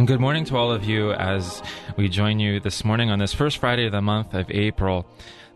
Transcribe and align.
And 0.00 0.08
good 0.08 0.18
morning 0.18 0.46
to 0.46 0.56
all 0.56 0.72
of 0.72 0.82
you 0.82 1.12
as 1.12 1.62
we 1.98 2.08
join 2.08 2.40
you 2.40 2.58
this 2.58 2.86
morning 2.86 3.10
on 3.10 3.18
this 3.18 3.34
first 3.34 3.58
Friday 3.58 3.84
of 3.84 3.92
the 3.92 4.00
month 4.00 4.32
of 4.32 4.50
April. 4.50 5.04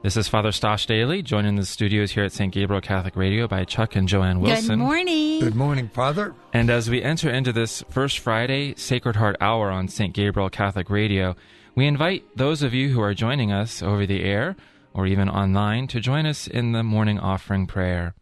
This 0.03 0.19
is 0.19 0.29
Father 0.29 0.53
Stash 0.53 0.87
Dailey, 0.87 1.25
joining 1.25 1.55
the 1.55 1.65
studios 1.65 2.11
here 2.11 2.25
at 2.25 2.33
St. 2.33 2.53
Gabriel 2.53 2.83
Catholic 2.83 3.17
Radio 3.17 3.49
by 3.49 3.65
Chuck 3.65 3.97
and 3.97 4.07
Joanne 4.07 4.41
Wilson. 4.41 4.81
Good 4.81 4.85
morning. 4.85 5.41
Good 5.41 5.55
morning, 5.55 5.89
Father. 5.89 6.35
And 6.53 6.69
as 6.69 6.91
we 6.91 7.03
enter 7.03 7.31
into 7.31 7.55
this 7.55 7.83
first 7.89 8.19
Friday 8.19 8.75
Sacred 8.75 9.17
Heart 9.17 9.39
Hour 9.41 9.71
on 9.71 9.89
St. 9.89 10.13
Gabriel 10.13 10.51
Catholic 10.51 10.91
Radio, 10.91 11.37
we 11.75 11.87
invite 11.87 12.25
those 12.37 12.63
of 12.63 12.75
you 12.75 12.91
who 12.91 13.01
are 13.01 13.15
joining 13.15 13.51
us 13.51 13.83
over 13.83 14.05
the 14.05 14.25
air 14.25 14.57
or 14.93 15.07
even 15.07 15.31
online 15.31 15.87
to 15.87 16.01
join 16.01 16.27
us 16.27 16.47
in 16.47 16.73
the 16.73 16.83
morning 16.83 17.19
offering 17.19 17.67
prayer. 17.67 18.15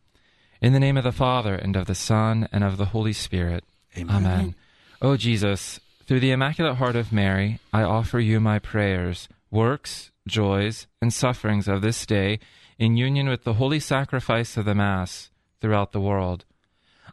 In 0.60 0.72
the 0.72 0.78
name 0.78 0.96
of 0.96 1.02
the 1.02 1.10
Father, 1.10 1.56
and 1.56 1.74
of 1.74 1.88
the 1.88 1.96
Son, 1.96 2.48
and 2.52 2.62
of 2.62 2.76
the 2.76 2.84
Holy 2.84 3.12
Spirit. 3.12 3.64
Amen. 3.98 4.24
Amen. 4.24 4.54
O 5.02 5.16
Jesus, 5.16 5.80
through 6.12 6.20
the 6.20 6.30
Immaculate 6.30 6.76
Heart 6.76 6.96
of 6.96 7.10
Mary, 7.10 7.58
I 7.72 7.84
offer 7.84 8.20
you 8.20 8.38
my 8.38 8.58
prayers, 8.58 9.30
works, 9.50 10.12
joys, 10.28 10.86
and 11.00 11.10
sufferings 11.10 11.68
of 11.68 11.80
this 11.80 12.04
day 12.04 12.38
in 12.78 12.98
union 12.98 13.30
with 13.30 13.44
the 13.44 13.54
holy 13.54 13.80
sacrifice 13.80 14.58
of 14.58 14.66
the 14.66 14.74
Mass 14.74 15.30
throughout 15.62 15.92
the 15.92 16.02
world. 16.02 16.44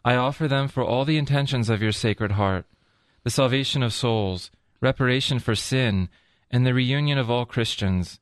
I 0.04 0.16
offer 0.16 0.46
them 0.46 0.68
for 0.68 0.84
all 0.84 1.06
the 1.06 1.16
intentions 1.16 1.70
of 1.70 1.80
your 1.80 1.92
Sacred 1.92 2.32
Heart, 2.32 2.66
the 3.24 3.30
salvation 3.30 3.82
of 3.82 3.94
souls, 3.94 4.50
reparation 4.82 5.38
for 5.38 5.54
sin, 5.54 6.10
and 6.50 6.66
the 6.66 6.74
reunion 6.74 7.16
of 7.16 7.30
all 7.30 7.46
Christians. 7.46 8.20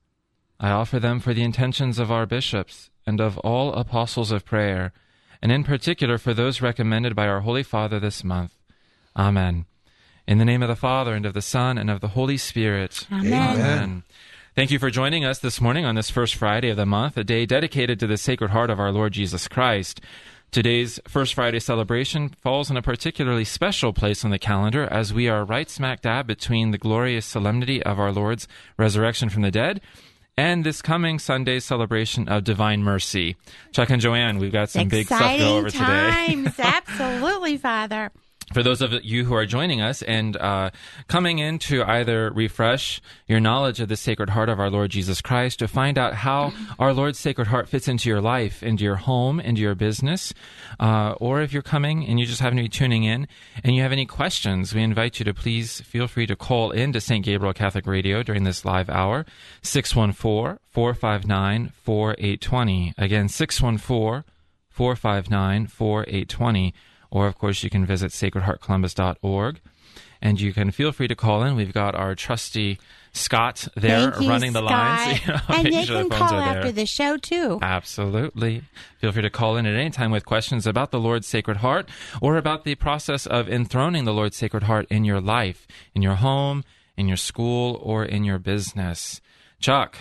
I 0.61 0.71
offer 0.71 1.01
them 1.01 1.19
for 1.19 1.35
the 1.35 1.43
intentions 1.43 1.99
of 1.99 2.13
our 2.13 2.25
bishops 2.25 2.89
and 3.05 3.21
of 3.21 3.37
all 3.39 3.73
apostles 3.73 4.31
of 4.31 4.45
prayer, 4.45 4.93
and 5.43 5.51
in 5.51 5.65
particular 5.65 6.19
for 6.19 6.35
those 6.35 6.63
recommended 6.63 7.17
by 7.17 7.27
our 7.27 7.41
Holy 7.41 7.65
Father 7.65 7.99
this 7.99 8.23
month. 8.23 8.53
Amen. 9.17 9.67
In 10.29 10.37
the 10.37 10.45
name 10.45 10.63
of 10.63 10.69
the 10.69 10.77
Father, 10.77 11.15
and 11.15 11.25
of 11.25 11.33
the 11.33 11.41
Son, 11.41 11.79
and 11.79 11.89
of 11.89 12.03
the 12.03 12.09
Holy 12.09 12.37
Spirit. 12.37 13.07
Amen. 13.11 13.33
Amen. 13.33 14.03
Thank 14.55 14.71
you 14.71 14.79
for 14.79 14.91
joining 14.91 15.25
us 15.25 15.39
this 15.39 15.59
morning 15.59 15.87
on 15.87 15.95
this 15.95 16.11
first 16.11 16.35
Friday 16.35 16.69
of 16.69 16.77
the 16.77 16.85
month, 16.85 17.17
a 17.17 17.25
day 17.25 17.47
dedicated 17.47 17.99
to 17.99 18.07
the 18.07 18.19
Sacred 18.19 18.51
Heart 18.51 18.69
of 18.69 18.79
our 18.79 18.93
Lord 18.93 19.15
Jesus 19.15 19.49
Christ. 19.49 20.03
Today's 20.51 21.01
First 21.09 21.33
Friday 21.33 21.61
celebration 21.61 22.29
falls 22.43 22.71
in 22.71 22.77
a 22.77 22.83
particularly 22.83 23.47
special 23.47 23.95
place 23.95 24.23
on 24.23 24.31
the 24.31 24.39
calendar 24.39 24.85
as 24.91 25.15
we 25.15 25.31
are 25.31 25.47
right 25.47 25.71
smack 25.71 26.03
dab 26.03 26.27
between 26.27 26.73
the 26.73 26.79
glorious 26.79 27.25
solemnity 27.25 27.83
of 27.83 27.99
our 27.99 28.13
Lord's 28.13 28.47
resurrection 28.77 29.31
from 29.31 29.41
the 29.41 29.51
dead 29.51 29.81
and 30.37 30.63
this 30.63 30.83
coming 30.83 31.19
Sunday's 31.19 31.65
celebration 31.65 32.29
of 32.29 32.45
Divine 32.45 32.83
Mercy. 32.83 33.37
Chuck 33.73 33.89
and 33.89 34.03
Joanne, 34.03 34.37
we've 34.37 34.53
got 34.53 34.69
some 34.69 34.89
big 34.89 35.07
stuff 35.07 35.21
to 35.21 35.39
go 35.39 35.57
over 35.57 35.71
today. 35.71 35.85
times. 35.85 36.55
Absolutely, 36.59 37.57
Father. 37.57 38.13
For 38.53 38.63
those 38.63 38.81
of 38.81 38.93
you 39.05 39.25
who 39.25 39.35
are 39.35 39.47
joining 39.47 39.81
us 39.81 40.03
and 40.03 40.37
uh, 40.37 40.71
coming 41.07 41.39
in 41.39 41.59
to 41.59 41.83
either 41.85 42.31
refresh 42.31 43.01
your 43.27 43.41
knowledge 43.41 43.81
of 43.81 43.89
the 43.89 43.97
Sacred 43.97 44.31
Heart 44.31 44.49
of 44.49 44.59
our 44.59 44.71
Lord 44.71 44.91
Jesus 44.91 45.21
Christ, 45.21 45.59
to 45.59 45.69
find 45.69 45.99
out 45.99 46.15
how 46.15 46.53
our 46.79 46.93
Lord's 46.93 47.19
Sacred 47.19 47.49
Heart 47.49 47.69
fits 47.69 47.89
into 47.89 48.09
your 48.09 48.21
life, 48.21 48.63
into 48.63 48.85
your 48.85 48.97
home, 48.97 49.39
into 49.39 49.61
your 49.61 49.75
business, 49.75 50.33
uh, 50.81 51.15
or 51.21 51.43
if 51.43 51.53
you're 51.53 51.63
coming 51.63 52.07
and 52.07 52.19
you 52.19 52.27
just 52.27 52.41
happen 52.41 52.57
to 52.57 52.63
be 52.63 52.69
tuning 52.69 53.05
in 53.05 53.29
and 53.63 53.77
you 53.77 53.83
have 53.83 53.93
any 53.93 54.07
questions, 54.07 54.75
we 54.75 54.83
invite 54.83 55.19
you 55.19 55.25
to 55.25 55.35
please 55.35 55.81
feel 55.83 56.07
free 56.07 56.27
to 56.27 56.37
call 56.37 56.71
in 56.71 56.93
to 56.93 57.01
St. 57.01 57.25
Gabriel 57.25 57.53
Catholic 57.53 57.87
Radio 57.87 58.23
during 58.23 58.45
this 58.45 58.65
live 58.65 58.89
hour, 58.89 59.27
614 59.63 60.59
459 60.71 61.73
4820. 61.83 62.95
Again, 62.97 63.29
614 63.29 64.25
459 64.71 65.67
4820 65.67 66.75
or 67.11 67.27
of 67.27 67.39
course 67.39 67.63
you 67.63 67.71
can 67.71 67.85
visit 67.87 68.11
sacredheartcolumbus.org 68.13 69.61
and 70.21 70.41
you 70.41 70.53
can 70.53 70.71
feel 70.71 70.93
free 70.93 71.09
to 71.09 71.15
call 71.15 71.43
in 71.43 71.57
we've 71.57 71.73
got 71.73 71.95
our 71.95 72.15
trusty 72.15 72.79
scott 73.13 73.67
there 73.75 74.11
Thank 74.11 74.23
you, 74.23 74.29
running 74.29 74.53
the 74.53 74.63
lines 74.63 75.21
Scott. 75.21 75.27
you 75.27 75.33
know, 75.33 75.41
and 75.49 75.65
making 75.65 75.79
they 75.79 75.85
sure 75.85 76.01
can 76.01 76.09
the 76.09 76.15
call 76.15 76.35
after 76.35 76.73
the 76.73 76.87
show, 76.87 77.17
too. 77.17 77.59
Absolutely. 77.63 78.63
Feel 78.99 79.13
free 79.13 79.23
to 79.23 79.31
call 79.31 79.57
in 79.57 79.67
at 79.67 79.75
any 79.75 79.91
time 79.91 80.11
with 80.11 80.25
questions 80.25 80.67
about 80.67 80.91
the 80.91 81.01
Lord's 81.01 81.27
Sacred 81.27 81.59
Heart 81.59 81.89
or 82.21 82.37
about 82.37 82.65
the 82.65 82.75
process 82.75 83.27
of 83.27 83.49
enthroning 83.49 84.05
the 84.05 84.13
Lord's 84.13 84.37
Sacred 84.37 84.65
Heart 84.65 84.87
in 84.91 85.05
your 85.05 85.21
life, 85.21 85.67
in 85.95 86.03
your 86.03 86.17
home, 86.17 86.65
in 86.97 87.09
your 87.09 87.17
school, 87.17 87.81
or 87.83 88.05
in 88.05 88.25
your 88.25 88.39
business. 88.39 89.21
Chuck, 89.61 89.99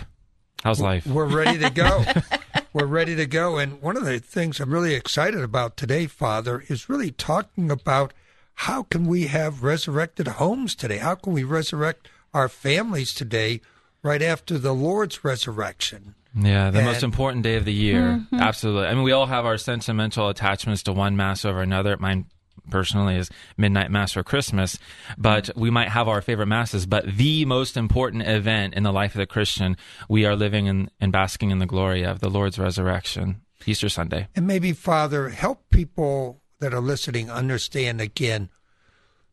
how's 0.62 0.80
life? 0.80 1.06
We're 1.06 1.24
ready 1.26 1.58
to 1.58 1.70
go. 1.70 2.04
We're 2.78 2.86
ready 2.86 3.16
to 3.16 3.26
go. 3.26 3.58
And 3.58 3.82
one 3.82 3.96
of 3.96 4.04
the 4.04 4.20
things 4.20 4.60
I'm 4.60 4.72
really 4.72 4.94
excited 4.94 5.40
about 5.40 5.76
today, 5.76 6.06
Father, 6.06 6.62
is 6.68 6.88
really 6.88 7.10
talking 7.10 7.72
about 7.72 8.12
how 8.54 8.84
can 8.84 9.06
we 9.06 9.26
have 9.26 9.64
resurrected 9.64 10.28
homes 10.28 10.76
today? 10.76 10.98
How 10.98 11.16
can 11.16 11.32
we 11.32 11.42
resurrect 11.42 12.08
our 12.32 12.48
families 12.48 13.12
today 13.12 13.62
right 14.04 14.22
after 14.22 14.58
the 14.58 14.72
Lord's 14.74 15.24
resurrection? 15.24 16.14
Yeah, 16.36 16.70
the 16.70 16.78
And- 16.78 16.86
most 16.86 17.02
important 17.02 17.42
day 17.42 17.56
of 17.56 17.64
the 17.64 17.72
year. 17.72 18.20
Mm-hmm. 18.20 18.36
Absolutely. 18.38 18.86
I 18.86 18.94
mean, 18.94 19.02
we 19.02 19.10
all 19.10 19.26
have 19.26 19.44
our 19.44 19.58
sentimental 19.58 20.28
attachments 20.28 20.84
to 20.84 20.92
one 20.92 21.16
mass 21.16 21.44
over 21.44 21.60
another. 21.60 21.96
Mine 21.98 22.26
personally 22.70 23.16
is 23.16 23.30
midnight 23.56 23.90
mass 23.90 24.16
or 24.16 24.22
Christmas, 24.22 24.78
but 25.16 25.50
we 25.56 25.70
might 25.70 25.88
have 25.88 26.08
our 26.08 26.20
favorite 26.20 26.46
masses. 26.46 26.86
But 26.86 27.16
the 27.16 27.44
most 27.44 27.76
important 27.76 28.26
event 28.26 28.74
in 28.74 28.82
the 28.82 28.92
life 28.92 29.14
of 29.14 29.18
the 29.18 29.26
Christian, 29.26 29.76
we 30.08 30.26
are 30.26 30.36
living 30.36 30.66
in 30.66 30.90
and 31.00 31.12
basking 31.12 31.50
in 31.50 31.58
the 31.58 31.66
glory 31.66 32.02
of 32.02 32.20
the 32.20 32.30
Lord's 32.30 32.58
resurrection, 32.58 33.42
Easter 33.66 33.88
Sunday. 33.88 34.28
And 34.34 34.46
maybe, 34.46 34.72
Father, 34.72 35.28
help 35.30 35.70
people 35.70 36.40
that 36.60 36.74
are 36.74 36.80
listening 36.80 37.30
understand 37.30 38.00
again 38.00 38.50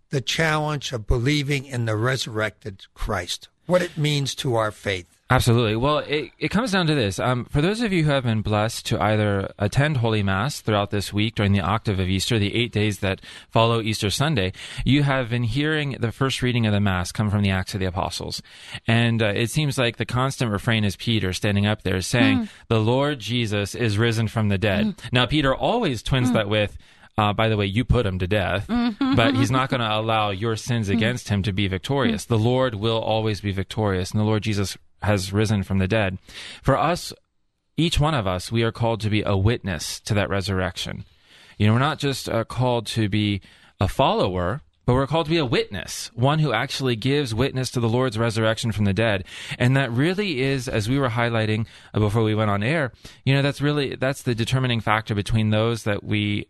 the 0.10 0.22
challenge 0.22 0.94
of 0.94 1.08
believing 1.08 1.66
in 1.66 1.86
the 1.86 1.96
resurrected 1.96 2.86
Christ, 2.94 3.50
what 3.66 3.82
it 3.82 3.98
means 3.98 4.36
to 4.36 4.56
our 4.56 4.72
faith. 4.72 5.15
Absolutely. 5.28 5.76
Well, 5.76 6.00
it, 6.00 6.32
it 6.38 6.50
comes 6.50 6.72
down 6.72 6.86
to 6.86 6.94
this. 6.94 7.18
Um, 7.18 7.46
for 7.46 7.60
those 7.60 7.82
of 7.82 7.92
you 7.92 8.04
who 8.04 8.12
have 8.12 8.26
been 8.26 8.44
blessed 8.44 8.86
to 8.88 9.02
either 9.02 9.52
attend 9.58 9.98
Holy 9.98 10.22
Mass 10.22 10.62
throughout 10.62 10.92
this 10.92 11.12
week 11.12 11.34
during 11.34 11.52
the 11.52 11.62
octave 11.62 11.98
of 12.00 12.08
Easter, 12.08 12.38
the 12.38 12.54
eight 12.54 12.72
days 12.72 13.00
that 13.00 13.22
follow 13.50 13.82
Easter 13.82 14.12
Sunday, 14.12 14.54
you 14.86 15.02
have 15.02 15.32
been 15.32 15.44
hearing 15.44 15.98
the 16.00 16.12
first 16.12 16.44
reading 16.44 16.68
of 16.68 16.74
the 16.74 16.80
Mass 16.80 17.12
come 17.12 17.32
from 17.32 17.42
the 17.42 17.50
Acts 17.50 17.74
of 17.74 17.80
the 17.80 17.88
Apostles. 17.88 18.44
And 18.88 19.24
uh, 19.24 19.28
it 19.36 19.50
seems 19.50 19.80
like 19.80 19.98
the 19.98 20.06
constant 20.06 20.52
refrain 20.52 20.84
is 20.84 20.96
Peter 20.96 21.34
standing 21.34 21.66
up 21.66 21.82
there 21.82 22.02
saying, 22.02 22.48
The 22.68 22.80
Lord 22.80 23.18
Jesus 23.18 23.74
is 23.74 23.98
risen 23.98 24.28
from 24.28 24.50
the 24.50 24.60
dead. 24.60 24.94
Now, 25.12 25.26
Peter 25.26 25.56
always 25.56 26.04
twins 26.04 26.32
that 26.34 26.48
with, 26.50 26.78
uh, 27.18 27.34
by 27.34 27.50
the 27.50 27.58
way, 27.58 27.66
you 27.66 27.84
put 27.84 28.06
him 28.06 28.20
to 28.20 28.28
death, 28.28 28.66
but 29.16 29.34
he's 29.36 29.50
not 29.50 29.70
going 29.70 29.80
to 29.80 29.92
allow 29.92 30.30
your 30.30 30.56
sins 30.56 30.88
against 30.88 31.30
him 31.30 31.42
to 31.44 31.52
be 31.54 31.68
victorious. 31.68 32.26
The 32.26 32.38
Lord 32.38 32.76
will 32.76 33.00
always 33.00 33.42
be 33.42 33.52
victorious, 33.54 34.12
and 34.12 34.20
the 34.20 34.26
Lord 34.26 34.44
Jesus 34.44 34.78
has 35.06 35.32
risen 35.32 35.64
from 35.64 35.80
the 35.80 35.88
dead. 35.88 36.18
For 36.62 36.78
us, 36.78 37.14
each 37.78 38.00
one 38.00 38.14
of 38.14 38.28
us, 38.28 38.52
we 38.52 38.64
are 38.64 38.72
called 38.72 39.02
to 39.02 39.10
be 39.10 39.22
a 39.22 39.36
witness 39.36 40.00
to 40.02 40.14
that 40.14 40.30
resurrection. 40.30 41.06
You 41.58 41.68
know, 41.68 41.74
we're 41.74 41.80
not 41.80 42.00
just 42.00 42.30
uh, 42.30 42.44
called 42.44 42.86
to 42.88 43.10
be 43.10 43.42
a 43.80 43.88
follower, 43.88 44.62
but 44.86 44.94
we're 44.94 45.08
called 45.08 45.26
to 45.26 45.32
be 45.32 45.38
a 45.38 45.46
witness, 45.46 46.12
one 46.14 46.40
who 46.40 46.54
actually 46.54 46.96
gives 46.96 47.34
witness 47.34 47.72
to 47.72 47.80
the 47.80 47.90
Lord's 47.90 48.18
resurrection 48.18 48.72
from 48.72 48.86
the 48.86 48.94
dead. 48.94 49.26
And 49.58 49.76
that 49.76 49.92
really 49.92 50.42
is, 50.42 50.68
as 50.68 50.88
we 50.88 51.00
were 51.00 51.10
highlighting 51.10 51.66
uh, 51.94 52.00
before 52.00 52.24
we 52.24 52.36
went 52.36 52.52
on 52.52 52.62
air, 52.62 52.92
you 53.26 53.34
know, 53.34 53.42
that's 53.42 53.62
really, 53.62 53.96
that's 53.96 54.22
the 54.22 54.36
determining 54.36 54.82
factor 54.82 55.16
between 55.16 55.50
those 55.50 55.84
that 55.84 56.04
we 56.04 56.48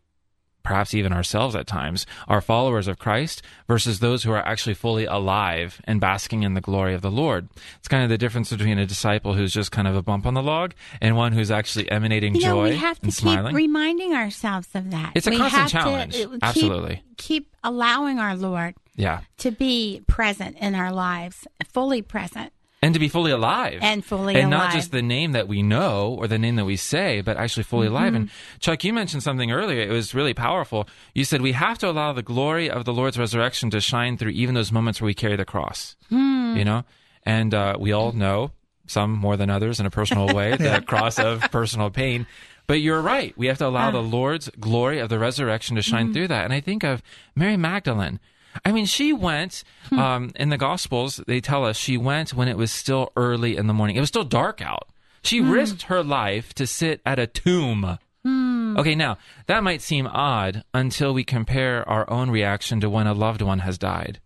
perhaps 0.66 0.94
even 0.94 1.14
ourselves 1.14 1.56
at 1.56 1.68
times, 1.68 2.06
are 2.28 2.42
followers 2.42 2.88
of 2.90 3.00
Christ 3.00 3.42
versus 3.68 4.00
those 4.00 4.24
who 4.24 4.32
are 4.32 4.46
actually 4.46 4.74
fully 4.74 5.06
alive 5.06 5.80
and 5.86 6.02
basking 6.02 6.44
in 6.44 6.54
the 6.56 6.62
glory 6.62 6.94
of 6.94 7.02
the 7.02 7.12
Lord. 7.12 7.48
It's 7.78 7.88
kind 7.88 8.04
of 8.04 8.10
the 8.10 8.18
difference 8.18 8.50
between 8.50 8.78
a 8.80 8.86
disciple 8.86 9.34
who's 9.36 9.54
just 9.54 9.72
kind 9.72 9.88
of 9.88 9.96
a 9.96 10.02
bump 10.02 10.26
on 10.26 10.34
the 10.34 10.44
log 10.44 10.74
and 11.00 11.16
one 11.16 11.32
who's 11.32 11.52
actually 11.52 11.90
emanating 11.90 12.36
You 12.36 12.42
know, 12.42 12.48
joy 12.56 12.70
we 12.72 12.76
have 12.76 13.00
to 13.00 13.06
keep 13.06 13.14
smiling. 13.14 13.56
reminding 13.56 14.14
ourselves 14.14 14.68
of 14.74 14.92
that. 14.92 15.14
It's 15.16 15.28
a 15.28 15.30
we 15.30 15.38
constant 15.38 15.70
challenge. 15.70 16.14
keep- 16.16 16.30
Absolutely. 16.42 17.04
Keep 17.18 17.56
allowing 17.64 18.20
our 18.20 18.36
Lord 18.36 18.76
yeah. 18.96 19.22
to 19.38 19.52
be 19.52 20.02
present 20.08 20.58
in 20.60 20.76
our 20.76 20.92
lives, 20.92 21.48
fully 21.72 22.02
present. 22.02 22.52
And 22.86 22.94
to 22.94 23.00
be 23.00 23.10
fully 23.10 23.32
alive. 23.32 23.80
And 23.82 24.06
fully 24.06 24.36
And 24.36 24.52
not 24.52 24.72
just 24.72 24.92
the 24.92 25.02
name 25.02 25.32
that 25.32 25.48
we 25.48 25.64
know 25.64 26.16
or 26.20 26.28
the 26.28 26.38
name 26.38 26.56
that 26.58 26.66
we 26.66 26.76
say, 26.76 27.22
but 27.22 27.36
actually 27.36 27.64
fully 27.64 27.88
alive. 27.88 28.14
Mm-hmm. 28.14 28.16
And 28.16 28.30
Chuck, 28.60 28.84
you 28.84 28.94
mentioned 28.94 29.24
something 29.24 29.52
earlier. 29.52 29.82
It 29.82 29.90
was 29.90 30.14
really 30.14 30.36
powerful. 30.36 30.88
You 31.16 31.26
said 31.26 31.42
we 31.42 31.54
have 31.54 31.80
to 31.80 31.90
allow 31.90 32.14
the 32.14 32.22
glory 32.22 32.70
of 32.70 32.86
the 32.86 32.94
Lord's 32.94 33.18
resurrection 33.18 33.72
to 33.72 33.82
shine 33.82 34.18
through 34.18 34.32
even 34.32 34.54
those 34.54 34.72
moments 34.72 35.02
where 35.02 35.08
we 35.08 35.16
carry 35.16 35.36
the 35.36 35.46
cross. 35.46 35.96
Hmm. 36.10 36.56
You 36.56 36.64
know? 36.64 36.84
And 37.24 37.56
uh, 37.56 37.76
we 37.80 37.92
all 37.92 38.12
know, 38.12 38.52
some 38.86 39.12
more 39.12 39.36
than 39.36 39.50
others 39.50 39.80
in 39.80 39.88
a 39.88 39.90
personal 39.90 40.28
way, 40.36 40.52
the 40.56 40.84
cross 40.86 41.18
of 41.18 41.42
personal 41.52 41.90
pain. 41.90 42.28
But 42.68 42.82
you're 42.82 43.02
right. 43.02 43.36
We 43.36 43.48
have 43.48 43.58
to 43.60 43.68
allow 43.68 43.90
the 43.92 44.02
Lord's 44.02 44.50
glory 44.60 45.00
of 45.00 45.10
the 45.10 45.18
resurrection 45.18 45.76
to 45.76 45.82
shine 45.82 46.14
through 46.14 46.28
that. 46.30 46.46
And 46.46 46.54
I 46.54 46.62
think 46.62 46.84
of 46.84 47.02
Mary 47.36 47.58
Magdalene. 47.58 48.20
I 48.64 48.72
mean, 48.72 48.86
she 48.86 49.12
went 49.12 49.64
hmm. 49.90 50.00
um, 50.00 50.32
in 50.36 50.50
the 50.50 50.58
Gospels. 50.58 51.22
They 51.28 51.42
tell 51.42 51.66
us 51.66 51.78
she 51.78 51.98
went 51.98 52.34
when 52.34 52.48
it 52.48 52.58
was 52.58 52.72
still 52.72 53.12
early 53.16 53.58
in 53.58 53.68
the 53.68 53.74
morning. 53.74 53.96
It 53.96 54.02
was 54.02 54.10
still 54.10 54.24
dark 54.24 54.62
out. 54.62 54.90
She 55.24 55.40
hmm. 55.40 55.50
risked 55.50 55.84
her 55.84 56.04
life 56.04 56.54
to 56.56 56.68
sit 56.68 57.02
at 57.06 57.20
a 57.20 57.28
tomb. 57.28 57.98
Hmm. 58.24 58.78
Okay, 58.78 58.96
now 58.96 59.18
that 59.48 59.64
might 59.64 59.82
seem 59.82 60.08
odd 60.08 60.64
until 60.74 61.14
we 61.14 61.24
compare 61.24 61.88
our 61.90 62.10
own 62.10 62.30
reaction 62.30 62.80
to 62.82 62.90
when 62.90 63.08
a 63.08 63.14
loved 63.14 63.42
one 63.42 63.60
has 63.60 63.78
died. 63.78 64.20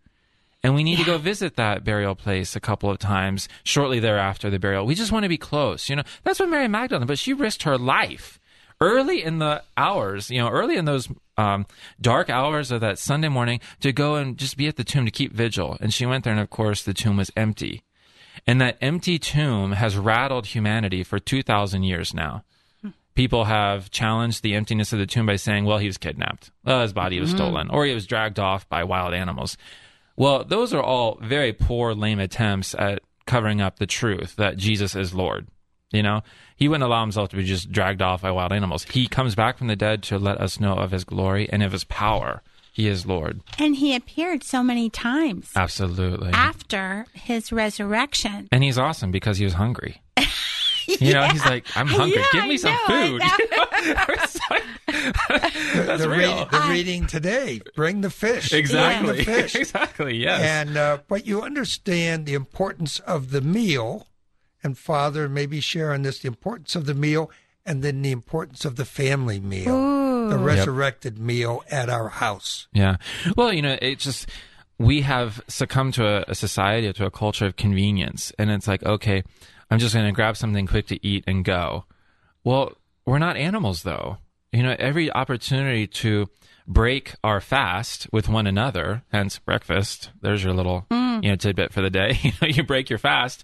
And 0.62 0.76
we 0.76 0.84
need 0.84 0.98
to 0.98 1.06
go 1.06 1.18
visit 1.18 1.56
that 1.56 1.86
burial 1.86 2.16
place 2.16 2.56
a 2.56 2.60
couple 2.60 2.90
of 2.90 3.00
times 3.00 3.48
shortly 3.64 4.00
thereafter 4.00 4.50
the 4.50 4.60
burial. 4.60 4.86
We 4.86 4.96
just 4.96 5.12
want 5.12 5.24
to 5.24 5.30
be 5.30 5.38
close. 5.38 5.90
You 5.90 5.98
know, 5.98 6.04
that's 6.24 6.40
what 6.40 6.50
Mary 6.50 6.68
Magdalene, 6.68 7.08
but 7.08 7.18
she 7.18 7.32
risked 7.34 7.64
her 7.64 7.78
life 7.78 8.39
early 8.82 9.24
in 9.24 9.40
the 9.40 9.64
hours, 9.78 10.30
you 10.30 10.40
know, 10.40 10.50
early 10.50 10.78
in 10.78 10.86
those 10.86 11.08
um, 11.38 11.66
dark 12.00 12.30
hours 12.30 12.72
of 12.72 12.82
that 12.82 13.00
Sunday 13.00 13.30
morning 13.30 13.60
to 13.82 13.92
go 13.92 14.16
and 14.16 14.38
just 14.38 14.58
be 14.58 14.68
at 14.68 14.76
the 14.76 14.84
tomb 14.84 15.06
to 15.06 15.12
keep 15.12 15.34
vigil. 15.34 15.78
And 15.80 15.94
she 15.94 16.06
went 16.06 16.24
there, 16.24 16.34
and 16.34 16.42
of 16.42 16.50
course, 16.50 16.84
the 16.84 16.94
tomb 16.94 17.18
was 17.18 17.32
empty. 17.36 17.84
And 18.48 18.62
that 18.62 18.78
empty 18.82 19.20
tomb 19.20 19.74
has 19.74 19.98
rattled 19.98 20.48
humanity 20.48 21.04
for 21.04 21.20
2,000 21.20 21.84
years 21.84 22.14
now. 22.14 22.44
People 23.16 23.46
have 23.46 23.92
challenged 23.92 24.44
the 24.44 24.56
emptiness 24.56 24.94
of 24.94 25.00
the 25.00 25.06
tomb 25.06 25.26
by 25.26 25.36
saying, 25.36 25.66
well, 25.66 25.78
he 25.78 25.88
was 25.88 25.98
kidnapped, 25.98 26.52
well, 26.64 26.82
his 26.82 26.94
body 26.94 27.20
was 27.20 27.32
stolen, 27.32 27.70
or 27.70 27.86
he 27.86 27.94
was 27.94 28.08
dragged 28.08 28.40
off 28.40 28.70
by 28.70 28.86
wild 28.86 29.14
animals. 29.14 29.58
Well, 30.16 30.46
those 30.46 30.74
are 30.74 30.82
all 30.82 31.18
very 31.22 31.52
poor, 31.52 31.94
lame 31.94 32.20
attempts 32.20 32.74
at 32.76 33.02
covering 33.26 33.60
up 33.60 33.78
the 33.78 33.86
truth 33.86 34.38
that 34.38 34.58
Jesus 34.58 34.96
is 34.96 35.14
Lord. 35.14 35.48
You 35.92 36.04
know, 36.04 36.22
he 36.56 36.68
wouldn't 36.68 36.84
allow 36.84 37.02
himself 37.02 37.30
to 37.30 37.36
be 37.36 37.44
just 37.44 37.72
dragged 37.72 38.02
off 38.02 38.22
by 38.22 38.32
wild 38.32 38.52
animals. 38.54 38.84
He 38.84 39.08
comes 39.08 39.34
back 39.34 39.58
from 39.58 39.68
the 39.68 39.76
dead 39.76 40.04
to 40.04 40.20
let 40.20 40.40
us 40.40 40.60
know 40.60 40.74
of 40.74 40.92
his 40.92 41.04
glory 41.04 41.50
and 41.52 41.64
of 41.64 41.72
his 41.72 41.84
power. 41.84 42.42
He 42.72 42.88
is 42.88 43.06
Lord. 43.08 43.42
And 43.58 43.76
he 43.76 43.96
appeared 43.96 44.44
so 44.44 44.62
many 44.64 44.90
times 44.90 45.52
Absolutely. 45.56 46.30
after 46.32 47.08
his 47.14 47.52
resurrection. 47.52 48.48
And 48.52 48.64
he's 48.64 48.78
awesome 48.78 49.12
because 49.12 49.38
he 49.40 49.46
was 49.46 49.54
hungry. 49.56 50.02
You 51.00 51.14
know, 51.14 51.28
he's 51.28 51.46
like, 51.46 51.68
I'm 51.78 51.86
hungry. 51.86 52.18
Yeah, 52.20 52.26
Give 52.32 52.46
me 52.46 52.54
I 52.54 52.56
some 52.58 52.72
know, 52.72 52.80
I 52.88 53.08
food. 53.08 53.22
know. 54.90 55.84
That's 55.86 56.02
the, 56.02 56.10
real. 56.10 56.46
the 56.46 56.68
reading 56.68 57.06
today. 57.06 57.62
Bring 57.76 58.02
the 58.02 58.10
fish. 58.10 58.52
exactly. 58.54 59.06
Bring 59.14 59.18
the 59.18 59.24
fish. 59.24 59.56
exactly. 59.56 60.18
Yes. 60.18 60.42
And 60.42 60.78
uh, 60.78 60.98
but 61.08 61.28
you 61.28 61.44
understand 61.44 62.26
the 62.26 62.34
importance 62.34 63.00
of 63.02 63.30
the 63.30 63.42
meal, 63.42 64.08
and 64.64 64.78
Father 64.78 65.30
maybe 65.30 65.60
sharing 65.60 66.04
this 66.04 66.20
the 66.20 66.28
importance 66.28 66.76
of 66.76 66.86
the 66.86 66.94
meal, 66.94 67.32
and 67.66 67.84
then 67.84 68.02
the 68.02 68.12
importance 68.12 68.66
of 68.66 68.76
the 68.76 68.86
family 68.86 69.40
meal, 69.40 70.30
the 70.30 70.38
resurrected 70.38 71.20
meal 71.20 71.64
at 71.70 71.90
our 71.90 72.10
house. 72.10 72.68
Yeah. 72.74 72.98
Well, 73.36 73.54
you 73.54 73.62
know, 73.62 73.78
it 73.82 74.00
just 74.00 74.28
we 74.78 75.02
have 75.02 75.42
succumbed 75.48 75.94
to 75.96 76.08
a, 76.08 76.26
a 76.30 76.36
society 76.36 76.92
to 76.92 77.06
a 77.06 77.12
culture 77.12 77.46
of 77.46 77.56
convenience, 77.56 78.32
and 78.40 78.50
it's 78.50 78.68
like, 78.68 78.84
okay, 78.84 79.24
I'm 79.70 79.80
just 79.80 79.94
going 79.94 80.08
to 80.08 80.12
grab 80.12 80.38
something 80.38 80.66
quick 80.66 80.88
to 80.88 81.06
eat 81.06 81.24
and 81.28 81.46
go. 81.46 81.86
Well, 82.44 82.74
we're 83.06 83.20
not 83.20 83.38
animals, 83.38 83.84
though. 83.84 84.18
You 84.52 84.64
know, 84.64 84.76
every 84.80 85.12
opportunity 85.12 85.86
to 85.86 86.28
break 86.68 87.14
our 87.24 87.42
fast 87.42 88.08
with 88.12 88.30
one 88.30 88.48
another, 88.48 89.04
hence 89.12 89.40
breakfast. 89.40 90.12
There's 90.22 90.44
your 90.44 90.54
little 90.54 90.86
mm. 90.90 91.24
you 91.24 91.30
know 91.30 91.36
tidbit 91.36 91.74
for 91.74 91.82
the 91.82 91.90
day. 91.90 92.18
you 92.22 92.32
know, 92.42 92.48
you 92.48 92.64
break 92.64 92.90
your 92.90 93.00
fast 93.00 93.44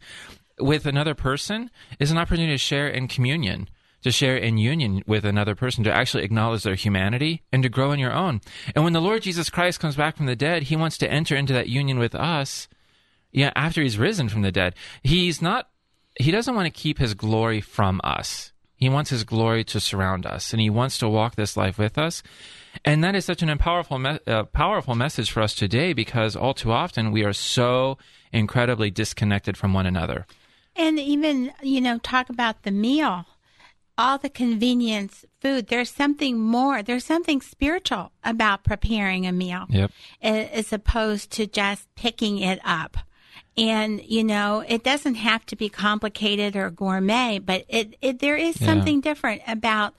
with 0.59 0.85
another 0.85 1.15
person 1.15 1.69
is 1.99 2.11
an 2.11 2.17
opportunity 2.17 2.53
to 2.53 2.57
share 2.57 2.87
in 2.87 3.07
communion, 3.07 3.69
to 4.03 4.11
share 4.11 4.37
in 4.37 4.57
union 4.57 5.03
with 5.05 5.25
another 5.25 5.55
person, 5.55 5.83
to 5.83 5.93
actually 5.93 6.23
acknowledge 6.23 6.63
their 6.63 6.75
humanity 6.75 7.43
and 7.51 7.63
to 7.63 7.69
grow 7.69 7.91
in 7.91 7.99
your 7.99 8.13
own. 8.13 8.41
And 8.73 8.83
when 8.83 8.93
the 8.93 9.01
Lord 9.01 9.23
Jesus 9.23 9.49
Christ 9.49 9.79
comes 9.79 9.95
back 9.95 10.17
from 10.17 10.27
the 10.27 10.35
dead, 10.35 10.63
he 10.63 10.75
wants 10.75 10.97
to 10.99 11.11
enter 11.11 11.35
into 11.35 11.53
that 11.53 11.69
union 11.69 11.99
with 11.99 12.15
us. 12.15 12.67
Yeah, 13.31 13.51
after 13.55 13.81
he's 13.81 13.97
risen 13.97 14.29
from 14.29 14.43
the 14.43 14.51
dead. 14.51 14.75
He's 15.03 15.41
not 15.41 15.69
he 16.17 16.31
doesn't 16.31 16.55
want 16.55 16.65
to 16.65 16.81
keep 16.81 16.97
his 16.97 17.13
glory 17.13 17.61
from 17.61 17.99
us. 18.03 18.53
He 18.77 18.89
wants 18.89 19.09
his 19.09 19.23
glory 19.23 19.63
to 19.65 19.79
surround 19.79 20.25
us, 20.25 20.53
and 20.53 20.61
he 20.61 20.69
wants 20.69 20.97
to 20.99 21.09
walk 21.09 21.35
this 21.35 21.55
life 21.55 21.77
with 21.77 21.97
us. 21.97 22.23
And 22.83 23.03
that 23.03 23.15
is 23.15 23.25
such 23.25 23.41
an 23.41 23.57
powerful, 23.57 23.99
me- 23.99 24.19
uh, 24.27 24.43
powerful 24.43 24.95
message 24.95 25.31
for 25.31 25.41
us 25.41 25.53
today 25.53 25.93
because 25.93 26.35
all 26.35 26.53
too 26.53 26.71
often 26.71 27.11
we 27.11 27.23
are 27.23 27.33
so 27.33 27.97
incredibly 28.33 28.91
disconnected 28.91 29.55
from 29.55 29.73
one 29.73 29.85
another. 29.85 30.25
And 30.75 30.99
even, 30.99 31.53
you 31.61 31.79
know, 31.81 31.97
talk 31.99 32.29
about 32.29 32.63
the 32.63 32.71
meal, 32.71 33.25
all 33.97 34.17
the 34.17 34.29
convenience 34.29 35.23
food. 35.39 35.67
There's 35.67 35.89
something 35.89 36.37
more, 36.39 36.83
there's 36.83 37.05
something 37.05 37.39
spiritual 37.41 38.11
about 38.23 38.63
preparing 38.63 39.25
a 39.25 39.31
meal 39.31 39.65
Yep. 39.69 39.91
as 40.21 40.73
opposed 40.73 41.31
to 41.31 41.47
just 41.47 41.87
picking 41.95 42.39
it 42.39 42.59
up. 42.65 42.97
And, 43.57 44.01
you 44.03 44.23
know, 44.25 44.65
it 44.67 44.83
doesn't 44.83 45.15
have 45.15 45.45
to 45.45 45.55
be 45.55 45.69
complicated 45.69 46.57
or 46.57 46.69
gourmet, 46.69 47.39
but 47.39 47.63
it, 47.69 47.95
it 48.01 48.19
there 48.19 48.35
is 48.35 48.59
Yeah. 48.59 48.67
something 48.67 48.99
different 48.99 49.43
about 49.47 49.95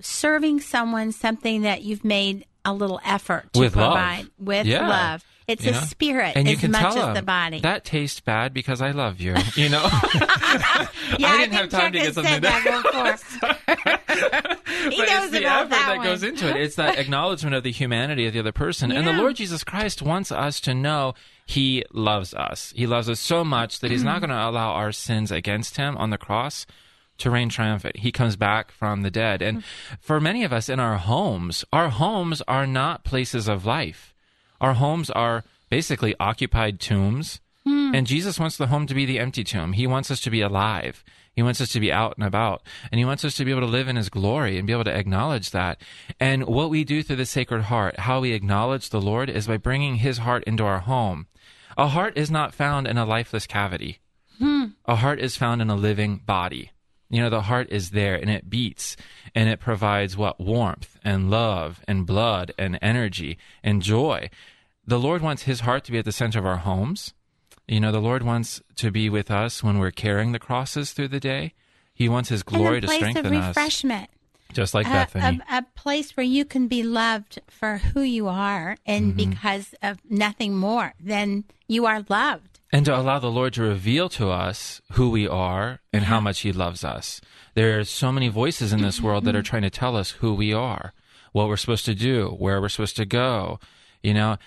serving 0.00 0.60
someone 0.60 1.12
something 1.12 1.62
that 1.62 1.82
you've 1.82 2.04
made 2.04 2.44
a 2.64 2.72
little 2.74 3.00
effort 3.04 3.52
to 3.52 3.60
With 3.60 3.76
love. 3.76 3.92
provide 3.92 4.26
with 4.38 4.66
Yeah. 4.66 4.88
love. 4.88 5.24
It's 5.46 5.64
You 5.64 5.70
a 5.70 5.74
know? 5.74 5.80
spirit 5.80 6.36
and 6.36 6.46
you 6.46 6.54
as 6.54 6.60
can 6.60 6.70
much 6.70 6.96
as 6.96 7.14
the 7.14 7.22
body. 7.22 7.60
That 7.60 7.84
tastes 7.84 8.20
bad 8.20 8.54
because 8.54 8.80
I 8.80 8.92
love 8.92 9.20
you. 9.20 9.34
You 9.54 9.68
know, 9.68 9.82
yeah, 11.18 11.28
I 11.28 11.38
didn't 11.38 11.52
have 11.52 11.68
time 11.68 11.92
to 11.92 11.98
get 11.98 12.14
something 12.14 12.40
that 12.40 12.62
he 14.90 14.96
but 14.96 15.08
knows 15.08 15.24
it's 15.24 15.32
the 15.32 15.40
about 15.40 15.66
effort 15.66 15.70
that, 15.70 15.70
that 15.70 16.02
goes 16.02 16.22
into 16.22 16.48
it. 16.48 16.56
It's 16.56 16.76
that 16.76 16.98
acknowledgement 16.98 17.54
of 17.54 17.62
the 17.62 17.70
humanity 17.70 18.26
of 18.26 18.32
the 18.32 18.40
other 18.40 18.52
person. 18.52 18.90
And 18.90 19.06
the 19.06 19.12
Lord 19.12 19.36
Jesus 19.36 19.62
Christ 19.62 20.00
wants 20.00 20.32
us 20.32 20.58
to 20.60 20.74
know 20.74 21.14
He 21.44 21.84
loves 21.92 22.32
us. 22.34 22.72
He 22.74 22.86
loves 22.86 23.10
us 23.10 23.20
so 23.20 23.44
much 23.44 23.80
that 23.80 23.90
He's 23.90 24.02
not 24.02 24.22
mm-hmm. 24.22 24.30
going 24.30 24.40
to 24.40 24.48
allow 24.48 24.72
our 24.72 24.90
sins 24.90 25.30
against 25.30 25.76
Him 25.76 25.96
on 25.98 26.10
the 26.10 26.18
cross 26.18 26.66
to 27.18 27.30
reign 27.30 27.48
triumphant. 27.48 27.98
He 27.98 28.10
comes 28.10 28.36
back 28.36 28.72
from 28.72 29.02
the 29.02 29.10
dead. 29.10 29.42
And 29.42 29.58
mm. 29.58 29.64
for 30.00 30.20
many 30.20 30.44
of 30.44 30.52
us 30.52 30.68
in 30.68 30.80
our 30.80 30.96
homes, 30.96 31.64
our 31.72 31.88
homes 31.88 32.42
are 32.48 32.66
not 32.66 33.04
places 33.04 33.48
of 33.48 33.66
life. 33.66 34.11
Our 34.62 34.74
homes 34.74 35.10
are 35.10 35.44
basically 35.68 36.14
occupied 36.18 36.80
tombs. 36.80 37.40
Hmm. 37.66 37.94
And 37.94 38.06
Jesus 38.06 38.38
wants 38.38 38.56
the 38.56 38.68
home 38.68 38.86
to 38.86 38.94
be 38.94 39.04
the 39.04 39.18
empty 39.18 39.44
tomb. 39.44 39.72
He 39.74 39.86
wants 39.86 40.10
us 40.10 40.20
to 40.22 40.30
be 40.30 40.40
alive. 40.40 41.04
He 41.34 41.42
wants 41.42 41.60
us 41.60 41.70
to 41.72 41.80
be 41.80 41.92
out 41.92 42.16
and 42.16 42.26
about. 42.26 42.62
And 42.90 42.98
he 42.98 43.04
wants 43.04 43.24
us 43.24 43.34
to 43.36 43.44
be 43.44 43.50
able 43.50 43.62
to 43.62 43.66
live 43.66 43.88
in 43.88 43.96
his 43.96 44.08
glory 44.08 44.58
and 44.58 44.66
be 44.66 44.72
able 44.72 44.84
to 44.84 44.96
acknowledge 44.96 45.50
that. 45.50 45.80
And 46.20 46.46
what 46.46 46.70
we 46.70 46.84
do 46.84 47.02
through 47.02 47.16
the 47.16 47.26
Sacred 47.26 47.62
Heart, 47.62 48.00
how 48.00 48.20
we 48.20 48.32
acknowledge 48.32 48.90
the 48.90 49.00
Lord, 49.00 49.30
is 49.30 49.46
by 49.46 49.56
bringing 49.56 49.96
his 49.96 50.18
heart 50.18 50.44
into 50.44 50.64
our 50.64 50.80
home. 50.80 51.26
A 51.76 51.88
heart 51.88 52.16
is 52.16 52.30
not 52.30 52.54
found 52.54 52.86
in 52.86 52.98
a 52.98 53.06
lifeless 53.06 53.46
cavity. 53.46 53.98
Hmm. 54.38 54.66
A 54.84 54.96
heart 54.96 55.20
is 55.20 55.36
found 55.36 55.62
in 55.62 55.70
a 55.70 55.76
living 55.76 56.18
body. 56.18 56.70
You 57.12 57.20
know, 57.20 57.30
the 57.30 57.42
heart 57.42 57.68
is 57.70 57.90
there 57.90 58.14
and 58.14 58.30
it 58.30 58.48
beats 58.48 58.96
and 59.34 59.48
it 59.48 59.60
provides 59.60 60.16
what? 60.16 60.40
Warmth 60.40 60.98
and 61.04 61.30
love 61.30 61.80
and 61.86 62.06
blood 62.06 62.52
and 62.58 62.78
energy 62.80 63.36
and 63.62 63.82
joy. 63.82 64.30
The 64.86 64.98
Lord 64.98 65.22
wants 65.22 65.42
his 65.44 65.60
heart 65.60 65.84
to 65.84 65.92
be 65.92 65.98
at 65.98 66.04
the 66.04 66.12
center 66.12 66.38
of 66.38 66.46
our 66.46 66.58
homes. 66.58 67.14
You 67.68 67.80
know, 67.80 67.92
the 67.92 68.00
Lord 68.00 68.22
wants 68.24 68.60
to 68.76 68.90
be 68.90 69.08
with 69.08 69.30
us 69.30 69.62
when 69.62 69.78
we're 69.78 69.90
carrying 69.92 70.32
the 70.32 70.38
crosses 70.38 70.92
through 70.92 71.08
the 71.08 71.20
day. 71.20 71.54
He 71.94 72.08
wants 72.08 72.28
his 72.28 72.42
glory 72.42 72.80
to 72.80 72.84
and 72.84 72.84
a 72.84 72.86
to 72.86 72.86
place 72.88 73.02
of 73.02 73.10
strengthen 73.20 73.34
us, 73.36 73.48
refreshment. 73.56 74.10
just 74.52 74.74
like 74.74 74.86
a, 74.86 74.90
Bethany. 74.90 75.40
a, 75.50 75.58
a 75.58 75.62
place 75.76 76.16
where 76.16 76.24
you 76.26 76.44
can 76.44 76.66
be 76.66 76.82
loved 76.82 77.40
for 77.48 77.78
who 77.78 78.02
you 78.02 78.26
are 78.28 78.76
and 78.84 79.14
Mm-hmm. 79.14 79.30
because 79.30 79.74
of 79.82 79.98
nothing 80.08 80.56
more 80.56 80.94
than 80.98 81.44
you 81.68 81.86
are 81.86 82.04
loved. 82.08 82.58
and 82.72 82.84
to 82.86 82.96
allow 82.98 83.18
the 83.20 83.30
Lord 83.30 83.52
to 83.54 83.62
reveal 83.62 84.08
to 84.10 84.30
us 84.30 84.82
who 84.92 85.10
we 85.10 85.28
are 85.28 85.78
and 85.92 86.04
how 86.04 86.18
much 86.20 86.40
He 86.40 86.52
loves 86.52 86.82
us. 86.82 87.20
There 87.54 87.78
are 87.78 87.84
so 87.84 88.10
many 88.10 88.28
voices 88.28 88.72
in 88.72 88.82
this 88.82 89.00
world 89.00 89.24
that 89.26 89.36
are 89.36 89.42
trying 89.42 89.62
to 89.62 89.70
tell 89.70 89.94
us 89.96 90.10
who 90.12 90.34
we 90.34 90.52
are, 90.52 90.92
what 91.32 91.46
we're 91.48 91.56
supposed 91.58 91.84
to 91.84 91.94
do, 91.94 92.28
where 92.38 92.60
we're 92.60 92.68
supposed 92.70 92.96
to 92.96 93.04
go, 93.06 93.60
you 94.02 94.12
know, 94.14 94.38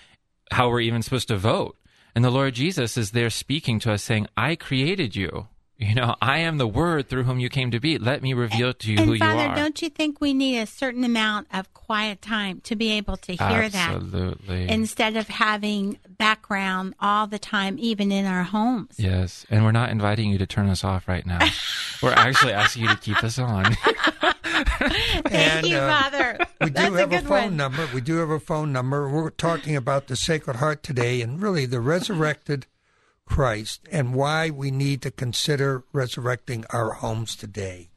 how 0.51 0.69
we're 0.69 0.81
even 0.81 1.01
supposed 1.01 1.27
to 1.29 1.37
vote. 1.37 1.77
And 2.15 2.23
the 2.23 2.29
Lord 2.31 2.53
Jesus 2.53 2.97
is 2.97 3.11
there 3.11 3.29
speaking 3.29 3.79
to 3.79 3.91
us 3.91 4.03
saying, 4.03 4.27
I 4.37 4.55
created 4.55 5.15
you. 5.15 5.47
You 5.77 5.93
know, 5.93 6.15
I 6.21 6.37
am 6.37 6.57
the 6.57 6.67
word 6.67 7.09
through 7.09 7.23
whom 7.23 7.41
you 7.41 7.49
came 7.49 7.71
to 7.71 7.81
be. 7.81 7.97
Let 7.97 8.21
me 8.21 8.33
reveal 8.33 8.73
to 8.73 8.91
you 8.91 8.97
and 8.97 9.09
who 9.09 9.17
Father, 9.17 9.33
you 9.33 9.39
are. 9.39 9.47
Father, 9.49 9.61
don't 9.61 9.81
you 9.81 9.89
think 9.89 10.21
we 10.21 10.33
need 10.33 10.59
a 10.61 10.65
certain 10.65 11.03
amount 11.03 11.47
of 11.51 11.73
quiet 11.73 12.21
time 12.21 12.61
to 12.61 12.77
be 12.77 12.91
able 12.93 13.17
to 13.17 13.33
hear 13.33 13.67
that 13.67 13.95
Absolutely. 13.95 14.69
instead 14.69 15.17
of 15.17 15.27
having 15.27 15.99
background 16.17 16.95
all 17.01 17.27
the 17.27 17.37
time, 17.37 17.75
even 17.77 18.09
in 18.09 18.25
our 18.25 18.43
homes? 18.43 18.95
Yes, 18.97 19.45
and 19.49 19.65
we're 19.65 19.73
not 19.73 19.89
inviting 19.89 20.31
you 20.31 20.37
to 20.37 20.45
turn 20.45 20.69
us 20.69 20.85
off 20.85 21.09
right 21.09 21.25
now. 21.25 21.39
we're 22.01 22.13
actually 22.13 22.53
asking 22.53 22.83
you 22.83 22.89
to 22.89 22.97
keep 22.97 23.21
us 23.21 23.37
on. 23.37 23.75
Thank 24.79 25.33
And, 25.33 25.65
you, 25.65 25.77
uh, 25.77 26.01
Father. 26.01 26.37
We 26.61 26.69
That's 26.69 26.89
do 26.89 26.93
have 26.95 27.11
a, 27.11 27.15
good 27.17 27.27
phone 27.27 27.43
one. 27.43 27.57
number. 27.57 27.89
We 27.93 27.99
do 28.01 28.17
have 28.17 28.29
a 28.29 28.39
phone 28.39 28.71
number. 28.71 29.09
We're 29.09 29.29
talking 29.31 29.75
about 29.75 30.07
the 30.07 30.15
Sacred 30.15 30.57
Heart 30.57 30.83
today 30.83 31.21
and 31.21 31.41
really 31.41 31.65
the 31.65 31.81
resurrected 31.81 32.67
Christ 33.25 33.81
and 33.91 34.13
why 34.13 34.49
we 34.51 34.69
need 34.71 35.01
to 35.01 35.11
consider 35.11 35.83
resurrecting 35.91 36.63
our 36.69 36.91
homes 36.91 37.35
today 37.35 37.89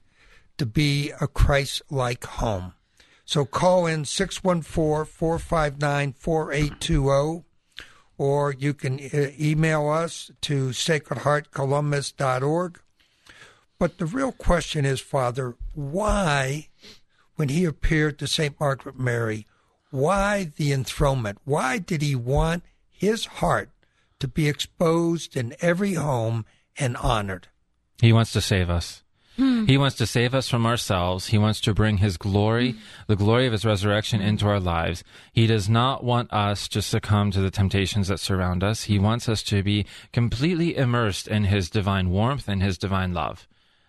to 0.57 0.65
be 0.67 1.13
a 1.21 1.27
Christ 1.27 1.83
like 1.91 2.25
home. 2.25 2.73
So 3.25 3.45
call 3.45 3.87
in 3.87 4.05
614 4.07 5.05
459 5.13 6.15
4820 6.15 7.45
or 8.17 8.53
you 8.53 8.73
can 8.75 8.99
uh, 8.99 9.31
email 9.39 9.89
us 9.89 10.31
to 10.41 10.71
sacredheartcolumbus.org. 10.71 12.81
But 13.79 13.99
the 13.99 14.07
real 14.07 14.33
question 14.33 14.85
is, 14.85 15.01
Father, 15.01 15.55
why, 15.75 16.69
when 17.37 17.49
he 17.49 17.65
appeared 17.65 18.19
to 18.19 18.27
St. 18.27 18.59
Margaret 18.59 18.99
Mary, 18.99 19.47
why 19.91 20.51
the 20.57 20.73
enthronement? 20.73 21.39
Why 21.45 21.79
did 21.79 22.03
he 22.03 22.15
want 22.15 22.65
his 22.91 23.27
heart 23.27 23.71
to 24.19 24.29
be 24.29 24.49
exposed 24.49 25.37
in 25.37 25.55
every 25.61 25.95
home 25.95 26.45
and 26.77 26.97
honored. 26.97 27.49
He 28.01 28.13
wants 28.13 28.33
to 28.33 28.41
save 28.41 28.71
us. 28.71 29.03
Hmm. 29.37 29.67
He 29.67 29.79
wants 29.79 29.97
to 29.97 30.07
save 30.07 30.35
us 30.35 30.49
from 30.49 30.67
ourselves. 30.67 31.29
He 31.29 31.39
wants 31.39 31.61
to 31.61 31.75
bring 31.75 31.99
His 31.99 32.17
glory, 32.17 32.75
the 33.07 33.15
glory 33.15 33.47
of 33.47 33.53
His 33.53 33.65
resurrection, 33.65 34.21
into 34.21 34.49
our 34.49 34.59
lives. 34.59 35.05
He 35.33 35.47
does 35.47 35.69
not 35.69 36.03
want 36.03 36.33
us 36.33 36.67
to 36.69 36.83
succumb 36.83 37.31
to 37.31 37.41
the 37.41 37.51
temptations 37.51 38.09
that 38.09 38.19
surround 38.19 38.65
us. 38.65 38.85
He 38.85 38.99
wants 38.99 39.29
us 39.29 39.45
to 39.45 39.63
be 39.63 39.87
completely 40.13 40.77
immersed 40.77 41.29
in 41.29 41.45
His 41.45 41.71
divine 41.71 42.11
warmth 42.11 42.49
and 42.49 42.63
His 42.63 42.79
divine 42.79 43.15
love. 43.15 43.47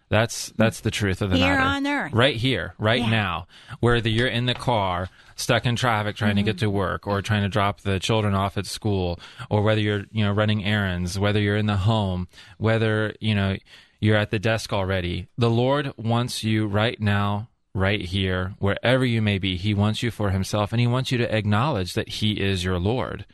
That's 0.09 0.51
that's 0.57 0.81
the 0.81 0.89
truth 0.91 1.21
of 1.21 1.29
the 1.29 1.37
Here 1.37 1.55
matter. 1.55 1.61
on 1.61 1.85
earth. 1.87 2.13
right 2.13 2.35
here, 2.35 2.73
right 2.79 3.01
Yeah. 3.01 3.09
now, 3.09 3.47
whether 3.79 4.09
you're 4.09 4.27
in 4.27 4.47
the 4.47 4.55
car, 4.55 5.07
stuck 5.35 5.65
in 5.67 5.75
traffic, 5.75 6.15
trying 6.15 6.35
to 6.37 6.41
get 6.43 6.55
Mm-hmm. 6.55 6.65
to 6.65 6.69
work, 6.71 7.07
or 7.07 7.21
trying 7.21 7.43
to 7.43 7.49
drop 7.49 7.81
the 7.81 7.99
children 7.99 8.33
off 8.33 8.57
at 8.57 8.65
school, 8.65 9.19
or 9.51 9.61
whether 9.61 9.79
you're 9.81 10.05
you 10.11 10.23
know 10.25 10.31
running 10.31 10.65
errands, 10.65 11.19
whether 11.19 11.39
you're 11.39 11.57
in 11.57 11.67
the 11.67 11.77
home, 11.77 12.27
whether 12.57 13.13
you 13.19 13.35
know 13.35 13.55
you're 13.99 14.17
at 14.17 14.31
the 14.31 14.39
desk 14.39 14.73
already. 14.73 15.27
The 15.37 15.49
Lord 15.49 15.93
wants 15.97 16.43
you 16.43 16.65
right 16.67 16.99
now, 16.99 17.49
right 17.75 18.01
here, 18.01 18.55
wherever 18.57 19.05
you 19.05 19.21
may 19.21 19.37
be. 19.37 19.57
He 19.57 19.73
wants 19.75 20.01
you 20.01 20.09
for 20.09 20.31
Himself, 20.31 20.71
and 20.73 20.79
He 20.79 20.87
wants 20.87 21.11
you 21.11 21.17
to 21.19 21.35
acknowledge 21.35 21.93
that 21.93 22.09
He 22.09 22.31
is 22.41 22.63
your 22.63 22.79
Lord 22.79 23.25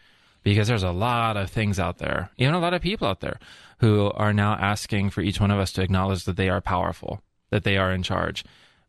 because 0.44 0.68
there's 0.68 0.84
a 0.84 0.92
lot 0.92 1.38
of 1.38 1.50
things 1.50 1.80
out 1.80 2.00
there, 2.00 2.30
even 2.38 2.54
a 2.54 2.60
lot 2.60 2.74
of 2.74 2.82
people 2.82 3.08
out 3.08 3.20
there 3.22 3.40
who 3.80 4.12
are 4.12 4.34
now 4.34 4.54
asking 4.54 5.10
for 5.10 5.22
each 5.22 5.40
one 5.40 5.52
of 5.52 5.60
us 5.60 5.72
to 5.74 5.82
acknowledge 5.82 6.24
that 6.26 6.38
they 6.38 6.50
are 6.50 6.62
powerful, 6.62 7.22
that 7.50 7.64
they 7.64 7.78
are 7.78 7.92
in 7.92 8.04
charge. 8.04 8.44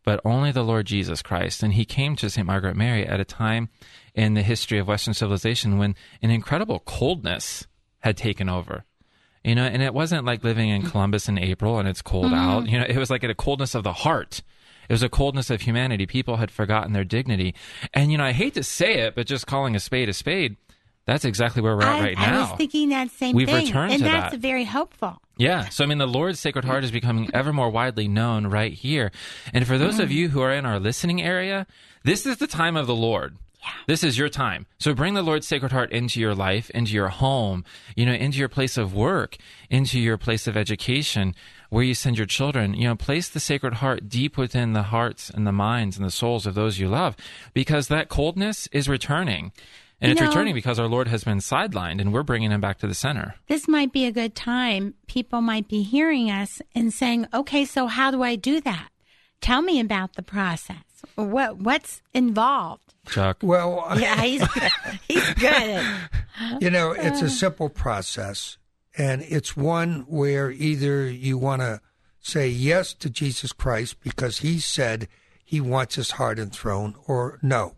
But 0.04 0.20
only 0.24 0.52
the 0.52 0.62
Lord 0.62 0.86
Jesus 0.86 1.20
Christ. 1.20 1.62
And 1.62 1.74
he 1.74 1.84
came 1.84 2.14
to 2.16 2.30
St. 2.30 2.46
Margaret 2.46 2.76
Mary 2.76 3.04
at 3.04 3.18
a 3.18 3.24
time 3.24 3.68
in 4.14 4.34
the 4.34 4.42
history 4.42 4.78
of 4.78 4.86
Western 4.86 5.14
civilization 5.14 5.78
when 5.78 5.96
an 6.22 6.30
incredible 6.30 6.78
coldness 6.80 7.66
had 8.00 8.16
taken 8.16 8.48
over. 8.48 8.84
You 9.42 9.54
know, 9.54 9.64
and 9.64 9.82
it 9.82 9.94
wasn't 9.94 10.24
like 10.24 10.42
living 10.42 10.68
in 10.70 10.82
Columbus 10.82 11.28
in 11.28 11.38
April 11.38 11.78
and 11.78 11.88
it's 11.88 12.02
cold 12.02 12.26
mm-hmm. 12.26 12.34
out. 12.34 12.68
You 12.68 12.80
know, 12.80 12.86
it 12.88 12.96
was 12.96 13.10
like 13.10 13.22
a 13.22 13.34
coldness 13.34 13.74
of 13.74 13.84
the 13.84 13.92
heart. 13.92 14.42
It 14.88 14.92
was 14.92 15.02
a 15.02 15.08
coldness 15.08 15.50
of 15.50 15.62
humanity. 15.62 16.06
People 16.06 16.36
had 16.36 16.50
forgotten 16.50 16.92
their 16.92 17.04
dignity. 17.04 17.54
And, 17.92 18.12
you 18.12 18.18
know, 18.18 18.24
I 18.24 18.32
hate 18.32 18.54
to 18.54 18.62
say 18.62 18.98
it, 18.98 19.14
but 19.14 19.26
just 19.26 19.46
calling 19.46 19.74
a 19.74 19.80
spade 19.80 20.08
a 20.08 20.12
spade, 20.12 20.56
that's 21.06 21.24
exactly 21.24 21.62
where 21.62 21.76
we're 21.76 21.84
at 21.84 22.00
I, 22.00 22.00
right 22.00 22.18
I 22.18 22.26
now. 22.26 22.36
I 22.36 22.50
was 22.50 22.58
thinking 22.58 22.88
that 22.90 23.10
same 23.10 23.34
We've 23.34 23.46
thing, 23.46 23.66
returned 23.66 23.92
and 23.92 24.02
to 24.02 24.08
that's 24.08 24.32
that. 24.32 24.40
very 24.40 24.64
hopeful. 24.64 25.20
Yeah. 25.38 25.68
So, 25.68 25.84
I 25.84 25.86
mean, 25.86 25.98
the 25.98 26.06
Lord's 26.06 26.40
Sacred 26.40 26.64
Heart 26.64 26.84
is 26.84 26.90
becoming 26.90 27.30
ever 27.32 27.52
more 27.52 27.70
widely 27.70 28.08
known 28.08 28.46
right 28.46 28.72
here. 28.72 29.12
And 29.52 29.66
for 29.66 29.78
those 29.78 29.98
of 29.98 30.08
mm. 30.08 30.12
you 30.12 30.28
who 30.30 30.40
are 30.40 30.52
in 30.52 30.66
our 30.66 30.80
listening 30.80 31.22
area, 31.22 31.66
this 32.04 32.26
is 32.26 32.38
the 32.38 32.46
time 32.46 32.76
of 32.76 32.86
the 32.86 32.94
Lord. 32.94 33.36
This 33.86 34.04
is 34.04 34.16
your 34.16 34.28
time. 34.28 34.66
So 34.78 34.94
bring 34.94 35.14
the 35.14 35.22
Lord's 35.22 35.46
Sacred 35.46 35.72
Heart 35.72 35.90
into 35.90 36.20
your 36.20 36.34
life, 36.34 36.70
into 36.70 36.92
your 36.92 37.08
home, 37.08 37.64
you 37.96 38.06
know, 38.06 38.12
into 38.12 38.38
your 38.38 38.48
place 38.48 38.76
of 38.76 38.94
work, 38.94 39.36
into 39.70 39.98
your 39.98 40.16
place 40.16 40.46
of 40.46 40.56
education, 40.56 41.34
where 41.68 41.82
you 41.82 41.94
send 41.94 42.16
your 42.16 42.26
children. 42.26 42.74
You 42.74 42.88
know, 42.88 42.96
place 42.96 43.28
the 43.28 43.40
Sacred 43.40 43.74
Heart 43.74 44.08
deep 44.08 44.38
within 44.38 44.72
the 44.72 44.84
hearts 44.84 45.30
and 45.30 45.46
the 45.46 45.52
minds 45.52 45.96
and 45.96 46.06
the 46.06 46.12
souls 46.12 46.46
of 46.46 46.54
those 46.54 46.78
you 46.78 46.88
love, 46.88 47.16
because 47.54 47.88
that 47.88 48.08
coldness 48.08 48.68
is 48.68 48.88
returning. 48.88 49.52
And 50.00 50.10
You 50.10 50.12
it's 50.12 50.20
know- 50.20 50.28
returning 50.28 50.54
because 50.54 50.78
our 50.78 50.88
Lord 50.88 51.08
has 51.08 51.24
been 51.24 51.38
sidelined 51.38 52.00
and 52.00 52.12
we're 52.12 52.22
bringing 52.22 52.50
him 52.50 52.60
back 52.60 52.78
to 52.78 52.86
the 52.86 52.94
center. 52.94 53.34
This 53.48 53.66
might 53.66 53.92
be 53.92 54.04
a 54.04 54.12
good 54.12 54.34
time. 54.34 54.94
People 55.06 55.40
might 55.40 55.68
be 55.68 55.82
hearing 55.82 56.30
us 56.30 56.60
and 56.74 56.92
saying, 56.92 57.26
"Okay, 57.32 57.64
so 57.64 57.86
how 57.86 58.10
do 58.10 58.22
I 58.22 58.36
do 58.36 58.60
that? 58.60 58.88
Tell 59.40 59.62
me 59.62 59.80
about 59.80 60.14
the 60.14 60.22
process. 60.22 60.76
What 61.14 61.58
what's 61.58 62.02
involved?" 62.12 62.82
Chuck. 63.08 63.38
Well, 63.42 63.86
Yeah, 63.98 64.20
he's 64.20 64.42
he's 65.08 65.34
good. 65.34 65.84
You 66.60 66.70
know, 66.70 66.90
it's 66.90 67.22
a 67.22 67.30
simple 67.30 67.70
process, 67.70 68.58
and 68.98 69.22
it's 69.22 69.56
one 69.56 70.04
where 70.08 70.50
either 70.50 71.08
you 71.08 71.38
want 71.38 71.62
to 71.62 71.80
say 72.20 72.48
yes 72.48 72.92
to 72.94 73.08
Jesus 73.08 73.52
Christ 73.52 74.00
because 74.02 74.38
he 74.40 74.58
said 74.58 75.08
he 75.42 75.60
wants 75.60 75.94
his 75.94 76.12
heart 76.12 76.38
enthroned, 76.38 76.96
or 77.06 77.38
no, 77.40 77.76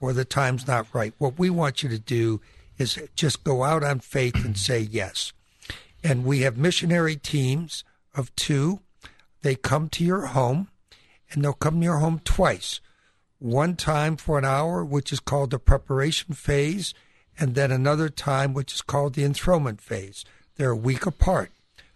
or 0.00 0.12
the 0.12 0.24
time's 0.24 0.66
not 0.66 0.86
right. 0.92 1.14
What 1.18 1.38
we 1.38 1.50
want 1.50 1.82
you 1.82 1.88
to 1.88 1.98
do 1.98 2.40
is 2.78 2.98
just 3.14 3.44
go 3.44 3.64
out 3.64 3.82
on 3.82 4.00
faith 4.00 4.44
and 4.44 4.56
say 4.56 4.80
yes. 4.80 5.32
And 6.04 6.24
we 6.24 6.40
have 6.40 6.56
missionary 6.56 7.16
teams 7.16 7.84
of 8.14 8.34
two. 8.36 8.80
They 9.42 9.54
come 9.54 9.88
to 9.90 10.04
your 10.04 10.26
home, 10.26 10.68
and 11.30 11.42
they'll 11.42 11.52
come 11.52 11.80
to 11.80 11.84
your 11.84 11.98
home 11.98 12.20
twice 12.24 12.80
one 13.38 13.76
time 13.76 14.16
for 14.16 14.38
an 14.38 14.44
hour, 14.44 14.84
which 14.84 15.12
is 15.12 15.20
called 15.20 15.50
the 15.50 15.58
preparation 15.58 16.34
phase, 16.34 16.94
and 17.38 17.54
then 17.54 17.70
another 17.70 18.08
time, 18.08 18.54
which 18.54 18.72
is 18.72 18.80
called 18.80 19.14
the 19.14 19.24
enthronement 19.24 19.80
phase. 19.80 20.24
They're 20.56 20.70
a 20.70 20.76
week 20.76 21.04
apart. 21.06 21.50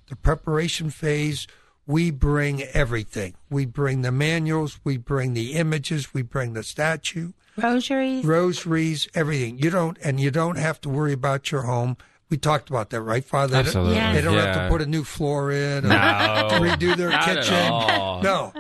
The 0.08 0.16
preparation 0.16 0.90
phase, 0.90 1.46
we 1.86 2.10
bring 2.10 2.62
everything. 2.62 3.34
We 3.48 3.64
bring 3.64 4.02
the 4.02 4.12
manuals, 4.12 4.80
we 4.84 4.96
bring 4.96 5.32
the 5.32 5.54
images, 5.54 6.12
we 6.12 6.22
bring 6.22 6.52
the 6.52 6.62
statue, 6.62 7.32
Rosaries. 7.56 8.24
rosaries, 8.24 9.08
everything. 9.14 9.58
You 9.58 9.70
don't, 9.70 9.98
and 10.02 10.18
you 10.20 10.30
don't 10.30 10.56
have 10.56 10.80
to 10.82 10.88
worry 10.88 11.12
about 11.12 11.50
your 11.52 11.62
home. 11.62 11.96
We 12.28 12.36
talked 12.36 12.70
about 12.70 12.90
that, 12.90 13.00
right, 13.02 13.24
Father? 13.24 13.48
They 13.52 13.56
don't- 13.58 13.66
Absolutely. 13.66 13.94
Yeah. 13.96 14.12
They 14.14 14.20
don't 14.22 14.34
have 14.36 14.54
to 14.54 14.68
put 14.68 14.82
a 14.82 14.86
new 14.86 15.02
floor 15.04 15.50
in 15.50 15.84
or 15.84 15.88
No. 15.88 15.94
redo 16.52 16.96
their 16.96 17.10
Not 17.10 17.28
at 17.28 17.36
kitchen. 17.44 17.54
all. 17.72 18.22
No, 18.22 18.52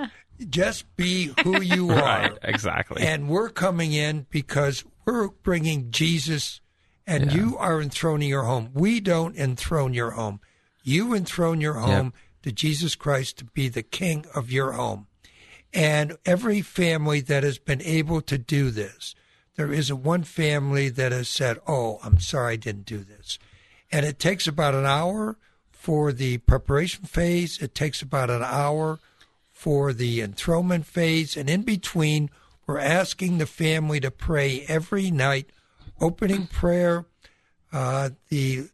just 0.48 0.94
be 0.96 1.32
who 1.44 1.60
you 1.62 1.90
are. 1.90 1.96
Right, 1.96 2.32
exactly. 2.42 3.02
And 3.02 3.28
we're 3.28 3.48
coming 3.50 3.92
in 3.92 4.26
because 4.30 4.84
we're 5.06 5.28
bringing 5.28 5.90
Jesus, 5.92 6.60
and 7.06 7.32
you 7.32 7.56
are 7.58 7.80
enthroning 7.80 8.28
your 8.28 8.42
home. 8.44 8.70
We 8.74 9.00
don't 9.00 9.36
enthrone 9.36 9.94
your 9.94 10.12
home. 10.12 10.40
You 10.82 11.14
enthrone 11.14 11.60
your 11.60 11.74
home 11.74 12.12
to 12.42 12.50
Jesus 12.52 12.94
Christ 12.96 13.38
to 13.38 13.44
be 13.44 13.68
the 13.68 13.82
king 13.82 14.24
of 14.34 14.50
your 14.50 14.72
home. 14.72 15.06
And 15.72 16.16
every 16.26 16.62
family 16.62 17.20
that 17.20 17.42
has 17.42 17.58
been 17.58 17.82
able 17.82 18.20
to 18.22 18.38
do 18.38 18.70
this, 18.70 19.14
there 19.56 19.72
isn't 19.72 20.02
one 20.02 20.24
family 20.24 20.88
that 20.88 21.12
has 21.12 21.28
said, 21.28 21.58
Oh, 21.66 22.00
I'm 22.02 22.18
sorry 22.18 22.54
I 22.54 22.56
didn't 22.56 22.86
do 22.86 22.98
this. 22.98 23.38
And 23.92 24.06
it 24.06 24.18
takes 24.18 24.46
about 24.46 24.74
an 24.74 24.86
hour 24.86 25.36
for 25.70 26.12
the 26.12 26.38
preparation 26.38 27.04
phase, 27.04 27.60
it 27.62 27.74
takes 27.74 28.02
about 28.02 28.30
an 28.30 28.42
hour 28.42 28.98
for 29.50 29.92
the 29.92 30.20
enthronement 30.20 30.86
phase. 30.86 31.36
And 31.36 31.48
in 31.48 31.62
between, 31.62 32.30
we're 32.66 32.78
asking 32.78 33.38
the 33.38 33.46
family 33.46 33.98
to 34.00 34.10
pray 34.10 34.64
every 34.68 35.10
night, 35.10 35.50
opening 36.00 36.46
prayer, 36.46 37.06
uh, 37.72 38.10
the 38.28 38.68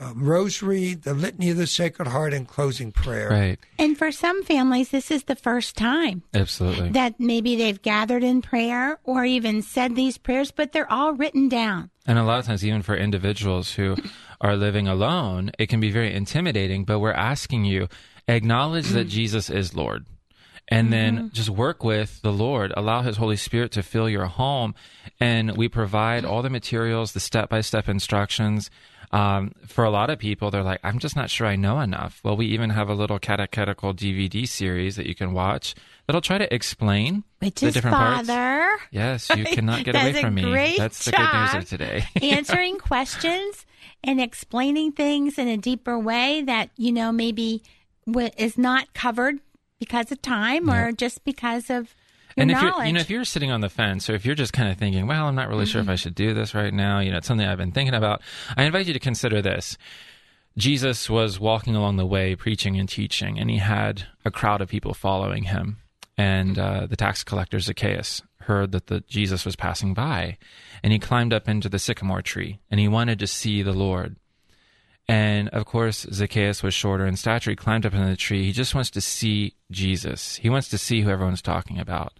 um, 0.00 0.22
rosary, 0.22 0.94
the 0.94 1.14
litany 1.14 1.50
of 1.50 1.56
the 1.56 1.66
Sacred 1.66 2.08
Heart, 2.08 2.32
and 2.32 2.46
closing 2.46 2.92
prayer. 2.92 3.28
right. 3.28 3.58
And 3.78 3.98
for 3.98 4.12
some 4.12 4.42
families, 4.44 4.90
this 4.90 5.10
is 5.10 5.24
the 5.24 5.34
first 5.34 5.76
time 5.76 6.22
Absolutely. 6.34 6.90
that 6.90 7.18
maybe 7.18 7.56
they've 7.56 7.80
gathered 7.80 8.22
in 8.22 8.42
prayer 8.42 8.98
or 9.04 9.24
even 9.24 9.62
said 9.62 9.96
these 9.96 10.16
prayers, 10.18 10.50
but 10.50 10.72
they're 10.72 10.90
all 10.90 11.14
written 11.14 11.48
down. 11.48 11.90
And 12.06 12.18
a 12.18 12.24
lot 12.24 12.38
of 12.38 12.46
times, 12.46 12.64
even 12.64 12.82
for 12.82 12.96
individuals 12.96 13.72
who 13.72 13.96
are 14.40 14.56
living 14.56 14.88
alone, 14.88 15.50
it 15.58 15.68
can 15.68 15.80
be 15.80 15.90
very 15.90 16.14
intimidating. 16.14 16.84
But 16.84 17.00
we're 17.00 17.12
asking 17.12 17.64
you 17.64 17.88
acknowledge 18.28 18.88
that 18.90 19.08
mm. 19.08 19.10
Jesus 19.10 19.50
is 19.50 19.74
Lord. 19.74 20.06
And 20.70 20.92
then 20.92 21.16
mm-hmm. 21.16 21.28
just 21.28 21.48
work 21.48 21.82
with 21.82 22.20
the 22.20 22.32
Lord. 22.32 22.74
Allow 22.76 23.00
His 23.00 23.16
Holy 23.16 23.36
Spirit 23.36 23.72
to 23.72 23.82
fill 23.82 24.08
your 24.08 24.26
home. 24.26 24.74
And 25.18 25.56
we 25.56 25.68
provide 25.68 26.24
mm. 26.24 26.30
all 26.30 26.42
the 26.42 26.50
materials, 26.50 27.12
the 27.12 27.20
step 27.20 27.48
by 27.48 27.62
step 27.62 27.88
instructions. 27.88 28.70
Um, 29.10 29.52
for 29.66 29.84
a 29.84 29.90
lot 29.90 30.10
of 30.10 30.18
people, 30.18 30.50
they're 30.50 30.62
like, 30.62 30.80
I'm 30.84 30.98
just 30.98 31.16
not 31.16 31.30
sure 31.30 31.46
I 31.46 31.56
know 31.56 31.80
enough. 31.80 32.20
Well, 32.22 32.36
we 32.36 32.46
even 32.46 32.70
have 32.70 32.88
a 32.88 32.94
little 32.94 33.18
catechetical 33.18 33.94
DVD 33.94 34.46
series 34.46 34.96
that 34.96 35.06
you 35.06 35.14
can 35.14 35.32
watch 35.32 35.74
that'll 36.06 36.20
try 36.20 36.38
to 36.38 36.52
explain 36.54 37.24
Which 37.38 37.60
the 37.60 37.70
different 37.70 37.96
parts. 37.96 38.28
Father 38.28 38.78
Yes, 38.90 39.30
you 39.34 39.44
cannot 39.44 39.84
get 39.84 39.94
away 39.94 40.20
from 40.20 40.34
me. 40.34 40.76
That's 40.76 41.04
the 41.04 41.12
good 41.12 41.32
news 41.32 41.54
of 41.54 41.68
today. 41.68 42.04
answering 42.22 42.78
questions 42.78 43.66
and 44.04 44.20
explaining 44.20 44.92
things 44.92 45.38
in 45.38 45.48
a 45.48 45.56
deeper 45.56 45.98
way 45.98 46.42
that 46.42 46.70
you 46.76 46.92
know 46.92 47.12
maybe 47.12 47.62
w- 48.06 48.30
is 48.36 48.58
not 48.58 48.92
covered 48.94 49.40
because 49.78 50.10
of 50.12 50.20
time 50.22 50.68
or 50.70 50.92
just 50.92 51.24
because 51.24 51.70
of 51.70 51.94
your 52.38 52.42
and 52.42 52.50
if 52.50 52.56
knowledge. 52.58 52.76
you're, 52.78 52.86
you 52.86 52.92
know, 52.94 53.00
if 53.00 53.10
you're 53.10 53.24
sitting 53.24 53.50
on 53.50 53.60
the 53.60 53.68
fence, 53.68 54.08
or 54.08 54.14
if 54.14 54.24
you're 54.24 54.34
just 54.34 54.52
kind 54.52 54.70
of 54.70 54.78
thinking, 54.78 55.06
"Well, 55.06 55.26
I'm 55.26 55.34
not 55.34 55.48
really 55.48 55.66
sure 55.66 55.80
Mm-hmm. 55.80 55.90
if 55.90 55.92
I 55.92 55.96
should 55.96 56.14
do 56.14 56.34
this 56.34 56.54
right 56.54 56.72
now," 56.72 57.00
you 57.00 57.10
know, 57.10 57.18
it's 57.18 57.26
something 57.26 57.46
I've 57.46 57.58
been 57.58 57.72
thinking 57.72 57.94
about. 57.94 58.22
I 58.56 58.64
invite 58.64 58.86
you 58.86 58.92
to 58.92 58.98
consider 58.98 59.42
this. 59.42 59.76
Jesus 60.56 61.08
was 61.08 61.38
walking 61.38 61.76
along 61.76 61.96
the 61.98 62.06
way, 62.06 62.34
preaching 62.34 62.78
and 62.78 62.88
teaching, 62.88 63.38
and 63.38 63.48
he 63.50 63.58
had 63.58 64.04
a 64.24 64.30
crowd 64.30 64.60
of 64.60 64.68
people 64.68 64.94
following 64.94 65.44
him. 65.44 65.76
And 66.16 66.58
uh, 66.58 66.86
the 66.86 66.96
tax 66.96 67.22
collector 67.22 67.60
Zacchaeus 67.60 68.22
heard 68.40 68.72
that 68.72 68.88
the 68.88 69.04
Jesus 69.06 69.44
was 69.44 69.54
passing 69.54 69.94
by, 69.94 70.36
and 70.82 70.92
he 70.92 70.98
climbed 70.98 71.32
up 71.32 71.48
into 71.48 71.68
the 71.68 71.78
sycamore 71.78 72.22
tree, 72.22 72.58
and 72.70 72.80
he 72.80 72.88
wanted 72.88 73.18
to 73.20 73.26
see 73.28 73.62
the 73.62 73.72
Lord. 73.72 74.16
And 75.10 75.48
of 75.50 75.64
course, 75.64 76.06
Zacchaeus 76.12 76.62
was 76.62 76.74
shorter 76.74 77.06
in 77.06 77.16
stature. 77.16 77.50
He 77.50 77.56
climbed 77.56 77.86
up 77.86 77.94
into 77.94 78.08
the 78.08 78.16
tree. 78.16 78.44
He 78.44 78.52
just 78.52 78.74
wants 78.74 78.90
to 78.90 79.00
see 79.00 79.54
Jesus. 79.70 80.36
He 80.36 80.50
wants 80.50 80.68
to 80.70 80.76
see 80.78 81.00
who 81.02 81.10
everyone's 81.10 81.40
talking 81.40 81.78
about. 81.78 82.12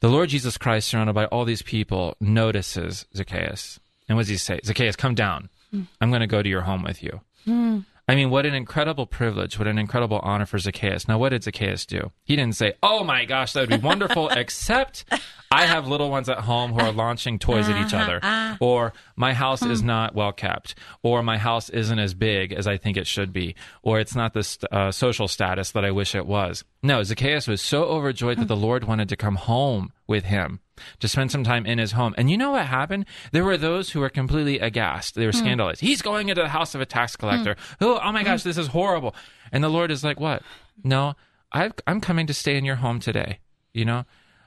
The 0.00 0.08
Lord 0.08 0.28
Jesus 0.28 0.56
Christ, 0.56 0.88
surrounded 0.88 1.14
by 1.14 1.26
all 1.26 1.44
these 1.44 1.62
people, 1.62 2.16
notices 2.20 3.06
Zacchaeus. 3.16 3.80
And 4.08 4.16
what 4.16 4.22
does 4.22 4.28
he 4.28 4.36
say? 4.36 4.60
Zacchaeus, 4.64 4.96
come 4.96 5.14
down. 5.14 5.48
Hmm. 5.70 5.82
I'm 6.00 6.10
going 6.10 6.20
to 6.20 6.26
go 6.26 6.42
to 6.42 6.48
your 6.48 6.62
home 6.62 6.82
with 6.82 7.02
you. 7.02 7.20
Hmm. 7.44 7.80
I 8.08 8.14
mean, 8.14 8.30
what 8.30 8.46
an 8.46 8.54
incredible 8.54 9.06
privilege, 9.06 9.58
what 9.58 9.68
an 9.68 9.78
incredible 9.78 10.18
honor 10.22 10.46
for 10.46 10.58
Zacchaeus. 10.58 11.06
Now, 11.06 11.18
what 11.18 11.28
did 11.28 11.44
Zacchaeus 11.44 11.84
do? 11.84 12.10
He 12.24 12.36
didn't 12.36 12.56
say, 12.56 12.72
Oh 12.82 13.04
my 13.04 13.26
gosh, 13.26 13.52
that 13.52 13.68
would 13.68 13.80
be 13.80 13.86
wonderful, 13.86 14.28
except 14.30 15.04
I 15.50 15.66
have 15.66 15.86
little 15.86 16.10
ones 16.10 16.30
at 16.30 16.38
home 16.38 16.72
who 16.72 16.80
are 16.80 16.92
launching 16.92 17.38
toys 17.38 17.68
at 17.68 17.84
each 17.84 17.92
other, 17.92 18.16
uh-huh, 18.16 18.26
uh-huh. 18.26 18.56
or 18.60 18.92
my 19.14 19.34
house 19.34 19.62
is 19.62 19.80
hmm. 19.80 19.88
not 19.88 20.14
well 20.14 20.32
kept, 20.32 20.74
or 21.02 21.22
my 21.22 21.36
house 21.36 21.68
isn't 21.68 21.98
as 21.98 22.14
big 22.14 22.52
as 22.52 22.66
I 22.66 22.78
think 22.78 22.96
it 22.96 23.06
should 23.06 23.32
be, 23.32 23.54
or 23.82 24.00
it's 24.00 24.14
not 24.14 24.32
the 24.32 24.42
st- 24.42 24.72
uh, 24.72 24.90
social 24.90 25.28
status 25.28 25.72
that 25.72 25.84
I 25.84 25.90
wish 25.90 26.14
it 26.14 26.26
was. 26.26 26.64
No, 26.82 27.02
Zacchaeus 27.02 27.46
was 27.46 27.60
so 27.60 27.84
overjoyed 27.84 28.38
that 28.38 28.42
hmm. 28.44 28.48
the 28.48 28.56
Lord 28.56 28.84
wanted 28.84 29.10
to 29.10 29.16
come 29.16 29.36
home 29.36 29.92
with 30.08 30.24
him 30.24 30.60
to 30.98 31.08
spend 31.08 31.30
some 31.30 31.44
time 31.44 31.66
in 31.66 31.78
his 31.78 31.92
home. 31.92 32.14
And 32.16 32.30
you 32.30 32.36
know 32.36 32.52
what 32.52 32.66
happened? 32.66 33.04
There 33.30 33.44
were 33.44 33.56
those 33.56 33.90
who 33.90 34.00
were 34.00 34.08
completely 34.08 34.58
aghast. 34.58 35.14
They 35.14 35.26
were 35.26 35.32
scandalized. 35.32 35.80
He's 35.80 36.02
going 36.02 36.28
into 36.30 36.42
the 36.42 36.48
house 36.48 36.74
of 36.74 36.80
a 36.80 36.86
tax 36.86 37.14
collector. 37.14 37.56
Oh, 37.80 38.00
oh 38.02 38.12
my 38.12 38.24
gosh, 38.24 38.42
this 38.42 38.58
is 38.58 38.68
horrible. 38.68 39.14
And 39.52 39.62
the 39.62 39.68
Lord 39.68 39.90
is 39.90 40.02
like, 40.02 40.18
what? 40.18 40.42
No, 40.82 41.14
I've, 41.52 41.72
I'm 41.86 42.00
coming 42.00 42.26
to 42.26 42.34
stay 42.34 42.56
in 42.56 42.64
your 42.64 42.76
home 42.76 43.00
today. 43.00 43.38
You 43.72 43.84
know, 43.84 44.04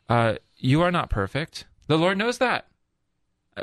uh, 0.10 0.36
you 0.58 0.82
are 0.82 0.91
not 0.91 1.10
perfect. 1.10 1.65
The 1.88 1.98
Lord 1.98 2.18
knows 2.18 2.39
that. 2.39 2.68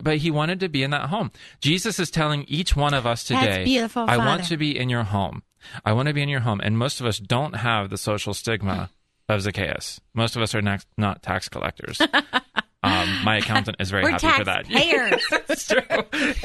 But 0.03 0.19
he 0.19 0.31
wanted 0.31 0.61
to 0.61 0.69
be 0.69 0.83
in 0.83 0.91
that 0.91 1.09
home. 1.09 1.33
Jesus 1.63 1.99
is 1.99 2.11
telling 2.11 2.45
each 2.45 2.77
one 2.77 2.93
of 2.93 3.07
us 3.07 3.25
today, 3.25 3.65
I 4.11 4.19
want 4.19 4.45
to 4.49 4.57
be 4.59 4.79
in 4.79 4.91
your 4.91 5.05
home. 5.05 5.43
I 5.85 5.93
want 5.95 6.09
to 6.09 6.15
be 6.15 6.23
in 6.23 6.29
your 6.29 6.41
home. 6.41 6.61
And 6.63 6.77
most 6.77 7.01
of 7.01 7.07
us 7.07 7.19
don't 7.19 7.55
have 7.57 7.89
the 7.89 7.97
social 7.97 8.35
stigma 8.35 8.91
of 9.29 9.43
Zacchaeus. 9.43 10.01
Most 10.15 10.37
of 10.37 10.43
us 10.43 10.55
are 10.55 10.63
not, 10.63 10.85
not 10.97 11.23
tax 11.23 11.49
collectors. 11.49 12.01
Um, 12.81 13.25
my 13.25 13.39
accountant 13.39 13.77
is 13.81 13.91
very 13.91 14.05
We're 14.05 14.11
happy 14.13 14.29
for 14.29 14.45
that. 14.45 14.65
taxpayers. 14.67 15.23
That's 15.49 15.67
true. 15.67 15.81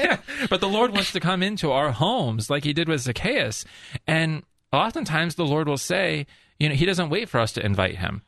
Yeah. 0.00 0.18
But 0.50 0.60
the 0.60 0.68
Lord 0.68 0.92
wants 0.92 1.12
to 1.12 1.20
come 1.20 1.44
into 1.44 1.70
our 1.70 1.92
homes 1.92 2.50
like 2.50 2.64
he 2.64 2.72
did 2.72 2.88
with 2.88 3.02
Zacchaeus. 3.02 3.64
And 4.08 4.42
oftentimes 4.72 5.36
the 5.36 5.46
Lord 5.46 5.68
will 5.68 5.78
say, 5.78 6.26
you 6.58 6.68
know, 6.68 6.74
he 6.74 6.86
doesn't 6.86 7.08
wait 7.08 7.28
for 7.28 7.38
us 7.38 7.52
to 7.52 7.64
invite 7.64 7.98
him. 7.98 8.22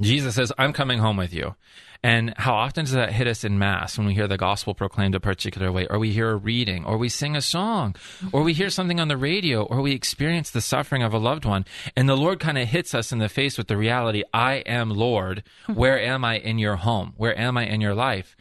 Jesus 0.00 0.34
says, 0.34 0.52
I'm 0.58 0.72
coming 0.72 0.98
home 0.98 1.16
with 1.16 1.32
you. 1.32 1.54
And 2.02 2.34
how 2.36 2.54
often 2.54 2.84
does 2.84 2.92
that 2.92 3.12
hit 3.12 3.26
us 3.26 3.44
in 3.44 3.58
Mass 3.58 3.98
when 3.98 4.06
we 4.06 4.14
hear 4.14 4.28
the 4.28 4.36
gospel 4.36 4.74
proclaimed 4.74 5.14
a 5.14 5.20
particular 5.20 5.72
way, 5.72 5.86
or 5.88 5.98
we 5.98 6.12
hear 6.12 6.30
a 6.30 6.36
reading, 6.36 6.84
or 6.84 6.96
we 6.96 7.08
sing 7.08 7.36
a 7.36 7.42
song, 7.42 7.94
or 8.32 8.42
we 8.42 8.52
hear 8.52 8.70
something 8.70 9.00
on 9.00 9.08
the 9.08 9.16
radio, 9.16 9.62
or 9.62 9.80
we 9.80 9.92
experience 9.92 10.50
the 10.50 10.60
suffering 10.60 11.02
of 11.02 11.12
a 11.12 11.18
loved 11.18 11.44
one, 11.44 11.64
and 11.96 12.08
the 12.08 12.16
Lord 12.16 12.40
kind 12.40 12.58
of 12.58 12.68
hits 12.68 12.94
us 12.94 13.12
in 13.12 13.18
the 13.18 13.28
face 13.28 13.58
with 13.58 13.68
the 13.68 13.76
reality, 13.76 14.22
I 14.32 14.56
am 14.66 14.90
Lord. 14.90 15.42
Where 15.66 16.00
am 16.00 16.24
I 16.24 16.38
in 16.38 16.58
your 16.58 16.76
home? 16.76 17.14
Where 17.16 17.38
am 17.38 17.56
I 17.56 17.66
in 17.66 17.80
your 17.80 17.94
life? 17.94 18.36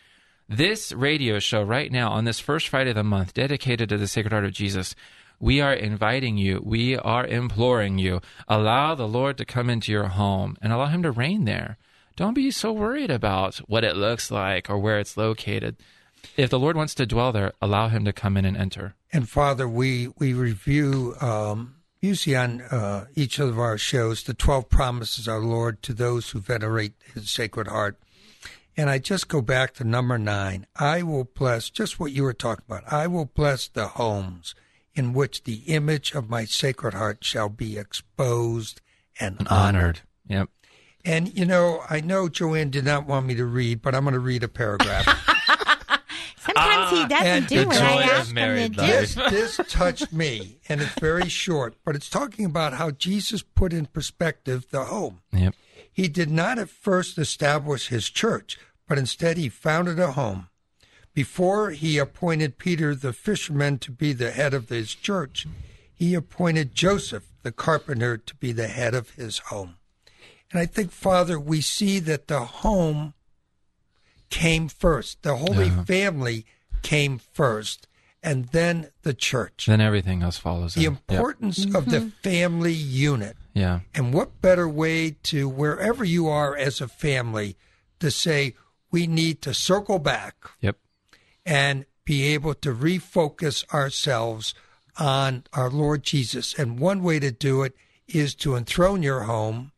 This 0.47 0.91
radio 0.91 1.39
show 1.39 1.63
right 1.63 1.91
now 1.91 2.11
on 2.11 2.25
this 2.25 2.39
first 2.39 2.67
Friday 2.67 2.91
of 2.91 2.95
the 2.95 3.03
month, 3.03 3.33
dedicated 3.33 3.89
to 3.89 3.97
the 3.97 4.07
Sacred 4.07 4.31
Heart 4.31 4.45
of 4.45 4.53
Jesus, 4.53 4.95
we 5.39 5.59
are 5.59 5.73
inviting 5.73 6.37
you, 6.37 6.61
we 6.63 6.97
are 6.97 7.25
imploring 7.25 7.97
you, 7.97 8.21
allow 8.47 8.95
the 8.95 9.07
Lord 9.07 9.37
to 9.37 9.45
come 9.45 9.69
into 9.69 9.91
your 9.91 10.05
home 10.07 10.55
and 10.61 10.71
allow 10.71 10.85
him 10.85 11.03
to 11.03 11.11
reign 11.11 11.45
there. 11.45 11.77
Don't 12.15 12.33
be 12.33 12.51
so 12.51 12.71
worried 12.71 13.11
about 13.11 13.57
what 13.67 13.83
it 13.83 13.95
looks 13.95 14.31
like 14.31 14.69
or 14.69 14.77
where 14.77 14.99
it's 14.99 15.17
located. 15.17 15.75
If 16.37 16.49
the 16.49 16.59
Lord 16.59 16.75
wants 16.75 16.95
to 16.95 17.05
dwell 17.05 17.31
there, 17.31 17.53
allow 17.61 17.89
him 17.89 18.05
to 18.05 18.13
come 18.13 18.37
in 18.37 18.45
and 18.45 18.57
enter. 18.57 18.95
And 19.11 19.29
Father, 19.29 19.67
we 19.67 20.09
we 20.17 20.33
review 20.33 21.15
um, 21.21 21.75
usually 22.01 22.35
on 22.35 22.61
uh, 22.61 23.05
each 23.15 23.39
of 23.39 23.59
our 23.59 23.77
shows 23.77 24.23
the 24.23 24.33
twelve 24.33 24.69
promises 24.69 25.27
our 25.27 25.39
Lord 25.39 25.81
to 25.83 25.93
those 25.93 26.29
who 26.29 26.39
venerate 26.39 26.93
His 27.13 27.29
Sacred 27.29 27.67
Heart. 27.67 27.99
And 28.77 28.89
I 28.89 28.97
just 28.97 29.29
go 29.29 29.41
back 29.41 29.73
to 29.75 29.83
number 29.85 30.17
nine. 30.17 30.67
I 30.75 31.01
will 31.03 31.23
bless 31.23 31.69
just 31.69 31.99
what 31.99 32.11
you 32.11 32.23
were 32.23 32.33
talking 32.33 32.65
about. 32.67 32.91
I 32.91 33.07
will 33.07 33.25
bless 33.25 33.67
the 33.69 33.87
homes 33.87 34.53
in 34.93 35.13
which 35.13 35.43
the 35.43 35.63
image 35.67 36.13
of 36.13 36.29
my 36.29 36.45
Sacred 36.45 36.93
Heart 36.93 37.23
shall 37.23 37.49
be 37.49 37.77
exposed 37.77 38.81
and 39.19 39.47
honored. 39.49 40.01
Yep. 40.27 40.49
And 41.05 41.37
you 41.37 41.45
know, 41.45 41.83
I 41.89 42.01
know 42.01 42.27
Joanne 42.27 42.71
did 42.71 42.83
not 42.83 43.05
want 43.05 43.27
me 43.27 43.35
to 43.35 43.45
read, 43.45 43.81
but 43.81 43.93
I'm 43.93 44.03
going 44.03 44.13
to 44.13 44.19
read 44.19 44.43
a 44.43 44.47
paragraph. 44.47 45.05
Sometimes 46.37 46.91
he 46.91 47.03
ah, 47.03 47.07
doesn't 47.07 47.49
do 47.49 47.61
the 47.61 47.67
what 47.67 47.81
I 47.81 48.03
of 48.03 48.09
ask 48.09 48.35
him 48.35 48.55
to 48.55 48.69
do. 48.69 48.81
this, 48.81 49.15
this 49.15 49.59
touched 49.67 50.11
me, 50.13 50.59
and 50.69 50.81
it's 50.81 50.99
very 50.99 51.27
short, 51.27 51.75
but 51.83 51.95
it's 51.95 52.09
talking 52.09 52.45
about 52.45 52.73
how 52.73 52.91
Jesus 52.91 53.41
put 53.41 53.73
in 53.73 53.85
perspective 53.87 54.67
the 54.69 54.85
home. 54.85 55.21
Yep. 55.31 55.55
He 55.91 56.07
did 56.07 56.29
not 56.29 56.59
at 56.59 56.69
first 56.69 57.17
establish 57.17 57.87
his 57.87 58.09
church, 58.09 58.59
but 58.87 58.97
instead 58.97 59.37
he 59.37 59.49
founded 59.49 59.99
a 59.99 60.11
home. 60.11 60.49
Before 61.13 61.71
he 61.71 61.97
appointed 61.97 62.57
Peter 62.57 62.93
the 62.93 63.13
fisherman 63.13 63.79
to 63.79 63.91
be 63.91 64.11
the 64.11 64.31
head 64.31 64.53
of 64.53 64.69
his 64.69 64.93
church, 64.93 65.47
he 65.93 66.13
appointed 66.13 66.75
Joseph 66.75 67.31
the 67.41 67.51
carpenter 67.51 68.17
to 68.17 68.35
be 68.35 68.51
the 68.51 68.67
head 68.67 68.93
of 68.93 69.11
his 69.11 69.37
home. 69.37 69.77
And 70.55 70.61
I 70.61 70.67
think, 70.67 70.91
Father, 70.91 71.37
we 71.37 71.59
see 71.59 71.99
that 71.99 72.29
the 72.29 72.45
home 72.45 73.13
came 74.29 74.69
first. 74.69 75.21
The 75.21 75.35
Holy 75.35 75.65
Yeah. 75.67 75.83
Family 75.83 76.45
came 76.81 77.19
first, 77.19 77.89
and 78.23 78.45
then 78.45 78.89
the 79.01 79.13
church. 79.13 79.65
Then 79.67 79.81
everything 79.81 80.23
else 80.23 80.37
follows. 80.37 80.73
The 80.73 80.85
in. 80.85 80.93
Yep. 80.93 81.01
importance 81.09 81.65
of 81.65 81.87
the 81.87 81.97
mm-hmm. 81.97 82.09
family 82.23 82.71
unit. 82.71 83.35
Yeah. 83.53 83.81
And 83.93 84.13
what 84.13 84.41
better 84.41 84.65
way 84.69 85.17
to, 85.23 85.49
wherever 85.49 86.05
you 86.05 86.29
are 86.29 86.55
as 86.55 86.79
a 86.79 86.87
family, 86.87 87.57
to 87.99 88.09
say, 88.09 88.55
we 88.91 89.07
need 89.07 89.41
to 89.41 89.53
circle 89.53 89.99
back 89.99 90.35
Yep. 90.61 90.77
and 91.45 91.85
be 92.05 92.27
able 92.27 92.53
to 92.53 92.73
refocus 92.73 93.67
ourselves 93.73 94.53
on 94.95 95.43
our 95.51 95.69
Lord 95.69 96.03
Jesus. 96.03 96.53
And 96.53 96.79
one 96.79 97.03
way 97.03 97.19
to 97.19 97.31
do 97.31 97.63
it 97.63 97.75
is 98.07 98.33
to 98.35 98.55
enthrone 98.55 99.03
your 99.03 99.23
home. 99.23 99.73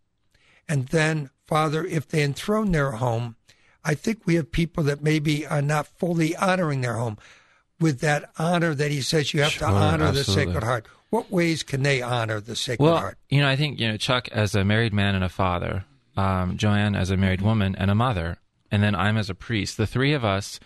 And 0.69 0.87
then, 0.87 1.29
Father, 1.45 1.85
if 1.85 2.07
they 2.07 2.23
enthrone 2.23 2.71
their 2.71 2.91
home, 2.91 3.35
I 3.83 3.93
think 3.93 4.25
we 4.25 4.35
have 4.35 4.51
people 4.51 4.83
that 4.83 5.01
maybe 5.01 5.45
are 5.47 5.61
not 5.61 5.87
fully 5.87 6.35
honoring 6.35 6.81
their 6.81 6.95
home 6.95 7.17
with 7.79 7.99
that 8.01 8.29
honor 8.37 8.73
that 8.75 8.91
he 8.91 9.01
says 9.01 9.33
you 9.33 9.41
have 9.41 9.51
Sure, 9.51 9.67
to 9.67 9.73
honor 9.73 10.11
the. 10.11 10.23
Sacred 10.23 10.63
Heart. 10.63 10.87
What 11.09 11.31
ways 11.31 11.63
can 11.63 11.83
they 11.83 12.01
honor 12.01 12.41
the 12.41 12.55
Sacred 12.55 12.83
Heart? 12.83 12.93
Well, 12.93 13.01
Heart? 13.01 13.17
you 13.29 13.39
know, 13.41 13.47
I 13.47 13.55
think 13.55 13.79
you 13.79 13.87
know 13.87 13.97
Chuck 13.97 14.27
as 14.29 14.55
a 14.55 14.65
married 14.65 14.93
man 14.93 15.15
and 15.15 15.23
a 15.23 15.29
father, 15.29 15.85
um, 16.17 16.57
Joanne 16.57 16.95
as 16.95 17.11
a 17.11 17.17
married 17.17 17.41
woman 17.41 17.75
and 17.77 17.89
a 17.89 17.95
mother, 17.95 18.37
and 18.71 18.83
then 18.83 18.93
I'm 18.93 19.15
as 19.17 19.29
a 19.29 19.35
priest. 19.35 19.77
The 19.77 19.87
three 19.87 20.13
of 20.13 20.25
us, 20.25 20.59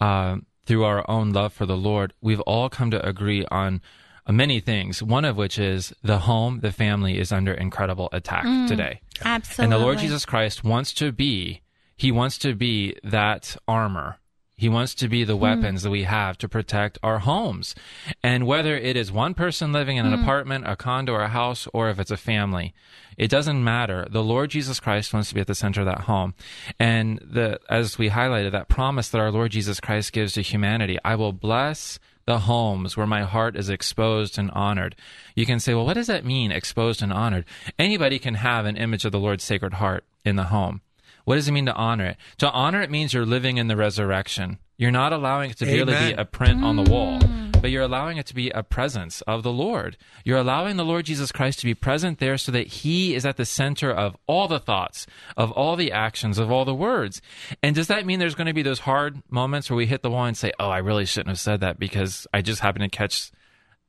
uh, 0.00 0.38
through 0.66 0.84
our 0.84 1.08
own 1.08 1.32
love 1.32 1.52
for 1.52 1.66
the 1.66 1.76
Lord, 1.76 2.12
we've 2.20 2.40
all 2.40 2.68
come 2.68 2.90
to 2.90 3.06
agree 3.06 3.46
on 3.52 3.82
many 4.28 4.60
things. 4.60 5.02
One 5.02 5.24
of 5.24 5.36
which 5.36 5.58
is 5.58 5.92
the 6.02 6.18
home, 6.18 6.60
the 6.60 6.72
family 6.72 7.18
is 7.18 7.32
under 7.32 7.52
incredible 7.52 8.08
attack 8.12 8.44
mm. 8.44 8.68
today, 8.68 9.00
Absolutely. 9.24 9.64
and 9.64 9.72
the 9.72 9.84
Lord 9.84 9.98
Jesus 9.98 10.24
Christ 10.24 10.64
wants 10.64 10.92
to 10.94 11.12
be. 11.12 11.62
He 11.96 12.10
wants 12.10 12.38
to 12.38 12.54
be 12.54 12.96
that 13.04 13.56
armor. 13.68 14.18
He 14.56 14.68
wants 14.68 14.94
to 14.96 15.08
be 15.08 15.24
the 15.24 15.36
mm. 15.36 15.40
weapons 15.40 15.82
that 15.82 15.90
we 15.90 16.04
have 16.04 16.38
to 16.38 16.48
protect 16.48 16.98
our 17.02 17.20
homes. 17.20 17.74
And 18.22 18.46
whether 18.46 18.76
it 18.76 18.96
is 18.96 19.10
one 19.10 19.34
person 19.34 19.72
living 19.72 19.96
in 19.96 20.06
an 20.06 20.16
mm. 20.16 20.22
apartment, 20.22 20.66
a 20.66 20.76
condo, 20.76 21.12
or 21.12 21.22
a 21.22 21.28
house, 21.28 21.66
or 21.72 21.90
if 21.90 21.98
it's 21.98 22.10
a 22.10 22.16
family, 22.16 22.72
it 23.16 23.28
doesn't 23.30 23.62
matter. 23.62 24.06
The 24.10 24.22
Lord 24.22 24.50
Jesus 24.50 24.80
Christ 24.80 25.12
wants 25.12 25.28
to 25.28 25.34
be 25.34 25.40
at 25.40 25.48
the 25.48 25.54
center 25.54 25.80
of 25.80 25.86
that 25.86 26.02
home. 26.02 26.34
And 26.78 27.18
the, 27.18 27.60
as 27.68 27.98
we 27.98 28.10
highlighted, 28.10 28.52
that 28.52 28.68
promise 28.68 29.08
that 29.08 29.20
our 29.20 29.32
Lord 29.32 29.50
Jesus 29.52 29.80
Christ 29.80 30.12
gives 30.12 30.34
to 30.34 30.42
humanity, 30.42 30.98
I 31.04 31.16
will 31.16 31.32
bless 31.32 31.98
the 32.26 32.40
homes 32.40 32.96
where 32.96 33.06
my 33.06 33.22
heart 33.22 33.56
is 33.56 33.68
exposed 33.68 34.38
and 34.38 34.50
honored. 34.52 34.96
You 35.34 35.46
can 35.46 35.60
say, 35.60 35.74
well, 35.74 35.84
what 35.84 35.94
does 35.94 36.06
that 36.06 36.24
mean, 36.24 36.50
exposed 36.50 37.02
and 37.02 37.12
honored? 37.12 37.44
Anybody 37.78 38.18
can 38.18 38.34
have 38.34 38.66
an 38.66 38.76
image 38.76 39.04
of 39.04 39.12
the 39.12 39.18
Lord's 39.18 39.44
Sacred 39.44 39.74
Heart 39.74 40.04
in 40.24 40.36
the 40.36 40.44
home. 40.44 40.80
What 41.24 41.36
does 41.36 41.48
it 41.48 41.52
mean 41.52 41.66
to 41.66 41.74
honor 41.74 42.06
it? 42.06 42.16
To 42.38 42.50
honor 42.50 42.82
it 42.82 42.90
means 42.90 43.14
you're 43.14 43.26
living 43.26 43.56
in 43.56 43.68
the 43.68 43.76
resurrection. 43.76 44.58
You're 44.76 44.90
not 44.90 45.12
allowing 45.12 45.50
it 45.50 45.58
to 45.58 45.66
merely 45.66 45.94
be 45.94 46.12
a 46.12 46.24
print 46.24 46.64
on 46.64 46.76
the 46.76 46.90
wall, 46.90 47.20
mm. 47.20 47.43
But 47.64 47.70
you're 47.70 47.82
allowing 47.82 48.18
it 48.18 48.26
to 48.26 48.34
be 48.34 48.50
a 48.50 48.62
presence 48.62 49.22
of 49.22 49.42
the 49.42 49.50
Lord. 49.50 49.96
You're 50.22 50.36
allowing 50.36 50.76
the 50.76 50.84
Lord 50.84 51.06
Jesus 51.06 51.32
Christ 51.32 51.60
to 51.60 51.64
be 51.64 51.72
present 51.72 52.18
there 52.18 52.36
so 52.36 52.52
that 52.52 52.66
He 52.66 53.14
is 53.14 53.24
at 53.24 53.38
the 53.38 53.46
center 53.46 53.90
of 53.90 54.18
all 54.26 54.48
the 54.48 54.58
thoughts, 54.58 55.06
of 55.34 55.50
all 55.52 55.74
the 55.74 55.90
actions, 55.90 56.38
of 56.38 56.50
all 56.50 56.66
the 56.66 56.74
words. 56.74 57.22
And 57.62 57.74
does 57.74 57.86
that 57.86 58.04
mean 58.04 58.18
there's 58.18 58.34
going 58.34 58.48
to 58.48 58.52
be 58.52 58.60
those 58.60 58.80
hard 58.80 59.22
moments 59.30 59.70
where 59.70 59.78
we 59.78 59.86
hit 59.86 60.02
the 60.02 60.10
wall 60.10 60.26
and 60.26 60.36
say, 60.36 60.52
oh, 60.60 60.68
I 60.68 60.76
really 60.76 61.06
shouldn't 61.06 61.30
have 61.30 61.40
said 61.40 61.60
that 61.60 61.78
because 61.78 62.26
I 62.34 62.42
just 62.42 62.60
happened 62.60 62.82
to 62.82 62.94
catch 62.94 63.32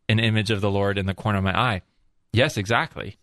an 0.07 0.19
image 0.19 0.51
of 0.51 0.61
the 0.61 0.71
Lord 0.71 0.97
in 0.97 1.05
the 1.05 1.13
corner 1.13 1.39
of 1.39 1.43
my 1.43 1.59
eye? 1.59 1.81
Yes, 2.31 2.55
exactly. 2.55 3.17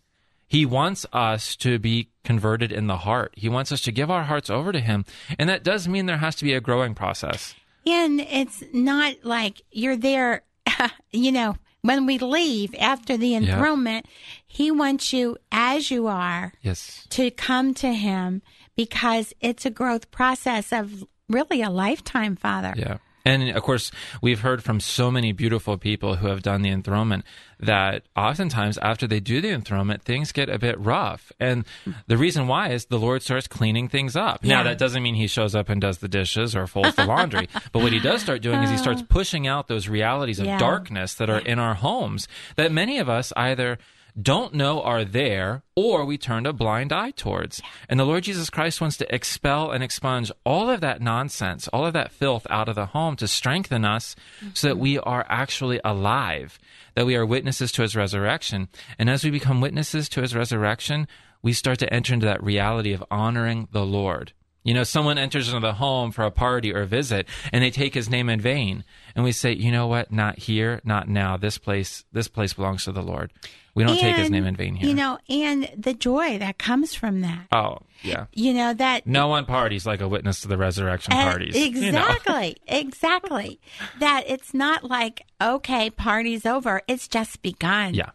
He 0.45 0.67
wants 0.67 1.03
us 1.11 1.55
to 1.55 1.79
be 1.79 2.11
converted 2.23 2.71
in 2.71 2.85
the 2.85 2.97
heart. 2.97 3.33
He 3.35 3.49
wants 3.49 3.71
us 3.71 3.81
to 3.81 3.91
give 3.91 4.11
our 4.11 4.25
hearts 4.25 4.51
over 4.51 4.71
to 4.71 4.79
Him. 4.79 5.03
And 5.39 5.49
that 5.49 5.63
does 5.63 5.87
mean 5.87 6.05
there 6.05 6.17
has 6.17 6.35
to 6.35 6.43
be 6.43 6.53
a 6.53 6.61
growing 6.61 6.93
process. 6.93 7.55
And 7.85 8.21
it's 8.21 8.63
not 8.73 9.15
like 9.23 9.61
you're 9.71 9.97
there, 9.97 10.43
you 11.11 11.31
know, 11.31 11.57
when 11.81 12.05
we 12.05 12.17
leave 12.17 12.73
after 12.79 13.17
the 13.17 13.35
enthronement, 13.35 14.05
he 14.47 14.71
wants 14.71 15.11
you 15.11 15.37
as 15.51 15.91
you 15.91 16.07
are 16.07 16.53
Yes. 16.61 17.05
to 17.09 17.29
come 17.31 17.73
to 17.75 17.93
him 17.93 18.41
because 18.77 19.33
it's 19.41 19.65
a 19.65 19.69
growth 19.69 20.09
process 20.11 20.71
of 20.71 21.03
really 21.27 21.61
a 21.61 21.69
lifetime, 21.69 22.35
Father. 22.37 22.73
Yeah. 22.77 22.97
And 23.25 23.49
of 23.49 23.63
course, 23.63 23.91
we've 24.21 24.41
heard 24.41 24.63
from 24.63 24.79
so 24.79 25.09
many 25.09 25.31
beautiful 25.31 25.77
people 25.77 26.15
who 26.15 26.27
have 26.27 26.41
done 26.41 26.61
the 26.61 26.69
enthronement 26.69 27.23
that 27.59 28.03
oftentimes 28.17 28.77
after 28.79 29.07
they 29.07 29.21
do 29.21 29.39
the 29.39 29.49
enthronement, 29.49 30.03
things 30.03 30.31
get 30.33 30.49
a 30.49 30.59
bit 30.59 30.77
rough. 30.79 31.31
And 31.39 31.63
the 32.07 32.17
reason 32.17 32.47
why 32.47 32.69
is 32.69 32.85
the 32.85 32.99
Lord 32.99 33.21
starts 33.21 33.47
cleaning 33.47 33.87
things 33.87 34.15
up. 34.17 34.43
Now, 34.43 34.63
that 34.63 34.77
doesn't 34.77 35.01
mean 35.01 35.15
he 35.15 35.27
shows 35.27 35.55
up 35.55 35.69
and 35.69 35.79
does 35.79 35.99
the 35.99 36.09
dishes 36.09 36.55
or 36.55 36.67
folds 36.67 36.95
the 36.95 37.05
laundry. 37.05 37.47
but 37.71 37.81
what 37.81 37.93
he 37.93 37.99
does 37.99 38.21
start 38.21 38.41
doing 38.41 38.61
is 38.63 38.69
he 38.69 38.77
starts 38.77 39.01
oh. 39.01 39.05
pushing 39.07 39.47
out 39.47 39.67
those 39.67 39.87
realities 39.87 40.39
of 40.39 40.45
Yeah. 40.45 40.57
darkness 40.57 41.13
that 41.15 41.29
are 41.29 41.39
in 41.39 41.59
our 41.59 41.75
homes 41.75 42.27
that 42.57 42.71
many 42.71 42.99
of 42.99 43.07
us 43.07 43.31
either 43.37 43.77
don't 44.19 44.53
know 44.53 44.81
are 44.81 45.03
there 45.03 45.63
or 45.75 46.05
we 46.05 46.17
turned 46.17 46.45
a 46.45 46.53
blind 46.53 46.93
eye 46.93 47.11
towards. 47.11 47.61
And 47.89 47.99
the 47.99 48.05
Lord 48.05 48.23
Jesus 48.23 48.49
Christ 48.49 48.79
wants 48.79 48.97
to 48.97 49.15
expel 49.15 49.71
and 49.71 49.83
expunge 49.83 50.31
all 50.45 50.69
of 50.69 50.81
that 50.81 51.01
nonsense, 51.01 51.67
all 51.69 51.85
of 51.85 51.93
that 51.93 52.11
filth 52.11 52.45
out 52.49 52.69
of 52.69 52.75
the 52.75 52.87
home 52.87 53.15
to 53.17 53.27
strengthen 53.27 53.85
us 53.85 54.15
so 54.53 54.67
that 54.67 54.75
mm-hmm. 54.75 54.83
we 54.83 54.99
are 54.99 55.25
actually 55.29 55.79
alive, 55.83 56.59
that 56.95 57.05
we 57.05 57.15
are 57.15 57.25
witnesses 57.25 57.71
to 57.73 57.81
his 57.81 57.95
resurrection. 57.95 58.69
And 58.99 59.09
as 59.09 59.23
we 59.23 59.31
become 59.31 59.61
witnesses 59.61 60.07
to 60.09 60.21
his 60.21 60.35
resurrection, 60.35 61.07
we 61.41 61.53
start 61.53 61.79
to 61.79 61.93
enter 61.93 62.13
into 62.13 62.25
that 62.25 62.43
reality 62.43 62.93
of 62.93 63.03
honoring 63.09 63.67
the 63.71 63.85
Lord. 63.85 64.33
You 64.63 64.73
know, 64.73 64.83
someone 64.83 65.17
enters 65.17 65.49
into 65.49 65.59
the 65.59 65.73
home 65.73 66.11
for 66.11 66.23
a 66.23 66.31
party 66.31 66.73
or 66.73 66.81
a 66.81 66.85
visit 66.87 67.27
and 67.51 67.63
they 67.63 67.69
take 67.71 67.93
his 67.93 68.09
name 68.09 68.29
in 68.29 68.39
vain. 68.39 68.83
And 69.15 69.23
we 69.25 69.31
say, 69.31 69.51
you 69.53 69.71
know 69.71 69.87
what? 69.87 70.11
Not 70.11 70.39
here, 70.39 70.79
not 70.83 71.07
now. 71.09 71.35
This 71.37 71.57
place, 71.57 72.05
this 72.13 72.27
place 72.27 72.53
belongs 72.53 72.85
to 72.85 72.91
the 72.91 73.01
Lord. 73.03 73.31
We 73.75 73.83
don't 73.83 73.97
take 73.97 74.15
his 74.17 74.29
name 74.29 74.45
in 74.45 74.55
vain 74.55 74.75
here. 74.75 74.87
You 74.87 74.95
know, 74.95 75.17
and 75.27 75.67
the 75.75 75.95
joy 75.95 76.37
that 76.37 76.59
comes 76.59 76.93
from 76.93 77.21
that. 77.21 77.47
oh, 77.51 77.79
yeah. 78.03 78.25
You 78.33 78.53
know, 78.53 78.73
that 78.73 79.07
No 79.07 79.27
one 79.29 79.45
parties 79.45 79.85
like 79.85 79.99
a 80.01 80.07
witness 80.07 80.41
to 80.41 80.47
the 80.47 80.57
resurrection 80.57 81.13
Uh, 81.13 81.23
parties. 81.23 81.55
you 81.55 81.91
know. 81.91 81.99
Exactly, 81.99 82.57
exactly. 82.67 83.59
That 83.99 84.25
it's 84.27 84.53
not 84.53 84.83
like, 84.83 85.25
okay, 85.41 85.89
party's 85.89 86.45
over. 86.45 86.81
It's 86.87 87.07
just 87.07 87.41
begun. 87.41 87.95
Yeah. 87.95 88.11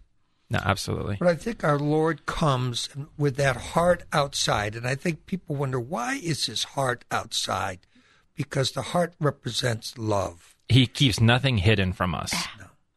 No, 0.50 0.60
absolutely. 0.64 1.16
But 1.18 1.28
I 1.28 1.34
think 1.34 1.62
our 1.62 1.78
Lord 1.78 2.24
comes 2.26 2.88
with 3.18 3.36
that 3.36 3.56
heart 3.56 4.04
outside. 4.12 4.74
And 4.74 4.86
I 4.86 4.94
think 4.94 5.26
people 5.26 5.56
wonder 5.56 5.78
why 5.78 6.14
is 6.22 6.46
his 6.46 6.64
heart 6.64 7.04
outside? 7.10 7.80
Because 8.34 8.72
the 8.72 8.82
heart 8.82 9.12
represents 9.20 9.98
love. 9.98 10.54
He 10.68 10.86
keeps 10.86 11.20
nothing 11.20 11.58
hidden 11.58 11.92
from 11.92 12.14
us. 12.14 12.34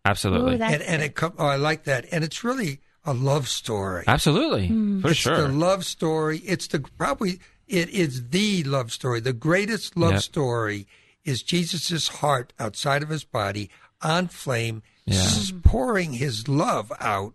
Absolutely. 0.05 0.55
Ooh, 0.55 0.63
and 0.63 0.81
and 0.81 1.01
it 1.01 1.15
com- 1.15 1.33
oh, 1.37 1.45
I 1.45 1.57
like 1.57 1.83
that. 1.83 2.05
And 2.11 2.23
it's 2.23 2.43
really 2.43 2.79
a 3.05 3.13
love 3.13 3.47
story. 3.47 4.03
absolutely. 4.07 4.67
Hmm. 4.67 5.01
For 5.01 5.09
it's 5.11 5.19
sure. 5.19 5.35
the 5.35 5.47
love 5.49 5.85
story. 5.85 6.37
It's 6.39 6.67
the 6.67 6.79
probably 6.97 7.39
it 7.67 7.89
is 7.89 8.29
the 8.29 8.63
love 8.63 8.91
story. 8.91 9.19
The 9.19 9.33
greatest 9.33 9.97
love 9.97 10.13
Yep. 10.13 10.21
story 10.21 10.87
is 11.25 11.43
Jesus' 11.43 12.07
heart 12.07 12.53
outside 12.59 13.03
of 13.03 13.09
his 13.09 13.23
body 13.23 13.69
on 14.01 14.27
flame, 14.27 14.81
Yeah. 15.05 15.29
pouring 15.63 16.13
his 16.13 16.47
love 16.47 16.91
out. 16.99 17.33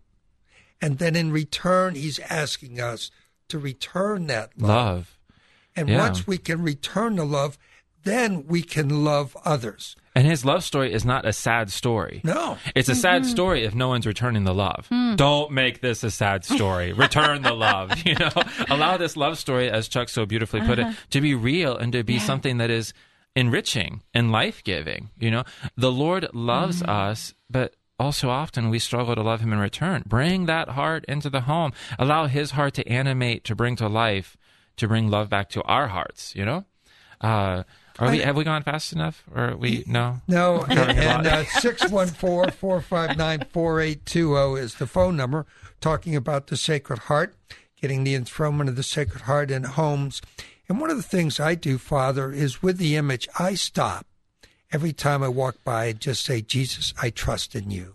And 0.81 0.99
then 0.99 1.17
in 1.17 1.33
return, 1.33 1.95
he's 1.95 2.19
asking 2.19 2.81
us 2.81 3.11
to 3.49 3.59
return 3.59 4.27
that 4.27 4.51
love. 4.59 4.69
Love. 4.69 5.19
And 5.75 5.89
Yeah. 5.89 5.99
once 5.99 6.27
we 6.27 6.39
can 6.39 6.63
return 6.63 7.17
the 7.17 7.25
love, 7.25 7.59
then 8.05 8.47
we 8.47 8.63
can 8.63 9.05
love 9.05 9.37
others. 9.45 9.97
And 10.15 10.27
his 10.27 10.45
love 10.47 10.65
story 10.65 10.93
is 10.93 11.05
not 11.05 11.27
a 11.27 11.33
sad 11.33 11.71
story. 11.71 12.23
No. 12.25 12.57
It's 12.75 12.89
a 12.89 12.95
sad 12.95 13.27
story 13.27 13.65
if 13.65 13.75
no 13.75 13.89
one's 13.89 14.07
returning 14.07 14.45
the 14.45 14.55
love. 14.55 14.87
Hmm. 14.89 15.15
Don't 15.17 15.51
make 15.51 15.83
this 15.83 16.03
a 16.03 16.11
sad 16.11 16.45
story. 16.45 16.93
Return 17.05 17.43
the 17.43 17.53
love. 17.53 17.93
You 18.07 18.15
know, 18.15 18.31
allow 18.71 18.97
this 18.97 19.17
love 19.17 19.39
story, 19.39 19.69
as 19.71 19.89
Chuck 19.89 20.09
so 20.09 20.25
beautifully 20.25 20.61
put 20.61 20.79
it, 20.79 20.87
uh-huh. 20.87 20.95
to 21.11 21.21
be 21.21 21.35
real 21.35 21.77
and 21.77 21.93
to 21.93 22.05
be 22.05 22.19
something 22.19 22.59
that 22.59 22.71
is 22.71 22.95
enriching 23.35 24.03
and 24.15 24.33
life 24.33 24.63
giving. 24.65 25.11
You 25.19 25.33
know, 25.33 25.45
the 25.77 25.93
Lord 25.93 26.29
loves 26.33 26.81
mm-hmm. 26.81 26.91
us, 26.91 27.35
but 27.51 27.75
also 27.99 28.29
often 28.31 28.69
we 28.71 28.79
struggle 28.79 29.15
to 29.15 29.23
love 29.23 29.41
Him 29.41 29.53
in 29.53 29.59
return. 29.59 30.03
Bring 30.07 30.47
that 30.47 30.71
heart 30.71 31.05
into 31.09 31.31
the 31.31 31.43
home. 31.43 31.73
Allow 31.99 32.27
His 32.27 32.53
heart 32.53 32.75
to 32.75 32.89
animate, 32.89 33.45
to 33.45 33.55
bring 33.55 33.77
to 33.77 33.89
life, 33.89 34.37
to 34.77 34.89
bring 34.89 35.09
love 35.11 35.29
back 35.29 35.49
to 35.51 35.63
our 35.63 35.89
hearts. 35.89 36.35
You 36.35 36.45
know. 36.45 36.65
Uh, 37.21 37.63
are 37.99 38.11
we? 38.11 38.19
Have 38.19 38.37
we 38.37 38.45
gone 38.45 38.63
fast 38.63 38.93
enough? 38.93 39.25
Or 39.35 39.57
we? 39.57 39.83
No. 39.87 40.21
No, 40.29 40.63
and, 40.69 40.77
Covered 40.77 40.97
a 40.97 41.01
and 41.01 41.25
lot. 41.25 41.33
uh, 41.33 41.45
614 41.61 42.53
459 42.53 43.47
4820 43.51 44.61
is 44.61 44.75
the 44.75 44.87
phone 44.87 45.17
number 45.17 45.47
talking 45.81 46.15
about 46.15 46.49
the 46.49 46.57
Sacred 46.59 46.99
Heart, 47.01 47.35
getting 47.81 48.05
the 48.05 48.15
enthronement 48.15 48.69
of 48.69 48.77
the 48.77 48.83
Sacred 48.83 49.23
Heart 49.23 49.51
in 49.51 49.65
homes. 49.65 50.21
And 50.69 50.81
one 50.81 50.91
of 50.91 50.97
the 50.99 51.03
things 51.03 51.41
I 51.41 51.55
do, 51.55 51.79
Father, 51.79 52.33
is 52.33 52.63
with 52.63 52.77
the 52.79 52.97
image, 52.97 53.29
I 53.39 53.55
stop 53.55 54.07
every 54.73 54.93
time 54.93 55.23
I 55.23 55.29
walk 55.29 55.57
by 55.65 55.87
and 55.87 56.01
just 56.01 56.25
say, 56.25 56.41
Jesus, 56.41 56.93
I 57.01 57.11
trust 57.11 57.55
in 57.55 57.71
you. 57.71 57.95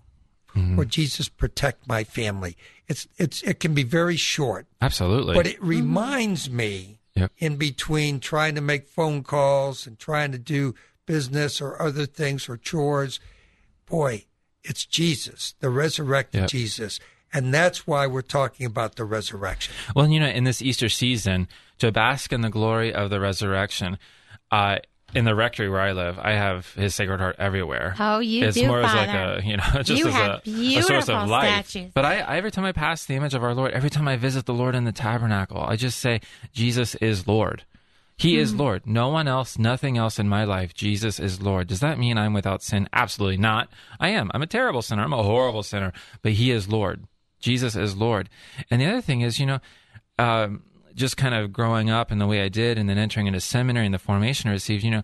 Mm-hmm. 0.55 0.79
Or 0.79 0.84
Jesus, 0.86 1.29
protect 1.29 1.88
my 1.88 2.03
family. 2.03 2.57
It's 2.89 3.07
it's 3.17 3.41
it 3.43 3.62
can 3.62 3.73
be 3.73 3.84
very 3.84 4.17
short, 4.17 4.67
Absolutely. 4.81 5.34
but 5.34 5.47
it 5.47 5.62
reminds 5.63 6.49
me 6.49 6.97
Yep. 7.15 7.31
in 7.39 7.55
between 7.57 8.19
trying 8.21 8.55
to 8.55 8.62
make 8.62 8.88
phone 8.88 9.21
calls 9.23 9.86
and 9.86 9.99
trying 9.99 10.31
to 10.34 10.38
do 10.38 10.75
business 11.05 11.62
or 11.62 11.81
other 11.81 12.05
things 12.05 12.47
or 12.49 12.55
chores. 12.57 13.19
Boy, 13.86 14.25
it's 14.63 14.86
Jesus, 14.86 15.53
the 15.60 15.69
resurrected 15.69 16.41
Yep. 16.41 16.49
Jesus. 16.49 16.99
And 17.34 17.53
that's 17.53 17.88
why 17.88 18.07
we're 18.07 18.21
talking 18.21 18.65
about 18.65 18.95
the 18.95 19.05
resurrection. 19.05 19.73
Well, 19.95 20.07
you 20.10 20.19
know, 20.19 20.27
in 20.27 20.43
this 20.43 20.62
Easter 20.62 20.89
season, 20.89 21.47
to 21.79 21.91
bask 21.91 22.31
in 22.34 22.41
the 22.41 22.49
glory 22.49 22.93
of 22.93 23.10
the 23.10 23.19
resurrection, 23.21 23.97
uh, 24.51 24.79
in 25.13 25.26
the 25.26 25.36
rectory 25.36 25.69
where 25.69 25.82
I 25.82 25.91
live, 25.91 26.17
I 26.19 26.32
have 26.32 26.71
His 26.74 26.95
Sacred 26.95 27.19
Heart 27.19 27.36
everywhere. 27.39 27.95
Oh, 28.00 28.19
you 28.19 28.45
it's 28.45 28.58
do, 28.58 28.67
more 28.67 28.82
as 28.82 28.93
like 28.93 29.10
a 29.10 29.41
you 29.45 29.58
know 29.58 29.63
just 29.84 29.89
You 29.89 30.08
as 30.08 30.13
have 30.13 30.41
a, 30.45 30.78
a 30.78 30.82
source 30.84 31.10
of 31.10 31.30
life. 31.30 31.67
statues. 31.67 31.91
But 31.93 32.06
I, 32.06 32.19
I 32.19 32.38
every 32.38 32.52
time 32.52 32.65
I 32.65 32.71
pass 32.71 33.06
the 33.06 33.15
image 33.15 33.34
of 33.34 33.43
our 33.43 33.54
Lord, 33.54 33.71
every 33.71 33.89
time 33.89 34.08
I 34.08 34.15
visit 34.17 34.45
the 34.45 34.54
Lord 34.54 34.76
in 34.76 34.86
the 34.86 34.91
tabernacle, 34.91 35.62
I 35.62 35.76
just 35.76 36.00
say 36.00 36.21
Jesus 36.54 36.95
is 36.95 37.28
Lord. 37.28 37.63
He 38.17 38.38
is 38.38 38.54
Lord. 38.54 38.86
No 38.86 39.10
one 39.10 39.28
else, 39.28 39.58
nothing 39.58 39.97
else 39.97 40.19
in 40.19 40.30
my 40.30 40.43
life. 40.43 40.76
Jesus 40.76 41.19
is 41.19 41.41
Lord. 41.41 41.67
Does 41.67 41.80
that 41.80 41.97
mean 41.97 42.19
I'm 42.19 42.34
without 42.34 42.62
sin? 42.62 42.88
Absolutely 42.93 43.38
not. 43.38 43.67
I 44.00 44.10
am. 44.10 44.30
I'm 44.36 44.43
a 44.43 44.47
terrible 44.47 44.84
sinner. 44.84 45.02
I'm 45.02 45.13
a 45.13 45.24
horrible 45.24 45.63
sinner. 45.63 45.91
But 46.21 46.34
He 46.34 46.52
is 46.52 46.69
Lord. 46.69 47.06
Jesus 47.39 47.76
is 47.76 47.97
Lord. 47.97 48.30
And 48.69 48.80
the 48.80 48.86
other 48.86 49.02
thing 49.02 49.21
is, 49.21 49.39
you 49.39 49.47
know, 49.47 49.60
um, 50.19 50.62
just 51.01 51.17
kind 51.17 51.35
of 51.35 51.51
growing 51.51 51.89
up 51.89 52.11
in 52.11 52.19
the 52.19 52.27
way 52.27 52.41
I 52.41 52.47
did 52.47 52.77
and 52.77 52.87
then 52.87 52.97
entering 52.97 53.27
into 53.27 53.41
seminary 53.41 53.85
and 53.85 53.93
the 53.93 53.99
formation 53.99 54.49
I 54.49 54.53
received, 54.53 54.83
you 54.83 54.91
know, 54.91 55.03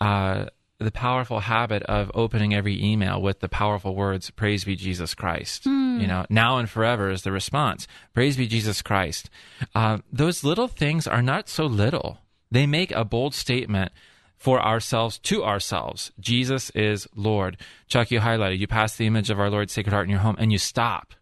uh, 0.00 0.46
the 0.78 0.90
powerful 0.90 1.40
habit 1.40 1.82
of 1.84 2.10
opening 2.14 2.54
every 2.54 2.82
email 2.84 3.20
with 3.20 3.40
the 3.40 3.48
powerful 3.48 3.94
words, 3.94 4.30
Praise 4.30 4.64
be 4.64 4.76
Jesus 4.76 5.14
Christ. 5.14 5.66
You 6.00 6.06
know, 6.06 6.26
now 6.28 6.58
and 6.58 6.68
forever 6.68 7.10
is 7.10 7.22
the 7.22 7.32
response. 7.32 7.88
Praise 8.14 8.36
be 8.36 8.46
Jesus 8.46 8.82
Christ. 8.82 9.30
Uh, 9.74 9.98
those 10.12 10.44
little 10.44 10.68
things 10.68 11.06
are 11.06 11.22
not 11.22 11.48
so 11.48 11.66
little. 11.66 12.18
They 12.50 12.66
make 12.66 12.92
a 12.92 13.04
bold 13.04 13.34
statement 13.34 13.92
for 14.36 14.64
ourselves 14.64 15.18
to 15.18 15.44
ourselves. 15.44 16.12
Jesus 16.20 16.70
is 16.70 17.08
Lord. 17.16 17.56
Chuck, 17.88 18.12
you 18.12 18.20
highlighted, 18.20 18.58
you 18.58 18.68
pass 18.68 18.96
the 18.96 19.06
image 19.06 19.30
of 19.30 19.40
our 19.40 19.50
Lord's 19.50 19.72
Sacred 19.72 19.92
Heart 19.92 20.06
in 20.06 20.10
your 20.10 20.20
home 20.20 20.36
and 20.38 20.52
you 20.52 20.58
stop. 20.58 21.14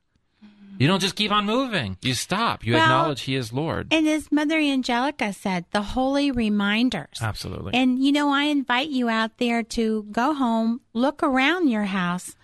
You 0.78 0.86
don't 0.86 1.00
just 1.00 1.16
keep 1.16 1.30
on 1.32 1.46
moving. 1.46 1.96
You 2.02 2.14
stop. 2.14 2.64
You 2.64 2.74
Well, 2.74 2.82
acknowledge 2.82 3.22
He 3.22 3.34
is 3.34 3.52
Lord. 3.52 3.88
And 3.90 4.06
as 4.08 4.30
Mother 4.30 4.58
Angelica 4.58 5.32
said, 5.32 5.64
the 5.72 5.82
holy 5.82 6.30
reminders. 6.30 7.18
Absolutely. 7.20 7.74
And 7.74 8.02
you 8.02 8.12
know, 8.12 8.30
I 8.30 8.44
invite 8.44 8.88
you 8.88 9.08
out 9.08 9.38
there 9.38 9.62
to 9.62 10.04
go 10.10 10.34
home, 10.34 10.80
look 10.92 11.22
around 11.22 11.68
your 11.68 11.84
house, 11.84 12.36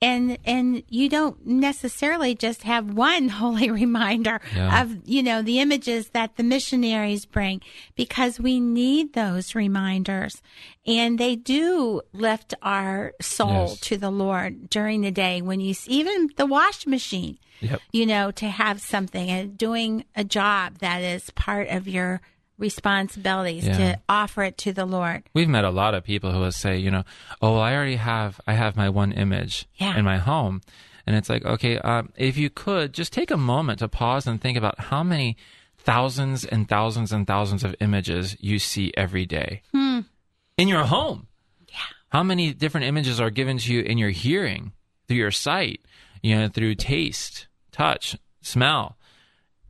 and 0.00 0.38
and 0.44 0.82
you 0.88 1.08
don't 1.08 1.44
necessarily 1.46 2.34
just 2.34 2.62
have 2.62 2.92
one 2.92 3.28
holy 3.40 3.70
reminder 3.70 4.40
Yeah. 4.54 4.82
of 4.82 4.96
you 5.08 5.22
know 5.22 5.42
the 5.42 5.58
images 5.60 6.10
that 6.10 6.36
the 6.36 6.42
missionaries 6.42 7.24
bring 7.26 7.60
because 7.96 8.38
we 8.38 8.60
need 8.60 9.12
those 9.14 9.54
reminders 9.54 10.40
and 10.86 11.18
they 11.18 11.36
do 11.36 12.02
lift 12.12 12.54
our 12.62 13.12
soul 13.20 13.68
Yes. 13.70 13.80
to 13.80 13.96
the 13.96 14.10
lord 14.10 14.70
during 14.70 15.00
the 15.00 15.10
day 15.10 15.42
when 15.42 15.60
you 15.60 15.74
see 15.74 15.90
even 15.92 16.30
the 16.36 16.46
wash 16.46 16.86
machine 16.86 17.38
Yep. 17.60 17.80
you 17.92 18.06
know 18.06 18.30
to 18.32 18.46
have 18.48 18.80
something 18.80 19.28
and 19.28 19.58
doing 19.58 20.04
a 20.14 20.22
job 20.22 20.78
that 20.78 21.02
is 21.02 21.30
part 21.30 21.66
of 21.68 21.88
your 21.88 22.20
responsibilities 22.58 23.66
Yeah. 23.66 23.76
to 23.78 24.00
offer 24.08 24.42
it 24.42 24.58
to 24.58 24.72
the 24.72 24.84
lord 24.84 25.22
We've 25.34 25.48
met 25.48 25.64
a 25.64 25.70
lot 25.70 25.94
of 25.94 26.04
people 26.04 26.32
who 26.32 26.40
will 26.40 26.52
say, 26.52 26.76
you 26.76 26.90
know, 26.90 27.04
oh, 27.40 27.56
I 27.58 27.74
already 27.74 27.96
have, 27.96 28.40
I 28.46 28.54
have 28.54 28.76
my 28.76 28.88
one 28.88 29.12
image 29.12 29.66
Yeah. 29.76 29.96
in 29.96 30.04
my 30.04 30.18
home. 30.18 30.60
And 31.06 31.16
it's 31.16 31.28
like, 31.30 31.44
okay, 31.44 31.78
um, 31.78 32.12
if 32.16 32.36
you 32.36 32.50
could 32.50 32.92
just 32.92 33.12
take 33.12 33.30
a 33.30 33.36
moment 33.38 33.78
to 33.78 33.88
pause 33.88 34.26
and 34.26 34.40
think 34.40 34.58
about 34.58 34.78
how 34.78 35.02
many 35.02 35.36
thousands 35.78 36.44
and 36.44 36.68
thousands 36.68 37.12
and 37.12 37.26
thousands 37.26 37.64
of 37.64 37.74
images 37.80 38.36
you 38.40 38.58
see 38.58 38.92
every 38.96 39.24
day 39.24 39.62
in 39.72 40.68
your 40.68 40.84
home. 40.84 41.28
Yeah. 41.68 41.76
How 42.10 42.22
many 42.22 42.52
different 42.52 42.86
images 42.86 43.20
are 43.20 43.30
given 43.30 43.56
to 43.58 43.72
you 43.72 43.80
in 43.82 43.96
your 43.96 44.10
hearing, 44.10 44.72
through 45.06 45.16
your 45.16 45.30
sight, 45.30 45.80
you 46.22 46.36
know, 46.36 46.48
through 46.48 46.74
taste, 46.74 47.46
touch, 47.72 48.16
smell. 48.42 48.98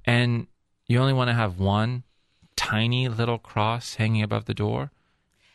And 0.05 0.47
you 0.89 0.99
only 0.99 1.13
want 1.13 1.29
to 1.29 1.35
have 1.35 1.61
one 1.61 2.03
tiny 2.59 3.09
little 3.09 3.39
cross 3.39 3.95
hanging 3.95 4.23
above 4.23 4.47
the 4.47 4.55
door? 4.55 4.91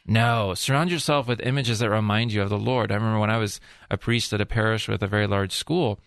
No, 0.06 0.54
surround 0.54 0.90
yourself 0.90 1.28
with 1.28 1.42
images 1.42 1.80
that 1.80 1.90
remind 1.90 2.32
you 2.32 2.42
of 2.42 2.50
the 2.50 2.58
Lord. 2.58 2.92
I 2.92 2.96
remember 2.96 3.20
when 3.20 3.30
I 3.30 3.38
was 3.38 3.60
a 3.92 3.98
priest 3.98 4.34
at 4.34 4.42
a 4.42 4.46
parish 4.46 4.88
with 4.88 5.04
a 5.04 5.08
very 5.08 5.28
large 5.28 5.54
school, 5.54 6.00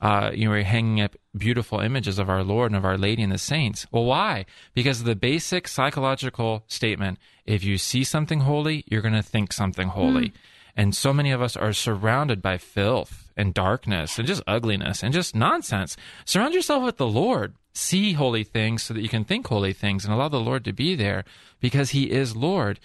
uh, 0.00 0.30
you 0.32 0.44
know, 0.44 0.52
we 0.52 0.60
are 0.60 0.64
hanging 0.64 1.00
up 1.00 1.16
beautiful 1.36 1.80
images 1.80 2.18
of 2.18 2.30
our 2.30 2.44
Lord 2.44 2.70
and 2.70 2.76
of 2.76 2.84
Our 2.84 2.96
Lady 2.96 3.22
and 3.22 3.32
the 3.32 3.38
saints. 3.38 3.86
Well, 3.90 4.04
why? 4.04 4.46
Because 4.74 5.00
of 5.00 5.06
the 5.06 5.16
basic 5.16 5.66
psychological 5.66 6.64
statement 6.68 7.18
if 7.44 7.64
you 7.64 7.78
see 7.78 8.04
something 8.04 8.40
holy, 8.40 8.84
you're 8.86 9.02
going 9.02 9.14
to 9.14 9.22
think 9.22 9.52
something 9.52 9.88
holy. 9.88 10.28
Mm. 10.28 10.32
And 10.76 10.94
so 10.94 11.12
many 11.12 11.32
of 11.32 11.42
us 11.42 11.56
are 11.56 11.72
surrounded 11.72 12.40
by 12.40 12.58
filth 12.58 13.32
and 13.36 13.54
darkness 13.54 14.18
and 14.18 14.28
just 14.28 14.42
ugliness 14.46 15.02
and 15.02 15.12
just 15.12 15.34
nonsense. 15.34 15.96
Surround 16.24 16.54
yourself 16.54 16.84
with 16.84 16.98
the 16.98 17.06
Lord. 17.06 17.54
See 17.80 18.14
holy 18.14 18.42
things 18.42 18.82
so 18.82 18.92
that 18.92 19.02
you 19.02 19.08
can 19.08 19.22
think 19.22 19.46
holy 19.46 19.72
things 19.72 20.04
and 20.04 20.12
allow 20.12 20.28
the 20.28 20.40
Lord 20.40 20.64
to 20.64 20.72
be 20.72 20.96
there 20.96 21.24
because 21.60 21.90
He 21.90 22.10
is 22.10 22.34
Lord. 22.34 22.80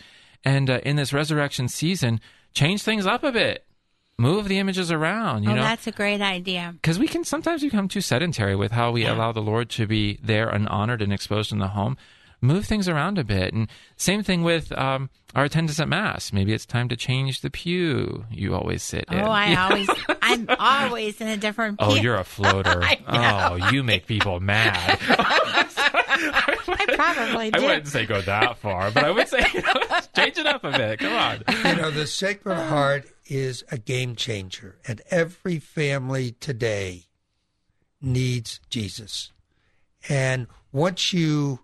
And 0.45 0.69
uh, 0.69 0.81
in 0.83 0.97
this 0.97 1.11
resurrection 1.11 1.67
season, 1.67 2.21
change 2.53 2.83
things 2.83 3.07
up 3.07 3.23
a 3.23 3.31
bit. 3.31 3.65
Move 4.19 4.47
the 4.47 4.59
images 4.59 4.91
around. 4.91 5.45
You 5.45 5.49
oh, 5.49 5.55
know, 5.55 5.63
that's 5.63 5.87
a 5.87 5.91
great 5.91 6.21
idea. 6.21 6.75
Because 6.75 6.99
we 6.99 7.07
can 7.07 7.23
sometimes 7.23 7.63
become 7.63 7.87
too 7.87 8.01
sedentary 8.01 8.55
with 8.55 8.71
how 8.71 8.91
we 8.91 9.01
yeah. 9.01 9.15
allow 9.15 9.31
the 9.31 9.41
Lord 9.41 9.71
to 9.71 9.87
be 9.87 10.19
there 10.21 10.47
and 10.47 10.69
honored 10.69 11.01
and 11.01 11.11
exposed 11.11 11.51
in 11.51 11.57
the 11.57 11.69
home. 11.69 11.97
Move 12.43 12.65
things 12.65 12.89
around 12.89 13.17
a 13.17 13.23
bit, 13.23 13.53
and 13.53 13.69
same 13.95 14.21
thing 14.21 14.43
with 14.43 14.77
um, 14.77 15.09
our 15.33 15.45
attendance 15.45 15.79
at 15.79 15.87
mass. 15.87 16.33
Maybe 16.33 16.51
it's 16.51 16.65
time 16.65 16.89
to 16.89 16.97
change 16.97 17.39
the 17.39 17.49
pew 17.49 18.25
you 18.29 18.53
always 18.53 18.83
sit 18.83 19.05
oh, 19.07 19.13
in. 19.15 19.19
Oh, 19.21 19.29
I 19.29 19.55
always, 19.69 19.89
I'm 20.21 20.47
always 20.59 21.21
in 21.21 21.29
a 21.29 21.37
different. 21.37 21.77
Oh, 21.79 21.91
pew. 21.91 21.99
Oh, 21.99 22.01
you're 22.01 22.17
a 22.17 22.25
floater. 22.25 22.83
oh, 23.07 23.55
you 23.71 23.81
make 23.81 24.07
people 24.07 24.41
mad. 24.41 24.99
I 26.75 26.85
probably 26.95 27.53
I 27.53 27.59
wouldn't 27.59 27.87
say 27.87 28.05
go 28.05 28.19
that 28.19 28.57
far, 28.57 28.91
but 28.91 29.05
I 29.05 29.11
would 29.11 29.29
say 29.29 29.45
you 29.53 29.61
know, 29.61 29.73
change 30.13 30.37
it 30.37 30.45
up 30.45 30.65
a 30.65 30.71
bit. 30.71 30.99
Come 30.99 31.13
on. 31.13 31.43
You 31.47 31.81
know, 31.81 31.91
the 31.91 32.05
Sacred 32.05 32.55
Heart 32.55 33.05
is 33.25 33.63
a 33.71 33.77
game 33.77 34.17
changer, 34.17 34.79
and 34.85 35.01
every 35.09 35.59
family 35.59 36.33
today 36.41 37.05
needs 38.01 38.59
Jesus. 38.69 39.31
And 40.09 40.47
once 40.73 41.13
you 41.13 41.59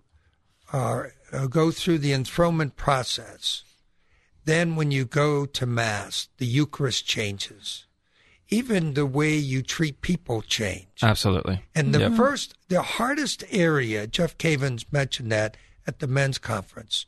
uh, 0.72 1.04
go 1.48 1.70
through 1.70 1.98
the 1.98 2.12
enthronement 2.12 2.76
process, 2.76 3.64
then 4.44 4.76
when 4.76 4.90
you 4.90 5.04
go 5.04 5.46
to 5.46 5.66
Mass, 5.66 6.28
the 6.38 6.46
Eucharist 6.46 7.06
changes 7.06 7.86
even 8.50 8.94
the 8.94 9.06
way 9.06 9.34
you 9.34 9.62
treat 9.62 10.00
people 10.00 10.42
change. 10.42 10.88
Absolutely. 11.02 11.62
And 11.74 11.94
the 11.94 12.00
yep. 12.00 12.12
first, 12.14 12.54
the 12.68 12.82
hardest 12.82 13.44
area, 13.50 14.06
Jeff 14.06 14.36
Cavins 14.38 14.84
mentioned 14.92 15.30
that 15.32 15.56
at 15.86 16.00
the 16.00 16.06
men's 16.06 16.38
conference, 16.38 17.06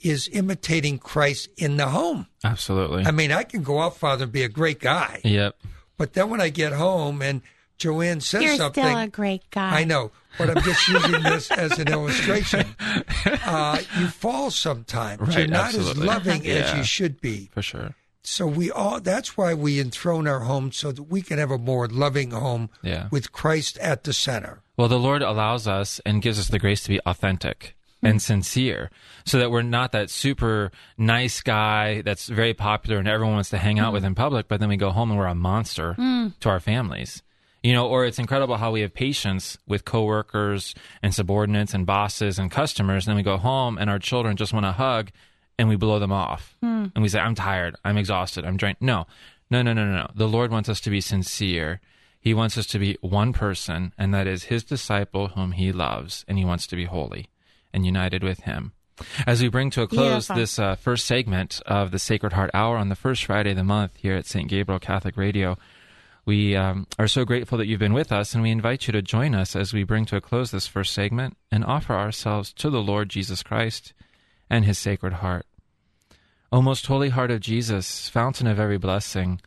is 0.00 0.28
imitating 0.32 0.98
Christ 0.98 1.48
in 1.56 1.78
the 1.78 1.88
home. 1.88 2.26
Absolutely. 2.44 3.04
I 3.06 3.10
mean, 3.10 3.32
I 3.32 3.42
can 3.44 3.62
go 3.62 3.80
out, 3.80 3.96
Father, 3.96 4.24
and 4.24 4.32
be 4.32 4.42
a 4.42 4.48
great 4.48 4.78
guy. 4.78 5.20
Yep. 5.24 5.56
But 5.96 6.12
then 6.12 6.28
when 6.28 6.40
I 6.40 6.50
get 6.50 6.72
home 6.72 7.22
and 7.22 7.40
Joanne 7.78 8.20
says 8.20 8.42
You're 8.42 8.56
something, 8.56 8.84
still 8.84 8.98
a 8.98 9.08
great 9.08 9.50
guy. 9.50 9.80
I 9.80 9.84
know, 9.84 10.10
but 10.38 10.50
I'm 10.50 10.62
just 10.62 10.88
using 10.88 11.22
this 11.22 11.50
as 11.50 11.78
an 11.78 11.88
illustration. 11.88 12.66
Uh, 13.46 13.80
you 13.98 14.08
fall 14.08 14.50
sometimes. 14.50 15.20
Right, 15.20 15.38
You're 15.38 15.46
not 15.46 15.74
absolutely. 15.74 16.02
as 16.02 16.06
loving 16.06 16.44
yeah, 16.44 16.54
as 16.54 16.74
you 16.76 16.84
should 16.84 17.20
be. 17.20 17.48
For 17.52 17.62
sure. 17.62 17.94
So 18.22 18.46
we 18.46 18.70
all 18.70 19.00
that's 19.00 19.36
why 19.36 19.54
we 19.54 19.80
enthrone 19.80 20.26
our 20.26 20.40
home 20.40 20.72
so 20.72 20.92
that 20.92 21.04
we 21.04 21.22
can 21.22 21.38
have 21.38 21.50
a 21.50 21.58
more 21.58 21.86
loving 21.86 22.30
home 22.30 22.70
yeah. 22.82 23.08
with 23.10 23.32
Christ 23.32 23.78
at 23.78 24.04
the 24.04 24.12
center. 24.12 24.62
Well, 24.76 24.88
the 24.88 24.98
Lord 24.98 25.22
allows 25.22 25.66
us 25.66 26.00
and 26.04 26.22
gives 26.22 26.38
us 26.38 26.48
the 26.48 26.58
grace 26.58 26.82
to 26.84 26.88
be 26.88 27.00
authentic 27.06 27.76
and 28.02 28.20
sincere 28.20 28.90
so 29.24 29.38
that 29.38 29.50
we're 29.50 29.62
not 29.62 29.92
that 29.92 30.10
super 30.10 30.70
nice 30.96 31.40
guy 31.40 32.02
that's 32.02 32.28
very 32.28 32.54
popular 32.54 32.98
and 32.98 33.08
everyone 33.08 33.34
wants 33.34 33.50
to 33.50 33.58
hang 33.58 33.78
out 33.78 33.90
mm. 33.90 33.94
with 33.94 34.04
in 34.04 34.14
public, 34.14 34.48
but 34.48 34.60
then 34.60 34.68
we 34.68 34.76
go 34.76 34.90
home 34.90 35.10
and 35.10 35.18
we're 35.18 35.26
a 35.26 35.34
monster 35.34 35.94
mm. 35.94 36.32
to 36.40 36.48
our 36.48 36.60
families. 36.60 37.22
You 37.64 37.72
know, 37.72 37.88
or 37.88 38.04
it's 38.04 38.18
incredible 38.18 38.58
how 38.58 38.70
we 38.72 38.82
have 38.82 38.92
patience 38.92 39.56
with 39.66 39.86
coworkers 39.86 40.74
and 41.02 41.14
subordinates 41.14 41.72
and 41.72 41.86
bosses 41.86 42.38
and 42.38 42.50
customers. 42.50 43.06
And 43.06 43.12
then 43.12 43.16
we 43.16 43.22
go 43.22 43.38
home 43.38 43.78
and 43.78 43.88
our 43.88 43.98
children 43.98 44.36
just 44.36 44.52
want 44.52 44.66
to 44.66 44.72
hug 44.72 45.10
and 45.58 45.68
we 45.68 45.76
blow 45.76 45.98
them 45.98 46.12
off 46.12 46.56
hmm. 46.60 46.86
and 46.94 47.02
we 47.02 47.08
say, 47.08 47.20
I'm 47.20 47.34
tired, 47.34 47.74
I'm 47.82 47.96
exhausted, 47.96 48.44
I'm 48.44 48.58
drained. 48.58 48.76
No, 48.82 49.06
no, 49.50 49.62
no, 49.62 49.72
no, 49.72 49.86
no, 49.86 49.96
no. 49.96 50.10
The 50.14 50.28
Lord 50.28 50.50
wants 50.50 50.68
us 50.68 50.80
to 50.82 50.90
be 50.90 51.00
sincere. 51.00 51.80
He 52.20 52.34
wants 52.34 52.58
us 52.58 52.66
to 52.68 52.78
be 52.78 52.96
one 53.00 53.32
person, 53.32 53.92
and 53.98 54.12
that 54.14 54.26
is 54.26 54.44
His 54.44 54.64
disciple 54.64 55.28
whom 55.28 55.52
He 55.52 55.72
loves, 55.72 56.24
and 56.26 56.38
He 56.38 56.44
wants 56.44 56.66
to 56.68 56.76
be 56.76 56.86
holy 56.86 57.28
and 57.72 57.84
united 57.84 58.22
with 58.22 58.40
Him. 58.40 58.72
As 59.26 59.42
we 59.42 59.48
bring 59.48 59.70
to 59.70 59.82
a 59.82 59.88
close 59.88 60.28
yeah, 60.28 60.36
this 60.36 60.58
uh, 60.58 60.76
first 60.76 61.04
segment 61.06 61.60
of 61.66 61.90
the 61.90 61.98
Sacred 61.98 62.32
Heart 62.32 62.50
Hour 62.54 62.76
on 62.76 62.88
the 62.88 62.96
first 62.96 63.24
Friday 63.24 63.50
of 63.50 63.56
the 63.56 63.64
month 63.64 63.92
here 63.96 64.14
at 64.14 64.26
St. 64.26 64.48
Gabriel 64.48 64.78
Catholic 64.78 65.16
Radio, 65.16 65.58
we 66.26 66.56
um, 66.56 66.86
are 66.98 67.08
so 67.08 67.24
grateful 67.24 67.58
that 67.58 67.66
you've 67.66 67.80
been 67.80 67.92
with 67.92 68.10
us, 68.10 68.34
and 68.34 68.42
we 68.42 68.50
invite 68.50 68.86
you 68.86 68.92
to 68.92 69.02
join 69.02 69.34
us 69.34 69.54
as 69.54 69.74
we 69.74 69.84
bring 69.84 70.06
to 70.06 70.16
a 70.16 70.20
close 70.20 70.50
this 70.50 70.66
first 70.66 70.94
segment 70.94 71.36
and 71.50 71.64
offer 71.64 71.94
ourselves 71.94 72.52
to 72.54 72.70
the 72.70 72.82
Lord 72.82 73.10
Jesus 73.10 73.42
Christ 73.42 73.92
and 74.48 74.64
his 74.64 74.78
Sacred 74.78 75.14
Heart. 75.14 75.46
O 76.50 76.62
most 76.62 76.86
holy 76.86 77.10
heart 77.10 77.30
of 77.30 77.40
Jesus, 77.40 78.08
fountain 78.08 78.46
of 78.46 78.58
every 78.58 78.78
blessing, 78.78 79.40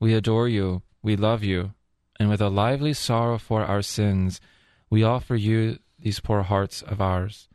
we 0.00 0.14
adore 0.14 0.48
you, 0.48 0.82
we 1.02 1.16
love 1.16 1.42
you, 1.44 1.74
and 2.18 2.28
with 2.28 2.40
a 2.40 2.48
lively 2.48 2.92
sorrow 2.92 3.36
for 3.36 3.64
our 3.64 3.82
sins, 3.82 4.40
we 4.88 5.02
offer 5.02 5.34
you 5.34 5.78
these 5.98 6.20
poor 6.20 6.42
hearts 6.42 6.80
of 6.82 7.00
ours. 7.00 7.48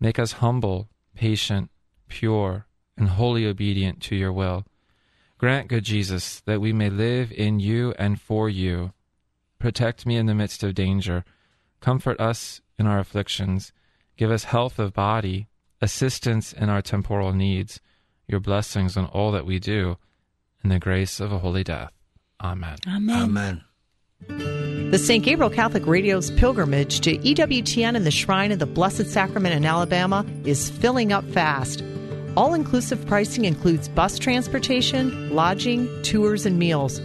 Make 0.00 0.18
us 0.18 0.32
humble, 0.32 0.88
patient, 1.14 1.70
pure, 2.08 2.66
and 2.96 3.08
wholly 3.08 3.46
obedient 3.46 4.02
to 4.02 4.16
your 4.16 4.32
will. 4.32 4.64
Grant, 5.38 5.68
good 5.68 5.84
Jesus, 5.84 6.40
that 6.46 6.60
we 6.60 6.72
may 6.72 6.90
live 6.90 7.30
in 7.30 7.60
you 7.60 7.94
and 7.96 8.20
for 8.20 8.48
you. 8.48 8.92
Protect 9.60 10.04
me 10.04 10.16
in 10.16 10.26
the 10.26 10.34
midst 10.34 10.64
of 10.64 10.74
danger. 10.74 11.24
Comfort 11.80 12.20
us 12.20 12.60
in 12.76 12.88
our 12.88 12.98
afflictions. 12.98 13.72
Give 14.16 14.32
us 14.32 14.44
health 14.44 14.80
of 14.80 14.92
body, 14.92 15.46
assistance 15.80 16.52
in 16.52 16.68
our 16.68 16.82
temporal 16.82 17.32
needs, 17.32 17.80
your 18.26 18.40
blessings 18.40 18.96
on 18.96 19.06
all 19.06 19.30
that 19.30 19.46
we 19.46 19.60
do, 19.60 19.96
and 20.64 20.72
the 20.72 20.80
grace 20.80 21.20
of 21.20 21.32
a 21.32 21.38
holy 21.38 21.62
death. 21.62 21.92
Amen. 22.42 22.76
Amen. 22.88 23.64
Amen. 24.26 24.90
The 24.90 24.98
St. 24.98 25.24
Gabriel 25.24 25.50
Catholic 25.50 25.86
Radio's 25.86 26.32
pilgrimage 26.32 26.98
to 27.00 27.16
EWTN 27.16 27.94
and 27.94 28.04
the 28.04 28.10
Shrine 28.10 28.50
of 28.50 28.58
the 28.58 28.66
Blessed 28.66 29.06
Sacrament 29.06 29.54
in 29.54 29.64
Alabama 29.64 30.26
is 30.44 30.68
filling 30.68 31.12
up 31.12 31.24
fast. 31.30 31.84
All 32.38 32.54
inclusive 32.54 33.04
pricing 33.04 33.46
includes 33.46 33.88
bus 33.88 34.16
transportation, 34.16 35.34
lodging, 35.34 35.88
tours, 36.04 36.46
and 36.46 36.56
meals. 36.56 37.00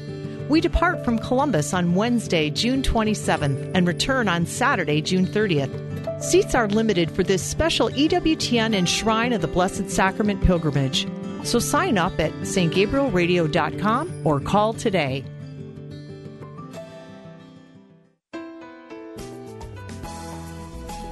We 0.47 0.61
depart 0.61 1.03
from 1.03 1.17
Columbus 1.17 1.73
on 1.73 1.95
Wednesday, 1.95 2.51
June 2.51 2.83
27th, 2.83 3.71
and 3.73 3.87
return 3.87 4.27
on 4.27 4.45
Saturday, 4.45 5.01
June 5.01 5.25
30th. 5.25 6.21
Seats 6.21 6.53
are 6.53 6.67
limited 6.67 7.09
for 7.09 7.23
this 7.23 7.41
special 7.41 7.89
EWTN 7.89 8.77
and 8.77 8.87
Shrine 8.87 9.33
of 9.33 9.41
the 9.41 9.47
Blessed 9.47 9.89
Sacrament 9.89 10.43
pilgrimage. 10.43 11.07
So 11.43 11.57
sign 11.57 11.97
up 11.97 12.19
at 12.19 12.31
stgabrielradio.com 12.41 14.21
or 14.23 14.39
call 14.39 14.73
today. 14.73 15.25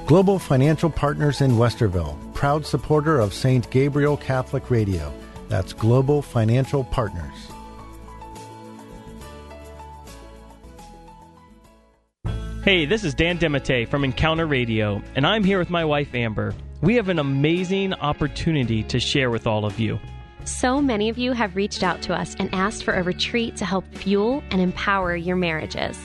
Global 0.06 0.38
Financial 0.38 0.90
Partners 0.90 1.40
in 1.40 1.52
Westerville, 1.52 2.31
proud 2.42 2.66
supporter 2.66 3.20
of 3.20 3.32
St. 3.32 3.70
Gabriel 3.70 4.16
Catholic 4.16 4.68
Radio. 4.68 5.12
That's 5.46 5.72
Global 5.72 6.20
Financial 6.20 6.82
Partners. 6.82 7.32
Hey, 12.64 12.84
this 12.84 13.04
is 13.04 13.14
Dan 13.14 13.38
DeMatte 13.38 13.86
from 13.86 14.02
Encounter 14.02 14.44
Radio, 14.44 15.00
and 15.14 15.24
I'm 15.24 15.44
here 15.44 15.60
with 15.60 15.70
my 15.70 15.84
wife 15.84 16.16
Amber. 16.16 16.52
We 16.80 16.96
have 16.96 17.08
an 17.08 17.20
amazing 17.20 17.94
opportunity 17.94 18.82
to 18.82 18.98
share 18.98 19.30
with 19.30 19.46
all 19.46 19.64
of 19.64 19.78
you. 19.78 20.00
So 20.42 20.82
many 20.82 21.10
of 21.10 21.18
you 21.18 21.30
have 21.30 21.54
reached 21.54 21.84
out 21.84 22.02
to 22.02 22.12
us 22.12 22.34
and 22.40 22.52
asked 22.52 22.82
for 22.82 22.94
a 22.94 23.04
retreat 23.04 23.54
to 23.58 23.64
help 23.64 23.84
fuel 23.94 24.42
and 24.50 24.60
empower 24.60 25.14
your 25.14 25.36
marriages. 25.36 25.96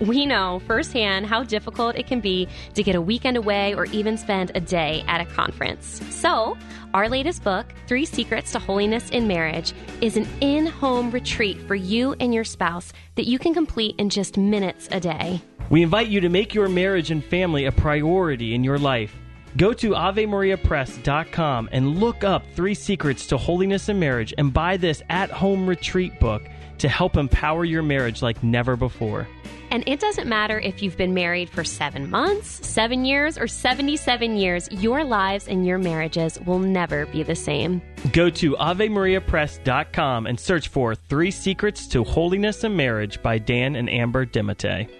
We 0.00 0.26
know 0.26 0.60
firsthand 0.66 1.26
how 1.26 1.44
difficult 1.44 1.96
it 1.96 2.06
can 2.06 2.20
be 2.20 2.48
to 2.74 2.82
get 2.82 2.94
a 2.94 3.00
weekend 3.00 3.36
away 3.36 3.74
or 3.74 3.86
even 3.86 4.16
spend 4.16 4.52
a 4.54 4.60
day 4.60 5.04
at 5.06 5.20
a 5.20 5.24
conference. 5.24 6.00
So, 6.10 6.56
our 6.94 7.08
latest 7.08 7.44
book, 7.44 7.66
Three 7.86 8.04
Secrets 8.04 8.52
to 8.52 8.58
Holiness 8.58 9.10
in 9.10 9.26
Marriage, 9.26 9.72
is 10.00 10.16
an 10.16 10.26
in 10.40 10.66
home 10.66 11.10
retreat 11.10 11.60
for 11.62 11.74
you 11.74 12.14
and 12.20 12.34
your 12.34 12.44
spouse 12.44 12.92
that 13.14 13.26
you 13.26 13.38
can 13.38 13.54
complete 13.54 13.94
in 13.98 14.10
just 14.10 14.36
minutes 14.36 14.88
a 14.90 15.00
day. 15.00 15.40
We 15.70 15.82
invite 15.82 16.08
you 16.08 16.20
to 16.20 16.28
make 16.28 16.54
your 16.54 16.68
marriage 16.68 17.10
and 17.10 17.24
family 17.24 17.64
a 17.64 17.72
priority 17.72 18.54
in 18.54 18.62
your 18.62 18.78
life. 18.78 19.16
Go 19.56 19.72
to 19.74 19.90
AveMariaPress.com 19.90 21.68
and 21.72 21.98
look 21.98 22.24
up 22.24 22.44
Three 22.54 22.74
Secrets 22.74 23.26
to 23.28 23.36
Holiness 23.36 23.88
in 23.88 23.98
Marriage 23.98 24.32
and 24.38 24.52
buy 24.52 24.76
this 24.78 25.02
at 25.10 25.30
home 25.30 25.66
retreat 25.66 26.18
book 26.20 26.42
to 26.82 26.88
help 26.88 27.16
empower 27.16 27.64
your 27.64 27.82
marriage 27.82 28.22
like 28.22 28.42
never 28.42 28.76
before. 28.76 29.28
And 29.70 29.84
it 29.86 30.00
doesn't 30.00 30.28
matter 30.28 30.58
if 30.58 30.82
you've 30.82 30.96
been 30.96 31.14
married 31.14 31.48
for 31.48 31.64
seven 31.64 32.10
months, 32.10 32.66
seven 32.66 33.04
years, 33.04 33.38
or 33.38 33.46
77 33.46 34.36
years, 34.36 34.68
your 34.70 35.02
lives 35.02 35.48
and 35.48 35.64
your 35.64 35.78
marriages 35.78 36.38
will 36.40 36.58
never 36.58 37.06
be 37.06 37.22
the 37.22 37.36
same. 37.36 37.80
Go 38.12 38.28
to 38.30 38.54
AveMariaPress.com 38.56 40.26
and 40.26 40.38
search 40.38 40.68
for 40.68 40.94
Three 40.94 41.30
Secrets 41.30 41.86
to 41.86 42.04
Holiness 42.04 42.64
and 42.64 42.76
Marriage 42.76 43.22
by 43.22 43.38
Dan 43.38 43.76
and 43.76 43.88
Amber 43.88 44.26
DeMatte. 44.26 44.90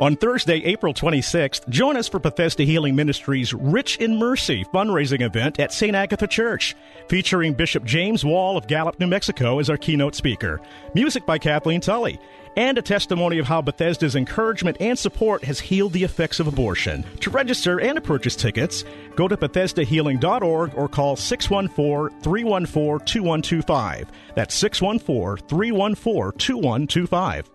On 0.00 0.16
Thursday, 0.16 0.64
April 0.64 0.94
26th, 0.94 1.68
join 1.68 1.94
us 1.94 2.08
for 2.08 2.18
Bethesda 2.18 2.62
Healing 2.62 2.96
Ministries 2.96 3.52
Rich 3.52 3.98
in 3.98 4.18
Mercy 4.18 4.64
fundraising 4.72 5.20
event 5.20 5.60
at 5.60 5.74
St. 5.74 5.94
Agatha 5.94 6.26
Church, 6.26 6.74
featuring 7.10 7.52
Bishop 7.52 7.84
James 7.84 8.24
Wall 8.24 8.56
of 8.56 8.66
Gallup, 8.66 8.98
New 8.98 9.06
Mexico 9.06 9.58
as 9.58 9.68
our 9.68 9.76
keynote 9.76 10.14
speaker. 10.14 10.58
Music 10.94 11.26
by 11.26 11.36
Kathleen 11.36 11.82
Tully 11.82 12.18
and 12.56 12.78
a 12.78 12.82
testimony 12.82 13.38
of 13.38 13.46
how 13.46 13.60
Bethesda's 13.60 14.16
encouragement 14.16 14.78
and 14.80 14.98
support 14.98 15.44
has 15.44 15.60
healed 15.60 15.92
the 15.92 16.04
effects 16.04 16.40
of 16.40 16.46
abortion. 16.46 17.04
To 17.20 17.28
register 17.28 17.78
and 17.78 17.96
to 17.96 18.00
purchase 18.00 18.36
tickets, 18.36 18.84
go 19.16 19.28
to 19.28 19.36
BethesdaHealing.org 19.36 20.72
or 20.76 20.88
call 20.88 21.14
614 21.14 22.22
314 22.22 23.06
2125. 23.06 24.10
That's 24.34 24.54
614 24.54 25.46
314 25.46 26.38
2125. 26.38 27.50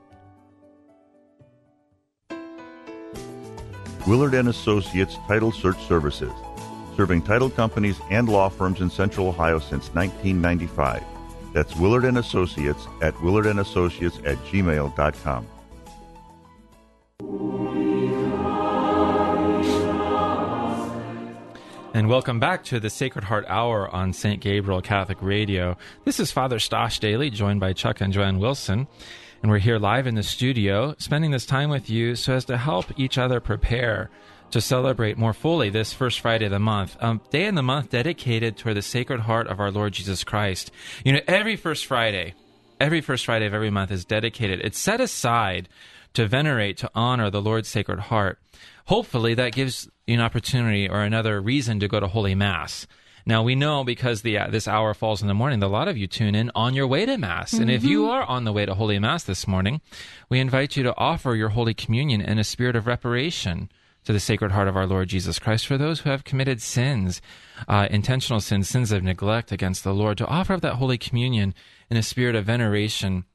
Willard 4.08 4.36
and 4.36 4.50
Associates 4.50 5.18
Title 5.28 5.52
Search 5.52 5.84
Services, 5.88 6.32
serving 6.96 7.24
title 7.24 7.50
companies 7.50 8.00
and 8.12 8.30
law 8.30 8.50
firms 8.50 8.80
in 8.80 8.90
Central 8.90 9.28
Ohio 9.30 9.58
since 9.58 9.88
1995. 9.96 11.04
That's 11.54 11.76
Willard 11.76 12.06
and 12.06 12.20
Associates 12.20 12.86
at 13.02 13.16
willardandassociates 13.16 14.24
at 14.28 14.38
gmail.com. 14.46 15.48
And 21.96 22.10
welcome 22.10 22.40
back 22.42 22.66
to 22.66 22.80
the 22.80 22.90
Sacred 22.90 23.24
Heart 23.24 23.46
Hour 23.48 23.90
on 23.90 24.12
St. 24.12 24.42
Gabriel 24.42 24.82
Catholic 24.82 25.18
Radio. 25.22 25.78
This 26.04 26.20
is 26.20 26.30
Father 26.30 26.60
Stash 26.60 27.00
Dailey, 27.00 27.32
joined 27.32 27.62
by 27.62 27.72
Chuck 27.74 28.02
and 28.02 28.12
Joanne 28.12 28.38
Wilson. 28.38 28.88
And 29.46 29.52
we're 29.52 29.60
here 29.60 29.78
live 29.78 30.08
in 30.08 30.16
the 30.16 30.24
studio, 30.24 30.96
spending 30.98 31.30
this 31.30 31.46
time 31.46 31.70
with 31.70 31.88
you 31.88 32.16
so 32.16 32.34
as 32.34 32.46
to 32.46 32.58
help 32.58 32.88
each 33.00 33.20
other 33.20 33.40
prepare 33.40 34.10
to 34.50 34.60
celebrate 34.60 35.20
more 35.20 35.34
fully 35.34 35.70
this 35.70 35.94
first 35.94 36.20
Friday 36.20 36.46
of 36.46 36.52
the 36.52 36.58
month, 36.58 36.98
a 37.00 37.20
day 37.30 37.46
in 37.46 37.54
the 37.54 37.62
month 37.62 37.92
dedicated 37.92 38.58
toward 38.58 38.76
the 38.76 38.82
Sacred 38.82 39.20
Heart 39.20 39.46
of 39.46 39.60
our 39.60 39.70
Lord 39.70 39.94
Jesus 39.94 40.24
Christ. 40.24 40.72
You 41.04 41.14
know, 41.14 41.20
every 41.28 41.58
first 41.58 41.86
Friday, 41.86 42.34
every 42.82 43.02
first 43.02 43.24
Friday 43.24 43.46
of 43.46 43.54
every 43.54 43.70
month 43.70 43.92
is 43.92 44.04
dedicated. 44.04 44.62
It's 44.62 44.80
set 44.80 45.00
aside 45.00 45.70
to 46.16 46.26
venerate, 46.26 46.78
to 46.78 46.90
honor 46.96 47.30
the 47.30 47.40
Lord's 47.40 47.70
Sacred 47.70 48.00
Heart. 48.00 48.40
Hopefully, 48.86 49.36
that 49.36 49.54
gives 49.54 49.88
you 50.08 50.16
an 50.16 50.22
opportunity 50.22 50.90
or 50.90 51.02
another 51.02 51.40
reason 51.40 51.80
to 51.82 51.88
go 51.88 52.00
to 52.00 52.08
Holy 52.08 52.34
Mass. 52.34 52.88
Now 53.26 53.42
we 53.42 53.56
know 53.56 53.84
because 53.84 54.22
the 54.22 54.38
uh, 54.38 54.50
this 54.50 54.68
hour 54.68 54.94
falls 54.94 55.22
in 55.22 55.28
the 55.28 55.34
morning, 55.34 55.60
that 55.60 55.66
a 55.66 55.68
lot 55.68 55.88
of 55.88 55.98
you 55.98 56.06
tune 56.06 56.36
in 56.36 56.52
on 56.54 56.76
your 56.76 56.86
way 56.86 57.06
to 57.06 57.18
mass. 57.18 57.54
Mm-hmm. 57.54 57.62
And 57.64 57.72
if 57.72 57.84
you 57.84 58.04
mm-hmm. 58.04 58.12
are 58.12 58.24
on 58.24 58.44
the 58.44 58.54
way 58.54 58.66
to 58.66 58.76
Holy 58.76 59.00
Mass 59.00 59.24
this 59.24 59.48
morning, 59.48 59.82
we 60.30 60.40
invite 60.40 60.78
you 60.78 60.84
to 60.84 60.96
offer 60.96 61.36
your 61.36 61.50
Holy 61.50 61.74
Communion 61.74 62.22
in 62.22 62.38
a 62.38 62.44
spirit 62.44 62.76
of 62.76 62.86
reparation 62.86 63.70
to 64.04 64.14
the 64.14 64.20
Sacred 64.20 64.52
Heart 64.52 64.68
of 64.68 64.78
our 64.78 64.86
Lord 64.86 65.10
Jesus 65.10 65.40
Christ 65.40 65.66
for 65.66 65.78
those 65.78 66.02
who 66.02 66.12
have 66.12 66.24
committed 66.24 66.62
sins, 66.62 67.22
uh, 67.68 67.88
intentional 67.90 68.40
sins, 68.40 68.70
sins 68.70 68.92
of 68.92 69.02
neglect 69.02 69.52
against 69.52 69.84
the 69.84 69.94
Lord, 69.94 70.20
to 70.20 70.28
offer 70.28 70.54
up 70.54 70.62
that 70.62 70.76
Holy 70.76 71.00
Communion 71.00 71.56
in 71.90 71.98
a 71.98 72.04
spirit 72.04 72.36
of 72.36 72.46
veneration 72.46 73.26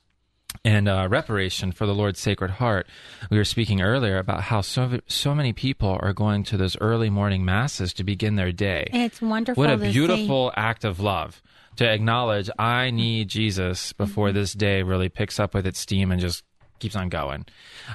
and 0.64 0.88
uh, 0.88 1.08
reparation 1.10 1.72
for 1.72 1.86
the 1.86 1.94
Lord's 1.94 2.20
Sacred 2.20 2.52
Heart. 2.52 2.86
We 3.30 3.36
were 3.36 3.44
speaking 3.44 3.80
earlier 3.80 4.18
about 4.18 4.42
how 4.42 4.60
so 4.60 5.00
so 5.06 5.34
many 5.34 5.52
people 5.52 5.98
are 6.00 6.12
going 6.12 6.44
to 6.44 6.56
those 6.56 6.76
early 6.80 7.10
morning 7.10 7.44
masses 7.44 7.92
to 7.94 8.04
begin 8.04 8.36
their 8.36 8.52
day. 8.52 8.88
It's 8.92 9.22
wonderful. 9.22 9.62
What 9.62 9.70
a 9.70 9.76
beautiful 9.76 10.50
see. 10.50 10.54
act 10.56 10.84
of 10.84 11.00
love 11.00 11.42
to 11.76 11.88
acknowledge 11.88 12.50
I 12.58 12.90
need 12.90 13.28
Jesus 13.28 13.92
before 13.92 14.28
mm-hmm. 14.28 14.36
this 14.36 14.52
day 14.52 14.82
really 14.82 15.08
picks 15.08 15.40
up 15.40 15.54
with 15.54 15.66
its 15.66 15.80
steam 15.80 16.10
and 16.10 16.20
just 16.20 16.44
keeps 16.78 16.96
on 16.96 17.08
going. 17.08 17.46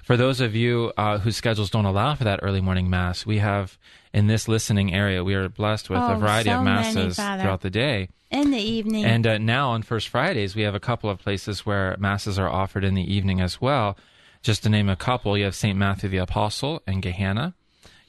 For 0.03 0.15
those 0.15 0.41
of 0.41 0.55
you 0.55 0.93
uh, 0.97 1.17
whose 1.17 1.35
schedules 1.35 1.69
don't 1.69 1.85
allow 1.85 2.15
for 2.15 2.23
that 2.23 2.39
early 2.41 2.61
morning 2.61 2.89
mass, 2.89 3.25
we 3.25 3.39
have 3.39 3.77
in 4.13 4.27
this 4.27 4.47
listening 4.47 4.93
area, 4.93 5.23
we 5.23 5.33
are 5.33 5.49
blessed 5.49 5.89
with 5.89 5.99
oh, 5.99 6.13
a 6.13 6.17
variety 6.17 6.49
so 6.49 6.57
of 6.57 6.63
masses 6.63 7.17
many, 7.17 7.41
throughout 7.41 7.61
the 7.61 7.69
day. 7.69 8.09
In 8.36 8.52
the 8.52 8.60
evening. 8.60 9.06
And 9.06 9.26
uh, 9.26 9.38
now 9.38 9.69
on 9.69 9.82
First 9.82 10.10
Fridays, 10.10 10.58
we 10.58 10.63
have 10.63 10.76
a 10.76 10.80
couple 10.80 11.10
of 11.10 11.19
places 11.19 11.65
where 11.65 11.95
masses 11.98 12.38
are 12.38 12.50
offered 12.50 12.84
in 12.84 12.93
the 12.93 13.13
evening 13.13 13.39
as 13.39 13.62
well. 13.62 13.98
Just 14.41 14.63
to 14.63 14.69
name 14.69 14.89
a 14.89 14.98
couple, 14.98 15.38
you 15.38 15.45
have 15.45 15.56
St. 15.56 15.78
Matthew 15.78 16.10
the 16.10 16.17
Apostle 16.17 16.84
in 16.86 17.00
Gahanna. 17.00 17.54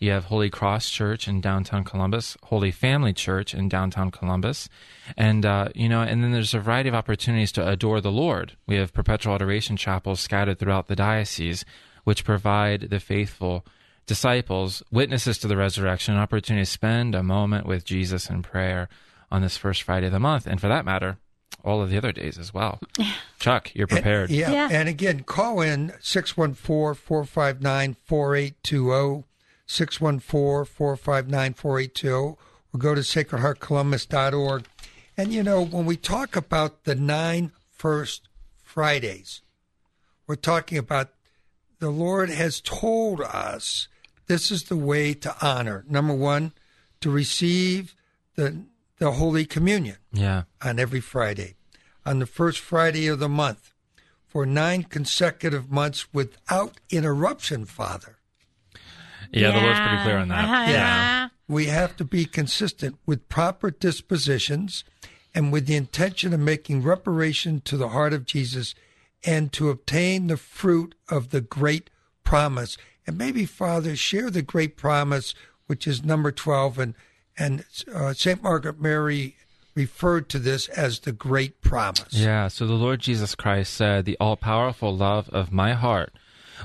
You 0.01 0.11
have 0.11 0.25
Holy 0.25 0.51
Cross 0.51 0.91
Church 0.91 1.29
in 1.29 1.41
downtown 1.41 1.85
Columbus, 1.85 2.37
Holy 2.43 2.73
Family 2.73 3.13
Church 3.13 3.55
in 3.55 3.69
downtown 3.69 4.11
Columbus, 4.11 4.69
and 5.17 5.47
uh, 5.47 5.69
you 5.77 5.89
know, 5.89 6.03
and 6.03 6.25
then 6.25 6.33
there's 6.33 6.55
a 6.55 6.59
variety 6.59 6.89
of 6.89 6.97
opportunities 6.97 7.53
to 7.53 7.67
adore 7.67 8.01
the 8.01 8.11
Lord. 8.11 8.57
We 8.67 8.75
have 8.79 8.93
perpetual 8.93 9.37
adoration 9.37 9.77
chapels 9.77 10.19
scattered 10.19 10.59
throughout 10.59 10.89
the 10.89 10.97
diocese, 10.97 11.65
which 12.03 12.25
provide 12.25 12.91
the 12.91 12.99
faithful 12.99 13.65
disciples, 14.07 14.83
witnesses 14.91 15.39
to 15.39 15.47
the 15.47 15.57
resurrection, 15.57 16.15
an 16.15 16.21
opportunity 16.21 16.65
to 16.65 16.71
spend 16.71 17.15
a 17.15 17.23
moment 17.23 17.65
with 17.65 17.85
Jesus 17.85 18.29
in 18.29 18.43
prayer 18.43 18.89
on 19.37 19.43
this 19.43 19.59
first 19.59 19.83
Friday 19.83 20.07
of 20.07 20.13
the 20.13 20.19
month, 20.19 20.47
and 20.47 20.59
for 20.59 20.69
that 20.69 20.87
matter, 20.87 21.19
all 21.63 21.83
of 21.83 21.91
the 21.91 21.99
other 21.99 22.11
days 22.11 22.39
as 22.39 22.55
well. 22.55 22.81
Chuck, 23.39 23.71
you're 23.75 23.87
prepared. 23.87 24.31
And, 24.31 24.39
yeah. 24.39 24.51
yeah. 24.51 24.69
And 24.71 24.89
again, 24.89 25.25
call 25.25 25.61
in 25.61 25.93
614 26.01 26.95
459 26.95 27.97
4820. 28.03 29.25
614 29.67 30.65
459 30.73 31.55
4820 31.55 32.37
or 32.73 32.79
go 32.79 32.95
to 32.95 33.03
sacredheartcolumbus.org. 33.03 34.65
And 35.19 35.33
you 35.33 35.43
know, 35.43 35.65
when 35.65 35.85
we 35.85 35.97
talk 35.97 36.35
about 36.35 36.85
the 36.85 36.95
nine 36.95 37.53
first 37.75 38.29
Fridays, 38.63 39.43
we're 40.27 40.37
talking 40.37 40.79
about 40.79 41.11
the 41.79 41.91
Lord 41.91 42.31
has 42.31 42.63
told 42.63 43.21
us 43.21 43.89
this 44.29 44.51
is 44.51 44.65
the 44.65 44.77
way 44.77 45.13
to 45.13 45.37
honor. 45.45 45.85
Number 45.89 46.15
one, 46.15 46.53
to 47.01 47.11
receive 47.11 47.95
the 48.37 48.65
the 48.99 49.13
Holy 49.13 49.45
Communion. 49.45 49.97
Yeah. 50.13 50.45
On 50.63 50.79
every 50.79 51.01
Friday. 51.01 51.57
On 52.05 52.19
the 52.19 52.27
first 52.27 52.59
Friday 52.59 53.07
of 53.09 53.19
the 53.19 53.29
month. 53.29 53.73
For 54.27 54.45
nine 54.45 54.83
consecutive 54.83 55.71
months 55.71 56.13
without 56.13 56.81
interruption, 56.91 57.65
Father. 57.65 58.19
Yeah, 59.33 59.49
yeah, 59.49 59.51
the 59.53 59.67
Lord's 59.67 59.81
pretty 59.81 60.03
clear 60.03 60.19
on 60.19 60.29
that. 60.29 60.45
Uh-huh. 60.45 60.71
Yeah. 60.71 61.29
We 61.49 61.67
have 61.67 61.97
to 61.97 62.05
be 62.05 62.25
consistent 62.25 62.99
with 63.07 63.29
proper 63.29 63.71
dispositions 63.71 64.85
and 65.35 65.53
with 65.53 65.67
the 65.67 65.77
intention 65.77 66.33
of 66.33 66.41
making 66.41 66.83
reparation 66.83 67.61
to 67.63 67.77
the 67.77 67.89
heart 67.89 68.13
of 68.13 68.25
Jesus 68.25 68.75
and 69.25 69.53
to 69.53 69.71
obtain 69.71 70.27
the 70.27 70.37
fruit 70.37 70.95
of 71.09 71.31
the 71.31 71.41
great 71.41 71.91
promise. 72.25 72.77
And 73.07 73.17
maybe, 73.17 73.45
Father, 73.45 73.97
share 73.97 74.31
the 74.31 74.43
great 74.43 74.77
promise, 74.77 75.35
which 75.67 75.87
is 75.87 76.05
number 76.05 76.33
12. 76.33 76.79
And, 76.79 76.95
and 77.39 77.65
uh, 77.93 78.13
St. 78.13 78.43
Margaret 78.43 78.81
Mary 78.81 79.37
referred 79.75 80.29
to 80.31 80.39
this 80.39 80.69
as 80.69 81.01
the 81.01 81.13
great 81.13 81.61
promise. 81.61 82.13
Yeah, 82.13 82.49
so 82.49 82.67
the 82.67 82.75
Lord 82.75 83.01
Jesus 83.01 83.35
Christ 83.35 83.75
said, 83.75 84.05
The 84.05 84.17
all 84.19 84.37
powerful 84.37 84.97
love 84.97 85.29
of 85.29 85.53
my 85.53 85.75
heart 85.75 86.13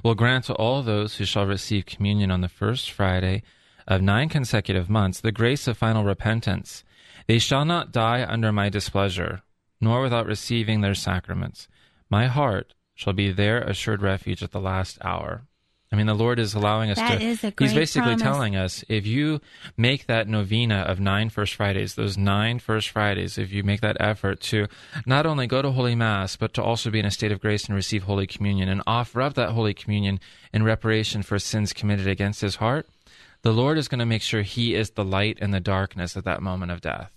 will 0.03 0.15
grant 0.15 0.45
to 0.45 0.53
all 0.55 0.81
those 0.81 1.15
who 1.15 1.25
shall 1.25 1.45
receive 1.45 1.85
communion 1.85 2.31
on 2.31 2.41
the 2.41 2.47
first 2.47 2.89
Friday 2.89 3.43
of 3.87 4.01
nine 4.01 4.29
consecutive 4.29 4.89
months 4.89 5.19
the 5.19 5.31
grace 5.31 5.67
of 5.67 5.77
final 5.77 6.03
repentance. 6.03 6.83
They 7.27 7.39
shall 7.39 7.65
not 7.65 7.91
die 7.91 8.25
under 8.27 8.51
my 8.51 8.69
displeasure, 8.69 9.41
nor 9.79 10.01
without 10.01 10.25
receiving 10.25 10.81
their 10.81 10.95
sacraments. 10.95 11.67
My 12.09 12.27
heart 12.27 12.73
shall 12.95 13.13
be 13.13 13.31
their 13.31 13.61
assured 13.61 14.01
refuge 14.01 14.41
at 14.41 14.51
the 14.51 14.61
last 14.61 14.97
hour. 15.03 15.43
I 15.91 15.97
mean, 15.97 16.05
the 16.05 16.13
Lord 16.13 16.39
is 16.39 16.53
allowing 16.53 16.89
us 16.89 16.97
that 16.97 17.19
to. 17.19 17.25
Is 17.25 17.43
a 17.43 17.51
great 17.51 17.69
he's 17.69 17.77
basically 17.77 18.15
promise. 18.15 18.21
telling 18.21 18.55
us 18.55 18.85
if 18.87 19.05
you 19.05 19.41
make 19.75 20.07
that 20.07 20.27
novena 20.27 20.77
of 20.87 21.01
nine 21.01 21.29
First 21.29 21.55
Fridays, 21.55 21.95
those 21.95 22.17
nine 22.17 22.59
First 22.59 22.89
Fridays, 22.89 23.37
if 23.37 23.51
you 23.51 23.63
make 23.63 23.81
that 23.81 23.97
effort 23.99 24.39
to 24.41 24.67
not 25.05 25.25
only 25.25 25.47
go 25.47 25.61
to 25.61 25.71
Holy 25.71 25.95
Mass, 25.95 26.37
but 26.37 26.53
to 26.53 26.63
also 26.63 26.89
be 26.89 26.99
in 26.99 27.05
a 27.05 27.11
state 27.11 27.33
of 27.33 27.41
grace 27.41 27.65
and 27.65 27.75
receive 27.75 28.03
Holy 28.03 28.25
Communion 28.25 28.69
and 28.69 28.81
offer 28.87 29.21
up 29.21 29.33
that 29.33 29.49
Holy 29.49 29.73
Communion 29.73 30.21
in 30.53 30.63
reparation 30.63 31.23
for 31.23 31.37
sins 31.39 31.73
committed 31.73 32.07
against 32.07 32.39
his 32.39 32.55
heart, 32.55 32.87
the 33.41 33.51
Lord 33.51 33.77
is 33.77 33.89
going 33.89 33.99
to 33.99 34.05
make 34.05 34.21
sure 34.21 34.43
he 34.43 34.75
is 34.75 34.91
the 34.91 35.03
light 35.03 35.39
in 35.39 35.51
the 35.51 35.59
darkness 35.59 36.15
at 36.15 36.23
that 36.23 36.41
moment 36.41 36.71
of 36.71 36.79
death. 36.79 37.11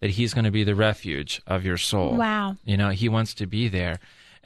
That 0.00 0.10
he's 0.10 0.34
going 0.34 0.44
to 0.44 0.50
be 0.50 0.64
the 0.64 0.74
refuge 0.74 1.40
of 1.46 1.64
your 1.64 1.76
soul. 1.76 2.14
Wow. 2.16 2.56
You 2.64 2.76
know, 2.76 2.90
he 2.90 3.08
wants 3.08 3.34
to 3.34 3.46
be 3.46 3.68
there. 3.68 3.98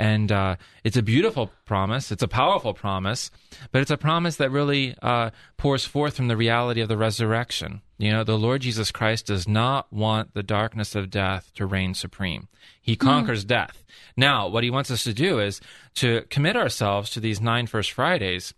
And 0.03 0.33
uh, 0.33 0.57
it's 0.83 0.97
a 0.97 1.03
beautiful 1.03 1.53
promise. 1.65 2.11
It's 2.11 2.25
a 2.25 2.29
powerful 2.29 2.75
promise, 2.75 3.31
but 3.71 3.83
it's 3.83 3.91
a 3.93 3.97
promise 3.97 4.35
that 4.35 4.51
really 4.51 4.97
uh, 5.01 5.31
pours 5.57 5.85
forth 5.85 6.17
from 6.17 6.27
the 6.27 6.37
reality 6.37 6.81
of 6.81 6.89
the 6.89 6.97
resurrection. 6.97 7.83
You 7.99 8.11
know, 8.11 8.25
the 8.25 8.37
Lord 8.37 8.63
Jesus 8.63 8.91
Christ 8.91 9.27
does 9.27 9.47
not 9.47 9.93
want 9.93 10.35
the 10.35 10.43
darkness 10.43 10.97
of 10.97 11.09
death 11.09 11.53
to 11.55 11.67
reign 11.67 11.95
supreme. 11.95 12.49
He 12.81 12.97
conquers 12.97 13.45
death. 13.45 13.85
Now, 14.17 14.49
what 14.49 14.65
he 14.65 14.71
wants 14.71 14.91
us 14.91 15.05
to 15.05 15.15
do 15.15 15.39
is 15.39 15.61
to 15.95 16.23
commit 16.31 16.57
ourselves 16.57 17.09
to 17.11 17.21
these 17.21 17.41
nine 17.41 17.69
First 17.69 17.93
Fridays. 17.93 18.55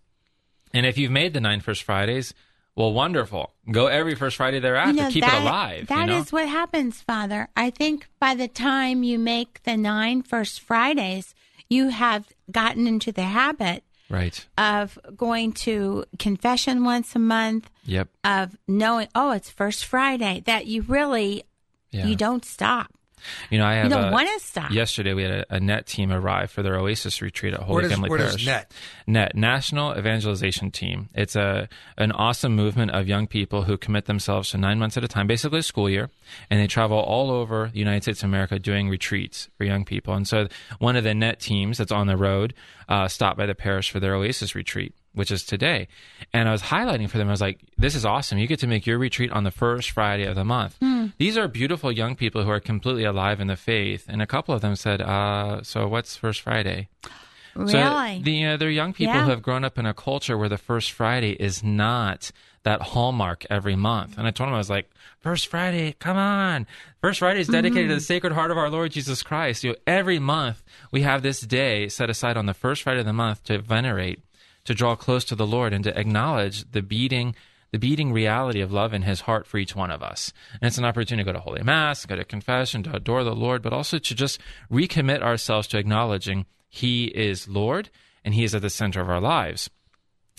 And 0.73 0.83
if 0.83 0.97
you've 0.97 1.11
made 1.11 1.35
the 1.35 1.41
nine 1.41 1.61
First 1.61 1.83
Fridays, 1.83 2.33
well, 2.75 2.91
wonderful. 2.93 3.51
Go 3.71 3.87
every 3.87 4.15
First 4.15 4.37
Friday 4.37 4.59
thereafter. 4.59 4.93
You 4.95 5.01
know, 5.03 5.09
Keep 5.09 5.23
that- 5.23 5.33
it 5.35 5.41
alive. 5.41 5.87
That 5.87 6.09
you 6.09 6.15
is 6.15 6.31
what 6.31 6.47
happens, 6.47 7.01
Father. 7.01 7.47
I 7.55 7.69
think 7.69 8.07
by 8.19 8.35
the 8.35 8.47
time 8.47 9.03
you 9.03 9.17
make 9.17 9.63
the 9.63 9.77
nine 9.77 10.21
First 10.23 10.59
Fridays, 10.61 11.33
you 11.69 11.89
have 11.89 12.27
gotten 12.51 12.85
into 12.87 13.11
the 13.11 13.23
habit 13.23 13.83
right. 14.09 14.45
of 14.57 14.99
going 15.15 15.53
to 15.53 16.05
confession 16.19 16.83
once 16.83 17.15
a 17.15 17.19
month, 17.19 17.69
Yep. 17.85 18.09
of 18.23 18.57
knowing, 18.67 19.07
oh, 19.15 19.31
it's 19.31 19.49
First 19.49 19.85
Friday, 19.85 20.43
that 20.45 20.67
you 20.67 20.81
really 20.83 21.43
Yeah. 21.91 22.05
you 22.07 22.15
don't 22.15 22.43
stop. 22.45 22.91
You 23.49 23.57
know, 23.59 23.65
I 23.65 23.75
have 23.75 23.85
You 23.85 23.89
don't 23.91 24.09
a- 24.09 24.11
want 24.11 24.29
to 24.39 24.45
stop. 24.45 24.71
Yesterday, 24.71 25.13
we 25.13 25.23
had 25.23 25.31
a, 25.49 25.55
a 25.55 25.59
NET 25.59 25.85
team 25.87 26.11
arrive 26.11 26.51
for 26.51 26.63
their 26.63 26.75
Oasis 26.77 27.21
retreat 27.21 27.53
at 27.53 27.59
Holy 27.61 27.75
What 27.75 27.83
is- 27.85 27.91
Family 27.91 28.09
what 28.09 28.21
is 28.21 28.27
Parish. 28.27 28.45
NET? 28.45 28.71
NET, 29.07 29.35
National 29.35 29.97
Evangelization 29.97 30.71
Team. 30.71 31.09
It's 31.13 31.35
a 31.35 31.67
an 31.97 32.11
awesome 32.11 32.55
movement 32.55 32.91
of 32.91 33.07
young 33.07 33.27
people 33.27 33.63
who 33.63 33.77
commit 33.77 34.05
themselves 34.05 34.49
to 34.51 34.57
nine 34.57 34.79
months 34.79 34.97
at 34.97 35.03
a 35.03 35.07
time, 35.07 35.27
basically 35.27 35.59
a 35.59 35.63
school 35.63 35.89
year, 35.89 36.09
and 36.49 36.59
they 36.59 36.67
travel 36.67 36.97
all 36.97 37.31
over 37.31 37.69
the 37.71 37.79
United 37.79 38.03
States 38.03 38.23
of 38.23 38.29
America 38.29 38.57
doing 38.59 38.89
retreats 38.89 39.49
for 39.57 39.63
young 39.63 39.85
people. 39.85 40.13
And 40.13 40.27
so, 40.27 40.47
one 40.79 40.95
of 40.95 41.03
the 41.03 41.13
NET 41.13 41.39
teams 41.39 41.77
that's 41.77 41.91
on 41.91 42.07
the 42.07 42.17
road 42.17 42.53
uh, 42.89 43.07
stopped 43.07 43.37
by 43.37 43.45
the 43.45 43.55
parish 43.55 43.91
for 43.91 43.99
their 43.99 44.15
Oasis 44.15 44.55
retreat. 44.55 44.93
Which 45.15 45.31
is 45.31 45.43
today. 45.43 45.87
And 46.33 46.47
I 46.47 46.51
was 46.51 46.61
highlighting 46.61 47.09
for 47.09 47.17
them, 47.17 47.27
I 47.29 47.31
was 47.31 47.41
like, 47.41 47.61
this 47.77 47.95
is 47.95 48.05
awesome. 48.05 48.37
You 48.37 48.47
get 48.47 48.59
to 48.59 48.67
make 48.67 48.85
your 48.85 48.97
retreat 48.99 49.31
on 49.31 49.43
the 49.43 49.51
first 49.51 49.91
Friday 49.91 50.25
of 50.25 50.35
the 50.35 50.45
month. 50.45 50.77
These 51.17 51.37
are 51.37 51.47
beautiful 51.47 51.91
young 51.91 52.15
people 52.15 52.43
who 52.43 52.49
are 52.51 52.59
completely 52.59 53.05
alive 53.05 53.39
in 53.39 53.47
the 53.47 53.55
faith. 53.55 54.05
And 54.07 54.21
a 54.21 54.27
couple 54.27 54.53
of 54.53 54.61
them 54.61 54.75
said, 54.75 55.01
uh, 55.01 55.63
so 55.63 55.87
what's 55.87 56.15
First 56.17 56.41
Friday? 56.41 56.89
Really? 57.55 57.71
So 57.71 58.19
the, 58.23 58.31
you 58.31 58.45
know, 58.47 58.57
they're 58.57 58.69
young 58.69 58.91
people 58.91 59.15
Yeah. 59.15 59.23
who 59.23 59.29
have 59.29 59.41
grown 59.41 59.63
up 59.63 59.77
in 59.79 59.85
a 59.85 59.93
culture 59.93 60.37
where 60.37 60.49
the 60.49 60.57
first 60.57 60.91
Friday 60.91 61.31
is 61.31 61.63
not 61.63 62.31
that 62.63 62.81
hallmark 62.81 63.45
every 63.49 63.75
month. 63.77 64.17
And 64.17 64.27
I 64.27 64.31
told 64.31 64.47
them, 64.49 64.55
I 64.55 64.57
was 64.57 64.69
like, 64.69 64.89
First 65.21 65.47
Friday, 65.47 65.95
come 65.99 66.17
on. 66.17 66.67
First 66.99 67.19
Friday 67.19 67.39
is 67.39 67.47
dedicated 67.47 67.89
to 67.89 67.95
the 67.95 68.01
Sacred 68.01 68.33
Heart 68.33 68.51
of 68.51 68.57
our 68.57 68.69
Lord 68.69 68.91
Jesus 68.91 69.23
Christ. 69.23 69.63
You 69.63 69.71
know, 69.71 69.75
every 69.87 70.19
month 70.19 70.63
we 70.91 71.01
have 71.03 71.21
this 71.23 71.39
day 71.41 71.87
set 71.87 72.09
aside 72.09 72.35
on 72.37 72.45
the 72.47 72.53
first 72.53 72.83
Friday 72.83 72.99
of 72.99 73.05
the 73.05 73.13
month 73.13 73.43
to 73.45 73.57
venerate, 73.59 74.19
to 74.65 74.73
draw 74.73 74.95
close 74.95 75.23
to 75.25 75.35
the 75.35 75.47
Lord, 75.47 75.73
and 75.73 75.83
to 75.83 75.97
acknowledge 75.97 76.69
the 76.71 76.81
beating 76.81 77.35
the 77.71 77.79
beating 77.79 78.13
reality 78.13 78.61
of 78.61 78.71
love 78.71 78.93
in 78.93 79.01
his 79.01 79.21
heart 79.21 79.45
for 79.45 79.57
each 79.57 79.75
one 79.75 79.91
of 79.91 80.01
us. 80.01 80.31
And 80.53 80.67
it's 80.67 80.77
an 80.77 80.85
opportunity 80.85 81.25
to 81.25 81.33
go 81.33 81.37
to 81.37 81.43
Holy 81.43 81.61
Mass, 81.61 82.05
go 82.05 82.15
to 82.15 82.23
confession, 82.23 82.83
to 82.83 82.95
adore 82.95 83.25
the 83.25 83.35
Lord, 83.35 83.61
but 83.61 83.73
also 83.73 83.97
to 83.97 84.15
just 84.15 84.39
recommit 84.71 85.21
ourselves 85.21 85.67
to 85.67 85.77
acknowledging 85.77 86.45
he 86.69 87.05
is 87.05 87.49
Lord 87.49 87.89
and 88.23 88.33
he 88.33 88.45
is 88.45 88.55
at 88.55 88.61
the 88.61 88.69
center 88.69 89.01
of 89.01 89.09
our 89.09 89.19
lives. 89.19 89.69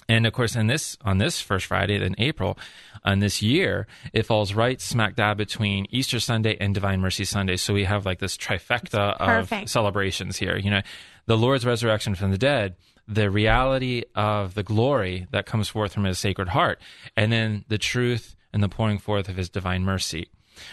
And 0.08 0.26
of 0.26 0.32
course, 0.32 0.54
in 0.54 0.68
this 0.68 0.96
on 1.04 1.18
this 1.18 1.40
first 1.40 1.66
Friday 1.66 2.02
in 2.02 2.14
April, 2.18 2.56
on 3.04 3.18
this 3.18 3.42
year, 3.42 3.86
it 4.12 4.24
falls 4.24 4.54
right 4.54 4.80
smack 4.80 5.16
dab 5.16 5.36
between 5.36 5.86
Easter 5.90 6.20
Sunday 6.20 6.56
and 6.60 6.72
Divine 6.74 7.00
Mercy 7.00 7.24
Sunday. 7.24 7.56
So 7.56 7.74
we 7.74 7.84
have 7.84 8.06
like 8.06 8.20
this 8.20 8.36
trifecta 8.36 9.16
of 9.18 9.68
celebrations 9.68 10.36
here. 10.36 10.56
You 10.56 10.70
know, 10.70 10.82
the 11.26 11.36
Lord's 11.36 11.66
resurrection 11.66 12.14
from 12.14 12.30
the 12.30 12.38
dead, 12.38 12.76
the 13.08 13.30
reality 13.30 14.02
of 14.14 14.54
the 14.54 14.62
glory 14.62 15.26
that 15.30 15.46
comes 15.46 15.68
forth 15.68 15.92
from 15.92 16.04
His 16.04 16.18
Sacred 16.18 16.48
Heart, 16.48 16.80
and 17.16 17.32
then 17.32 17.64
the 17.68 17.78
truth 17.78 18.36
and 18.52 18.62
the 18.62 18.68
pouring 18.68 18.98
forth 18.98 19.28
of 19.28 19.36
His 19.36 19.48
divine 19.48 19.82
mercy. 19.82 20.28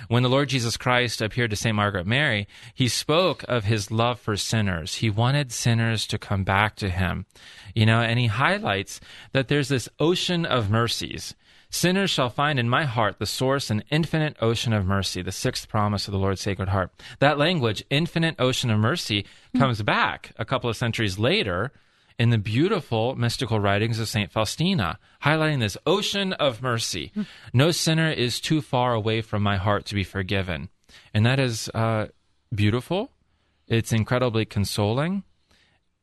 When 0.08 0.24
the 0.24 0.30
Lord 0.30 0.50
Jesus 0.50 0.78
Christ 0.78 1.22
appeared 1.22 1.50
to 1.50 1.56
St. 1.56 1.76
Margaret 1.76 2.08
Mary, 2.08 2.48
he 2.74 2.88
spoke 2.88 3.44
of 3.48 3.66
his 3.66 3.92
love 3.92 4.20
for 4.20 4.38
sinners. 4.38 4.96
He 4.96 5.10
wanted 5.10 5.52
sinners 5.52 6.08
to 6.08 6.18
come 6.18 6.44
back 6.44 6.76
to 6.78 6.90
him. 6.90 7.26
You 7.76 7.86
know, 7.86 8.00
and 8.00 8.20
he 8.20 8.28
highlights 8.28 9.02
that 9.32 9.48
there's 9.48 9.68
this 9.68 9.90
ocean 10.00 10.46
of 10.46 10.70
mercies. 10.70 11.36
Sinners 11.70 12.12
shall 12.12 12.30
find 12.30 12.60
in 12.60 12.70
my 12.70 12.86
heart 12.86 13.18
the 13.18 13.26
source 13.26 13.72
and 13.72 13.84
infinite 13.90 14.38
ocean 14.40 14.74
of 14.74 14.86
mercy, 14.86 15.24
the 15.24 15.32
sixth 15.32 15.68
promise 15.68 16.08
of 16.08 16.12
the 16.12 16.20
Lord's 16.20 16.42
Sacred 16.42 16.70
Heart. 16.70 16.92
That 17.20 17.40
language, 17.40 17.84
infinite 17.90 18.36
ocean 18.38 18.70
of 18.70 18.80
mercy, 18.80 19.26
comes 19.58 19.82
back 19.82 20.34
a 20.38 20.46
couple 20.46 20.70
of 20.70 20.78
centuries 20.78 21.18
later 21.18 21.72
in 22.20 22.30
the 22.30 22.38
beautiful 22.38 23.16
mystical 23.16 23.59
writings 23.59 23.99
of 23.99 24.07
St. 24.07 24.32
Faustina, 24.32 24.99
highlighting 25.24 25.59
this 25.59 25.78
ocean 25.86 26.34
of 26.34 26.61
mercy. 26.61 27.11
No 27.53 27.72
sinner 27.72 28.11
is 28.11 28.39
too 28.39 28.61
far 28.61 28.93
away 28.93 29.22
from 29.22 29.43
my 29.43 29.57
heart 29.57 29.86
to 29.86 29.95
be 29.95 30.03
forgiven. 30.03 30.70
And 31.14 31.26
that 31.26 31.39
is 31.39 31.70
uh, 31.74 32.07
beautiful. 32.53 33.11
It's 33.68 33.91
incredibly 33.91 34.45
consoling. 34.45 35.24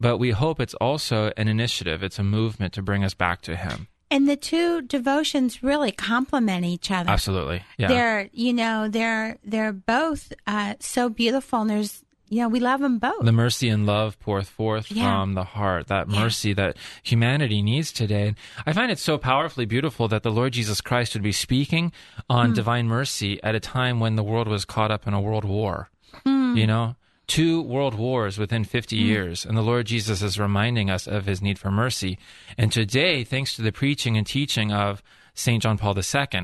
But 0.00 0.16
we 0.16 0.30
hope 0.30 0.60
it's 0.60 0.74
also 0.74 1.30
an 1.36 1.46
initiative, 1.46 2.02
it's 2.02 2.18
a 2.18 2.24
movement 2.24 2.72
to 2.72 2.82
bring 2.82 3.04
us 3.04 3.12
back 3.12 3.42
to 3.42 3.54
Him. 3.54 3.88
And 4.10 4.28
the 4.28 4.34
two 4.34 4.82
devotions 4.82 5.62
really 5.62 5.92
complement 5.92 6.64
each 6.64 6.90
other. 6.90 7.10
Absolutely. 7.10 7.62
Yeah. 7.78 7.88
They're, 7.88 8.28
you 8.32 8.52
know, 8.52 8.88
they're 8.88 9.38
they're 9.44 9.72
both 9.72 10.32
uh, 10.46 10.74
so 10.80 11.10
beautiful, 11.10 11.60
and 11.60 11.70
there's, 11.70 12.02
know, 12.30 12.48
we 12.48 12.60
love 12.60 12.80
them 12.80 12.98
both. 12.98 13.24
the 13.24 13.32
mercy 13.32 13.68
and 13.68 13.86
love 13.86 14.18
poureth 14.20 14.48
forth 14.48 14.90
Yeah. 14.90 15.10
from 15.10 15.34
the 15.34 15.44
heart 15.44 15.88
that 15.88 16.08
Yeah. 16.08 16.20
mercy 16.20 16.52
that 16.54 16.76
humanity 17.02 17.60
needs 17.62 17.92
today 17.92 18.28
and 18.28 18.36
i 18.66 18.72
find 18.72 18.90
it 18.92 18.98
so 18.98 19.18
powerfully 19.18 19.66
beautiful 19.66 20.06
that 20.08 20.22
the 20.22 20.30
lord 20.30 20.52
jesus 20.52 20.80
christ 20.80 21.14
would 21.14 21.22
be 21.22 21.32
speaking 21.32 21.92
on 22.28 22.48
Hmm. 22.50 22.54
divine 22.54 22.86
mercy 22.88 23.42
at 23.42 23.54
a 23.54 23.60
time 23.60 23.98
when 24.00 24.14
the 24.16 24.22
world 24.22 24.46
was 24.48 24.64
caught 24.64 24.90
up 24.90 25.06
in 25.06 25.14
a 25.14 25.20
world 25.20 25.44
war 25.44 25.90
Hmm. 26.24 26.56
you 26.56 26.66
know 26.66 26.94
two 27.26 27.62
world 27.62 27.94
wars 27.94 28.38
within 28.38 28.64
50 28.64 28.96
years 28.96 29.44
and 29.44 29.56
the 29.56 29.62
lord 29.62 29.86
jesus 29.86 30.22
is 30.22 30.38
reminding 30.38 30.88
us 30.90 31.06
of 31.06 31.26
his 31.26 31.40
need 31.42 31.58
for 31.58 31.70
mercy 31.70 32.18
and 32.56 32.70
today 32.72 33.24
thanks 33.24 33.54
to 33.56 33.62
the 33.62 33.72
preaching 33.72 34.16
and 34.16 34.26
teaching 34.26 34.72
of 34.72 35.02
st 35.34 35.62
john 35.62 35.76
paul 35.78 35.96
ii 35.98 36.40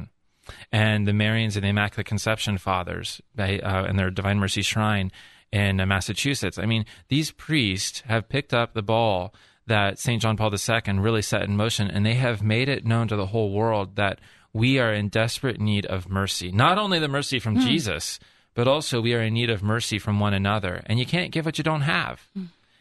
and 0.71 1.09
the 1.09 1.13
Marians 1.13 1.57
and 1.57 1.65
the 1.65 1.71
Immaculate 1.71 2.07
Conception 2.07 2.57
Fathers 2.57 3.21
uh, 3.37 3.43
and 3.43 3.99
their 3.99 4.11
Divine 4.13 4.39
Mercy 4.39 4.63
Shrine 4.63 5.11
in 5.53 5.77
Massachusetts. 5.77 6.59
I 6.59 6.67
mean, 6.67 6.85
these 7.09 7.31
priests 7.31 8.03
have 8.07 8.29
picked 8.29 8.53
up 8.53 8.75
the 8.75 8.83
ball 8.83 9.35
that 9.67 9.99
St. 9.99 10.23
John 10.23 10.37
Paul 10.37 10.53
II 10.53 10.99
really 10.99 11.23
set 11.23 11.43
in 11.43 11.57
motion, 11.57 11.91
and 11.91 12.07
they 12.07 12.15
have 12.15 12.43
made 12.43 12.69
it 12.69 12.85
known 12.85 13.09
to 13.09 13.17
the 13.17 13.27
whole 13.27 13.53
world 13.53 13.97
that 13.97 14.21
we 14.53 14.79
are 14.79 14.93
in 14.93 15.09
desperate 15.09 15.61
need 15.61 15.85
of 15.87 16.09
mercy. 16.09 16.51
Not 16.53 16.79
only 16.79 16.99
the 16.99 17.09
mercy 17.09 17.39
from 17.39 17.59
Jesus, 17.61 18.19
but 18.55 18.67
also 18.67 19.01
we 19.01 19.15
are 19.15 19.21
in 19.21 19.35
need 19.35 19.51
of 19.51 19.63
mercy 19.63 19.99
from 19.99 20.19
one 20.19 20.33
another. 20.33 20.83
And 20.87 20.99
you 20.99 21.05
can't 21.05 21.31
give 21.31 21.45
what 21.45 21.59
you 21.59 21.65
don't 21.65 21.83
have. 21.83 22.27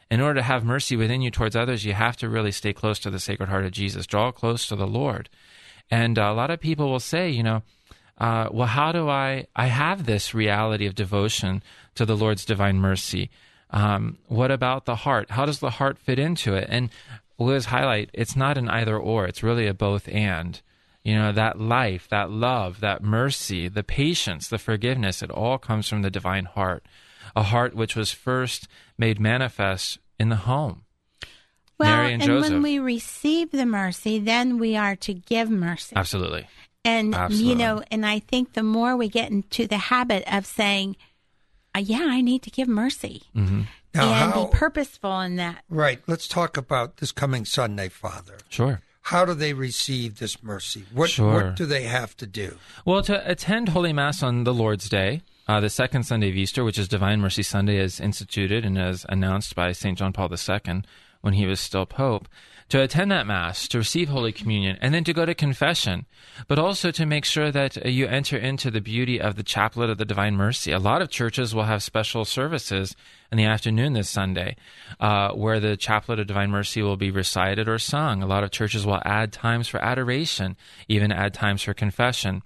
In 0.10 0.22
order 0.22 0.40
to 0.40 0.44
have 0.44 0.64
mercy 0.64 0.96
within 0.96 1.22
you 1.22 1.32
towards 1.32 1.56
others, 1.56 1.84
you 1.84 1.94
have 1.94 2.16
to 2.18 2.30
really 2.30 2.52
stay 2.52 2.72
close 2.72 3.00
to 3.00 3.10
the 3.10 3.20
Sacred 3.20 3.50
Heart 3.50 3.66
of 3.66 3.72
Jesus, 3.72 4.06
draw 4.06 4.32
close 4.32 4.68
to 4.68 4.76
the 4.76 4.88
Lord. 4.88 5.30
And 5.92 6.18
uh, 6.18 6.24
a 6.24 6.34
lot 6.34 6.52
of 6.52 6.60
people 6.60 6.90
will 6.90 7.00
say, 7.00 7.30
you 7.30 7.44
know, 7.44 7.64
uh, 8.18 8.48
well, 8.52 8.68
how 8.68 8.92
do 8.92 9.10
I? 9.10 9.48
I 9.56 9.68
have 9.68 10.06
this 10.06 10.34
reality 10.34 10.86
of 10.86 10.96
devotion 10.96 11.62
to 11.96 12.06
the 12.06 12.16
Lord's 12.16 12.46
divine 12.46 12.78
mercy. 12.78 13.30
Um, 13.72 14.18
what 14.28 14.52
about 14.52 14.86
the 14.86 14.96
heart? 14.96 15.32
How 15.32 15.46
does 15.46 15.60
the 15.60 15.72
heart 15.72 15.98
fit 15.98 16.18
into 16.18 16.54
it? 16.54 16.68
And 16.70 16.90
we'll 17.38 17.50
always 17.50 17.66
highlight 17.66 18.10
it's 18.14 18.36
not 18.36 18.58
an 18.58 18.70
either 18.70 18.98
or, 18.98 19.26
it's 19.26 19.44
really 19.44 19.68
a 19.68 19.74
both 19.74 20.08
and. 20.08 20.62
You 21.04 21.14
know, 21.16 21.32
that 21.34 21.60
life, 21.60 22.08
that 22.10 22.32
love, 22.32 22.80
that 22.80 23.04
mercy, 23.04 23.68
the 23.68 23.84
patience, 23.84 24.48
the 24.48 24.58
forgiveness, 24.58 25.22
it 25.22 25.30
all 25.30 25.60
comes 25.60 25.88
from 25.88 26.02
the 26.02 26.10
divine 26.10 26.46
heart. 26.46 26.84
A 27.36 27.44
heart 27.44 27.76
which 27.76 27.96
was 27.96 28.12
first 28.12 28.68
made 28.98 29.20
manifest 29.20 30.00
in 30.20 30.30
the 30.30 30.36
home. 30.36 30.84
well, 31.78 32.00
and 32.00 32.24
and 32.24 32.42
when 32.42 32.62
we 32.64 32.80
receive 32.80 33.52
the 33.52 33.66
mercy, 33.66 34.18
then 34.18 34.58
we 34.58 34.76
are 34.76 34.96
to 34.96 35.14
give 35.14 35.50
mercy. 35.50 35.96
Absolutely. 35.96 36.48
And 36.86 37.14
Absolutely. 37.16 37.50
you 37.50 37.56
know, 37.56 37.84
and 37.92 38.06
I 38.06 38.20
think 38.20 38.54
the 38.54 38.64
more 38.64 38.96
we 38.96 39.10
get 39.10 39.32
into 39.32 39.68
the 39.68 39.78
habit 39.78 40.24
of 40.32 40.46
saying, 40.46 40.96
uh, 41.76 41.80
"Yeah, 41.80 42.06
I 42.08 42.22
need 42.22 42.44
to 42.44 42.50
give 42.52 42.68
mercy," 42.68 43.24
Mm-hmm. 43.36 43.62
Now, 43.96 44.04
and 44.14 44.34
how, 44.34 44.46
be 44.46 44.52
purposeful 44.58 45.20
in 45.22 45.38
that. 45.38 45.64
right, 45.70 46.00
let's 46.06 46.28
talk 46.28 46.58
about 46.58 46.98
this 46.98 47.12
coming 47.12 47.44
Sunday, 47.46 47.90
Father. 47.90 48.38
Sure. 48.50 48.82
How 49.04 49.24
do 49.24 49.34
they 49.34 49.54
receive 49.54 50.20
this 50.20 50.42
mercy? 50.44 50.84
What, 50.92 51.12
Sure. 51.12 51.32
what 51.34 51.56
do 51.56 51.66
they 51.66 51.84
have 51.84 52.18
to 52.18 52.26
do? 52.28 52.58
Well, 52.86 53.02
to 53.04 53.30
attend 53.30 53.70
Holy 53.70 53.94
Mass 53.94 54.22
on 54.24 54.44
the 54.44 54.54
Lord's 54.54 54.90
Day, 54.90 55.22
uh, 55.48 55.60
the 55.62 55.70
second 55.70 56.04
Sunday 56.04 56.30
of 56.30 56.36
Easter, 56.36 56.64
which 56.64 56.78
is 56.80 56.88
Divine 56.88 57.22
Mercy 57.22 57.44
Sunday, 57.44 57.78
is 57.78 58.00
instituted 58.02 58.66
and 58.66 58.78
as 58.78 59.06
announced 59.10 59.56
by 59.56 59.72
St. 59.74 59.98
John 59.98 60.12
Paul 60.12 60.30
II 60.34 60.82
when 61.22 61.34
he 61.36 61.46
was 61.46 61.60
still 61.60 61.86
Pope, 61.86 62.28
to 62.70 62.82
attend 62.82 63.12
that 63.12 63.28
Mass, 63.28 63.68
to 63.68 63.78
receive 63.78 64.10
Holy 64.10 64.32
Communion, 64.32 64.78
and 64.82 64.94
then 64.94 65.04
to 65.04 65.14
go 65.14 65.26
to 65.26 65.36
confession, 65.36 66.06
but 66.48 66.58
also 66.58 66.90
to 66.92 67.06
make 67.06 67.24
sure 67.24 67.52
that 67.52 67.78
uh, 67.86 67.90
you 67.90 68.08
enter 68.08 68.38
into 68.38 68.72
the 68.72 68.82
beauty 68.82 69.22
of 69.22 69.36
the 69.36 69.44
Chaplet 69.44 69.90
of 69.90 69.98
the 69.98 70.06
Divine 70.06 70.36
Mercy. 70.36 70.72
A 70.72 70.80
lot 70.80 71.02
of 71.02 71.10
churches 71.10 71.54
will 71.54 71.64
have 71.64 71.84
special 71.84 72.26
services 72.26 72.96
in 73.32 73.38
the 73.38 73.46
afternoon 73.46 73.94
this 73.94 74.10
Sunday 74.10 74.56
uh, 75.00 75.32
where 75.34 75.60
the 75.60 75.78
Chaplet 75.78 76.20
of 76.20 76.28
Divine 76.28 76.50
Mercy 76.50 76.82
will 76.82 76.98
be 76.98 77.12
recited 77.12 77.70
or 77.70 77.78
sung. 77.78 78.24
A 78.24 78.28
lot 78.28 78.44
of 78.44 78.52
churches 78.52 78.86
will 78.86 79.02
add 79.06 79.32
times 79.32 79.68
for 79.68 79.84
adoration, 79.84 80.58
even 80.88 81.12
add 81.12 81.34
times 81.34 81.62
for 81.62 81.74
confession. 81.74 82.42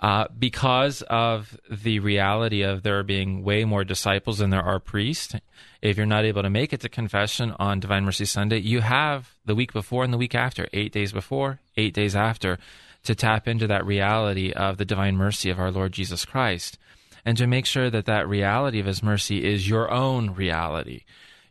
Uh, 0.00 0.26
because 0.38 1.02
of 1.02 1.58
the 1.68 1.98
reality 1.98 2.62
of 2.62 2.84
there 2.84 3.02
being 3.02 3.42
way 3.42 3.64
more 3.64 3.82
disciples 3.82 4.38
than 4.38 4.50
there 4.50 4.62
are 4.62 4.78
priests, 4.78 5.34
if 5.82 5.96
you're 5.96 6.06
not 6.06 6.24
able 6.24 6.42
to 6.42 6.50
make 6.50 6.72
it 6.72 6.80
to 6.80 6.88
confession 6.88 7.52
on 7.58 7.80
Divine 7.80 8.04
Mercy 8.04 8.24
Sunday, 8.24 8.58
you 8.58 8.80
have 8.80 9.34
the 9.44 9.56
week 9.56 9.72
before 9.72 10.04
and 10.04 10.12
the 10.12 10.18
week 10.18 10.36
after, 10.36 10.68
eight 10.72 10.92
days 10.92 11.12
before, 11.12 11.58
eight 11.76 11.94
days 11.94 12.14
after, 12.14 12.58
to 13.04 13.14
tap 13.14 13.48
into 13.48 13.66
that 13.66 13.84
reality 13.84 14.52
of 14.52 14.76
the 14.76 14.84
divine 14.84 15.16
mercy 15.16 15.50
of 15.50 15.58
our 15.58 15.70
Lord 15.70 15.92
Jesus 15.92 16.24
Christ 16.24 16.78
and 17.24 17.36
to 17.36 17.46
make 17.46 17.66
sure 17.66 17.90
that 17.90 18.06
that 18.06 18.28
reality 18.28 18.80
of 18.80 18.86
His 18.86 19.02
mercy 19.02 19.44
is 19.44 19.68
your 19.68 19.90
own 19.90 20.34
reality. 20.34 21.02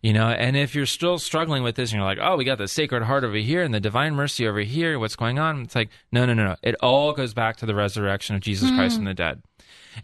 You 0.08 0.14
know, 0.14 0.30
and 0.30 0.56
if 0.56 0.74
you're 0.74 0.86
still 0.86 1.18
struggling 1.18 1.64
with 1.64 1.76
this 1.76 1.92
and 1.92 2.00
you're 2.00 2.08
like, 2.08 2.20
oh, 2.22 2.38
we 2.38 2.46
got 2.46 2.60
the 2.60 2.70
Sacred 2.70 3.04
Heart 3.04 3.26
over 3.26 3.36
here 3.36 3.62
and 3.62 3.74
the 3.74 3.82
Divine 3.82 4.16
Mercy 4.16 4.48
over 4.48 4.62
here, 4.62 4.98
what's 5.00 5.18
going 5.18 5.38
on? 5.38 5.64
It's 5.64 5.76
like, 5.76 5.90
no, 6.14 6.26
no, 6.26 6.34
no, 6.34 6.46
no. 6.46 6.56
It 6.64 6.76
all 6.76 7.12
goes 7.12 7.34
back 7.34 7.58
to 7.58 7.66
the 7.66 7.76
resurrection 7.76 8.34
of 8.34 8.42
Jesus 8.42 8.72
mm. 8.72 8.78
Christ 8.78 8.96
from 8.96 9.04
the 9.04 9.14
dead. 9.14 9.44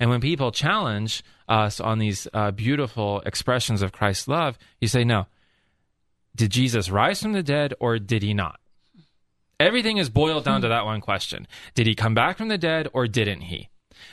And 0.02 0.10
when 0.10 0.20
people 0.20 0.52
challenge 0.52 1.24
us 1.48 1.80
on 1.80 2.00
these 2.00 2.28
uh, 2.34 2.52
beautiful 2.52 3.22
expressions 3.22 3.82
of 3.82 3.94
Christ's 3.94 4.28
love, 4.28 4.58
you 4.82 4.90
say, 4.90 5.06
no, 5.06 5.28
did 6.36 6.52
Jesus 6.52 6.90
rise 6.90 7.22
from 7.22 7.32
the 7.32 7.42
dead 7.42 7.74
or 7.80 7.98
did 7.98 8.24
he 8.24 8.34
not? 8.34 8.60
Everything 9.58 10.00
is 10.00 10.10
boiled 10.10 10.44
down 10.44 10.64
to 10.64 10.68
that 10.68 10.84
one 10.84 11.00
question 11.00 11.48
Did 11.76 11.88
he 11.88 11.96
come 11.96 12.14
back 12.14 12.38
from 12.38 12.50
the 12.50 12.58
dead 12.58 12.90
or 12.92 13.08
didn't 13.08 13.40
he? 13.40 13.70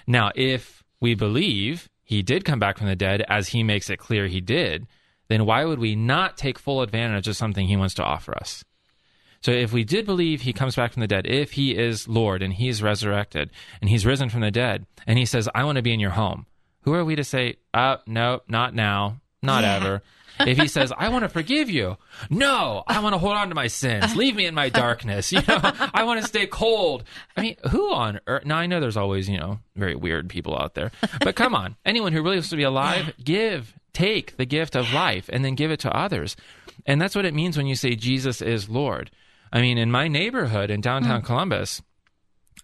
Now, 0.07 0.31
if 0.37 0.85
we 1.01 1.17
believe 1.17 1.89
he 2.05 2.23
did 2.23 2.45
come 2.45 2.61
back 2.61 2.79
from 2.79 2.87
the 2.87 2.95
dead 2.95 3.25
as 3.27 3.49
he 3.49 3.65
makes 3.65 3.91
it 3.91 3.99
clear 3.99 4.29
he 4.29 4.41
did, 4.41 4.87
then 5.31 5.47
why 5.47 5.65
would 5.65 5.79
we 5.79 5.95
not 5.95 6.37
take 6.37 6.59
full 6.59 6.83
advantage 6.83 7.29
of 7.29 7.37
something 7.37 7.69
he 7.69 7.77
wants 7.77 7.95
to 7.95 8.05
offer 8.05 8.37
us? 8.37 8.65
So 9.43 9.53
if 9.53 9.73
we 9.73 9.85
did 9.85 10.05
believe 10.05 10.43
he 10.43 10.53
comes 10.53 10.75
back 10.75 10.93
from 10.93 11.01
the 11.01 11.07
dead, 11.07 11.25
if 11.27 11.53
he 11.53 11.79
is 11.79 12.09
Lord 12.09 12.43
and 12.43 12.53
he's 12.53 12.83
resurrected 12.83 13.51
and 13.81 13.89
he's 13.89 14.05
risen 14.05 14.29
from 14.29 14.41
the 14.41 14.51
dead, 14.51 14.87
and 15.07 15.19
he 15.19 15.25
says, 15.25 15.49
I 15.55 15.63
want 15.63 15.77
to 15.77 15.83
be 15.83 15.95
in 15.95 16.01
your 16.01 16.11
home, 16.11 16.47
who 16.83 16.95
are 16.95 17.05
we 17.05 17.15
to 17.15 17.23
say, 17.23 17.57
uh, 17.73 17.99
no, 18.07 18.41
not 18.49 18.75
now, 18.75 19.21
not 19.41 19.63
yeah. 19.63 19.77
ever? 19.77 20.03
if 20.41 20.59
he 20.59 20.67
says, 20.67 20.93
I 20.97 21.11
want 21.11 21.23
to 21.23 21.29
forgive 21.29 21.71
you, 21.71 21.97
no, 22.29 22.83
I 22.87 23.01
want 23.01 23.15
to 23.15 23.19
hold 23.19 23.35
on 23.35 23.51
to 23.51 23.55
my 23.55 23.69
sins. 23.69 24.17
Leave 24.17 24.35
me 24.35 24.47
in 24.47 24.55
my 24.55 24.69
darkness. 24.69 25.33
You 25.33 25.43
know, 25.47 25.61
I 25.95 26.03
want 26.05 26.21
to 26.21 26.27
stay 26.27 26.47
cold. 26.47 27.05
I 27.37 27.43
mean, 27.43 27.57
who 27.71 27.93
on 27.93 28.21
earth? 28.27 28.45
Now, 28.45 28.57
I 28.57 28.67
know 28.67 28.81
there's 28.81 28.97
always, 28.97 29.29
you 29.29 29.39
know, 29.39 29.61
very 29.77 29.95
weird 29.95 30.29
people 30.29 30.59
out 30.59 30.75
there, 30.75 30.91
but 31.21 31.37
come 31.37 31.55
on. 31.55 31.77
Anyone 31.85 32.13
who 32.13 32.23
really 32.23 32.37
wants 32.37 32.51
to 32.51 32.57
be 32.57 32.63
alive, 32.63 33.13
give 33.23 33.75
take 33.93 34.37
the 34.37 34.47
gift 34.47 34.77
of 34.77 34.93
life 34.93 35.29
and 35.33 35.45
then 35.45 35.55
give 35.55 35.71
it 35.71 35.81
to 35.81 35.97
others. 35.97 36.37
And 36.87 37.01
that's 37.01 37.15
what 37.15 37.25
it 37.25 37.35
means 37.35 37.57
when 37.57 37.67
you 37.67 37.75
say 37.75 37.95
Jesus 37.95 38.41
is 38.41 38.69
Lord. 38.69 39.11
I 39.53 39.61
mean, 39.61 39.79
in 39.79 39.91
my 39.91 40.09
neighborhood 40.09 40.71
in 40.71 40.81
downtown 40.81 41.23
mm. 41.23 41.25
Columbus, 41.25 41.83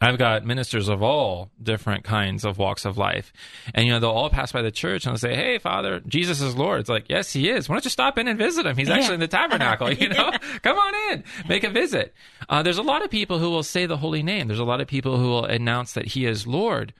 I've 0.01 0.19
got 0.19 0.45
ministers 0.45 0.89
of 0.89 1.03
all 1.03 1.51
different 1.63 2.05
kinds 2.05 2.45
of 2.45 2.59
walks 2.59 2.85
of 2.85 2.99
life. 2.99 3.33
And, 3.75 3.87
you 3.87 3.93
know, 3.93 3.99
they'll 3.99 4.11
all 4.11 4.29
pass 4.29 4.53
by 4.53 4.61
the 4.61 4.71
church 4.71 5.07
and 5.07 5.13
they'll 5.13 5.19
say, 5.19 5.35
Hey, 5.35 5.59
Father, 5.59 6.01
Jesus 6.07 6.43
is 6.43 6.55
Lord. 6.55 6.81
It's 6.81 6.91
like, 6.91 7.07
Yes, 7.09 7.33
he 7.33 7.49
is. 7.49 7.69
Why 7.69 7.77
don't 7.77 7.85
you 7.85 7.91
stop 7.91 8.19
in 8.19 8.29
and 8.29 8.39
visit 8.39 8.67
him? 8.67 8.77
He's 8.77 8.91
actually 8.91 9.15
in 9.15 9.21
the 9.21 9.29
tabernacle, 9.29 9.91
you 9.93 10.09
know? 10.11 10.33
Come 10.63 10.79
on 10.79 10.95
in, 11.13 11.25
make 11.49 11.65
a 11.65 11.71
visit. 11.71 12.15
Uh, 12.49 12.63
there's 12.63 12.79
a 12.79 12.83
lot 12.83 13.03
of 13.03 13.11
people 13.11 13.39
who 13.39 13.51
will 13.51 13.63
say 13.63 13.87
the 13.87 13.97
holy 13.97 14.23
name. 14.23 14.49
There's 14.49 14.61
a 14.61 14.65
lot 14.65 14.83
of 14.83 14.87
people 14.87 15.17
who 15.17 15.29
will 15.29 15.45
announce 15.45 15.95
that 15.95 16.09
he 16.09 16.27
is 16.27 16.47
Lord. 16.47 16.93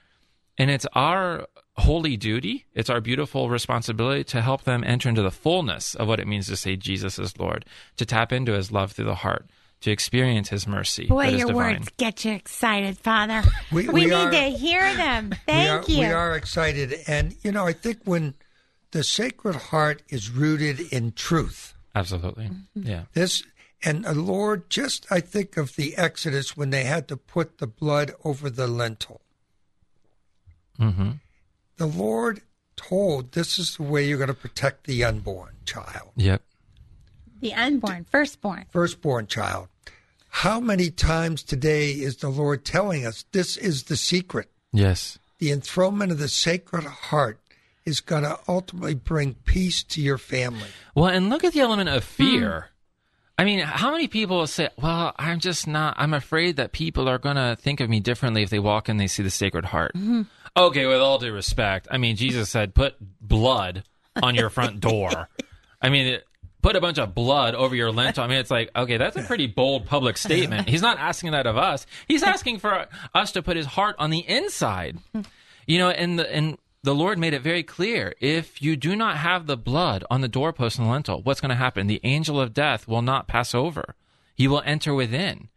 And 0.57 0.71
it's 0.71 0.87
our 0.93 1.45
holy 1.77 2.17
duty, 2.17 2.65
it's 2.73 2.89
our 2.89 3.01
beautiful 3.01 3.49
responsibility 3.49 4.23
to 4.25 4.41
help 4.41 4.63
them 4.63 4.83
enter 4.83 5.09
into 5.09 5.21
the 5.21 5.31
fullness 5.31 5.95
of 5.95 6.07
what 6.07 6.19
it 6.19 6.27
means 6.27 6.47
to 6.47 6.55
say 6.55 6.75
Jesus 6.75 7.19
is 7.19 7.37
Lord, 7.37 7.65
to 7.97 8.05
tap 8.05 8.31
into 8.31 8.53
his 8.53 8.71
love 8.71 8.91
through 8.91 9.05
the 9.05 9.15
heart. 9.15 9.45
To 9.81 9.91
experience 9.91 10.49
His 10.49 10.65
mercy. 10.65 11.05
Boy, 11.05 11.27
your 11.27 11.49
divine. 11.49 11.55
words 11.55 11.89
get 11.97 12.25
you 12.25 12.31
excited, 12.31 12.97
Father. 12.97 13.43
We, 13.71 13.87
we, 13.87 13.93
we 13.93 14.05
need 14.05 14.13
are, 14.13 14.31
to 14.31 14.41
hear 14.49 14.81
them. 14.95 15.35
Thank 15.45 15.87
we 15.87 15.93
are, 15.93 15.99
you. 15.99 16.07
We 16.07 16.13
are 16.13 16.35
excited, 16.35 16.95
and 17.05 17.35
you 17.43 17.51
know, 17.51 17.67
I 17.67 17.73
think 17.73 17.99
when 18.03 18.33
the 18.89 19.03
Sacred 19.03 19.55
Heart 19.55 20.01
is 20.09 20.31
rooted 20.31 20.79
in 20.91 21.11
truth. 21.11 21.75
Absolutely, 21.93 22.45
mm-hmm. 22.45 22.87
yeah. 22.87 23.03
This 23.13 23.43
and 23.83 24.03
the 24.03 24.15
Lord, 24.15 24.67
just 24.71 25.05
I 25.11 25.19
think 25.19 25.57
of 25.57 25.75
the 25.75 25.95
Exodus 25.95 26.57
when 26.57 26.71
they 26.71 26.85
had 26.85 27.07
to 27.09 27.15
put 27.15 27.59
the 27.59 27.67
blood 27.67 28.13
over 28.23 28.49
the 28.49 28.65
lintel. 28.65 29.21
Mm-hmm 30.79 31.11
the 31.77 31.87
Lord 31.87 32.41
told 32.75 33.31
this 33.31 33.57
is 33.57 33.77
the 33.77 33.83
way 33.83 34.07
you're 34.07 34.17
going 34.17 34.27
to 34.27 34.33
protect 34.33 34.85
the 34.85 35.03
unborn 35.03 35.53
child. 35.65 36.11
Yep. 36.15 36.41
The 37.39 37.53
unborn, 37.53 38.05
firstborn. 38.09 38.65
Firstborn 38.71 39.27
child. 39.27 39.67
How 40.29 40.59
many 40.59 40.89
times 40.89 41.43
today 41.43 41.91
is 41.91 42.17
the 42.17 42.29
Lord 42.29 42.65
telling 42.65 43.05
us 43.05 43.25
this 43.31 43.57
is 43.57 43.83
the 43.83 43.97
secret? 43.97 44.49
Yes. 44.73 45.17
The 45.39 45.51
enthronement 45.51 46.11
of 46.11 46.19
the 46.19 46.27
Sacred 46.27 46.83
Heart 46.83 47.39
is 47.85 48.01
going 48.01 48.23
to 48.23 48.37
ultimately 48.47 48.95
bring 48.95 49.35
peace 49.45 49.81
to 49.83 50.01
your 50.01 50.17
family. 50.17 50.67
Well, 50.93 51.07
and 51.07 51.29
look 51.29 51.43
at 51.43 51.53
the 51.53 51.61
element 51.61 51.89
of 51.89 52.03
fear. 52.03 52.69
I 53.39 53.45
mean, 53.45 53.59
how 53.59 53.91
many 53.91 54.07
people 54.07 54.45
say, 54.47 54.69
"Well, 54.81 55.13
I'm 55.17 55.39
just 55.39 55.67
not. 55.67 55.95
I'm 55.97 56.13
afraid 56.13 56.55
that 56.55 56.71
people 56.71 57.07
are 57.07 57.19
going 57.19 57.35
to 57.35 57.55
think 57.59 57.79
of 57.79 57.89
me 57.89 57.99
differently 57.99 58.41
if 58.41 58.49
they 58.49 58.57
walk 58.59 58.89
in, 58.89 58.93
and 58.93 58.99
they 58.99 59.07
see 59.07 59.21
the 59.21 59.29
Sacred 59.29 59.65
Heart." 59.65 59.93
Mm-hmm. 59.95 60.23
Okay, 60.57 60.87
with 60.87 60.99
all 60.99 61.19
due 61.19 61.31
respect, 61.31 61.87
I 61.91 61.97
mean, 61.97 62.15
Jesus 62.15 62.49
said, 62.49 62.73
"Put 62.73 62.95
blood 63.21 63.83
on 64.21 64.33
your 64.33 64.49
front 64.49 64.79
door." 64.79 65.29
I 65.81 65.89
mean, 65.89 66.07
it, 66.07 66.27
put 66.63 66.75
a 66.75 66.81
bunch 66.81 66.97
of 66.97 67.13
blood 67.13 67.53
over 67.53 67.75
your 67.75 67.91
lintel. 67.91 68.23
I 68.23 68.27
mean, 68.27 68.39
it's 68.39 68.49
like, 68.49 68.71
okay, 68.75 68.97
that's 68.97 69.15
a 69.15 69.21
pretty 69.21 69.45
bold 69.45 69.85
public 69.85 70.17
statement. 70.27 70.67
He's 70.67 70.81
not 70.81 70.97
asking 70.97 71.31
that 71.31 71.45
of 71.45 71.57
us. 71.57 71.85
He's 72.07 72.23
asking 72.23 72.59
for 72.59 72.87
us 73.13 73.31
to 73.33 73.43
put 73.43 73.55
his 73.55 73.67
heart 73.67 73.95
on 73.99 74.09
the 74.09 74.27
inside. 74.27 74.97
You 75.69 75.79
know, 75.79 75.89
and 75.89 76.17
the 76.17 76.33
and 76.33 76.57
the 76.83 76.95
Lord 76.95 77.19
made 77.19 77.33
it 77.33 77.41
very 77.41 77.61
clear 77.61 78.15
if 78.21 78.61
you 78.61 78.77
do 78.77 78.95
not 78.95 79.17
have 79.17 79.45
the 79.45 79.57
blood 79.57 80.05
on 80.09 80.21
the 80.21 80.29
doorpost 80.29 80.77
and 80.77 80.87
the 80.87 80.91
lintel, 80.91 81.21
what's 81.21 81.41
going 81.41 81.49
to 81.49 81.55
happen? 81.55 81.87
The 81.87 81.99
angel 82.05 82.39
of 82.39 82.53
death 82.53 82.87
will 82.87 83.01
not 83.01 83.27
pass 83.27 83.53
over, 83.53 83.95
he 84.33 84.47
will 84.47 84.63
enter 84.65 84.93
within, 84.93 85.49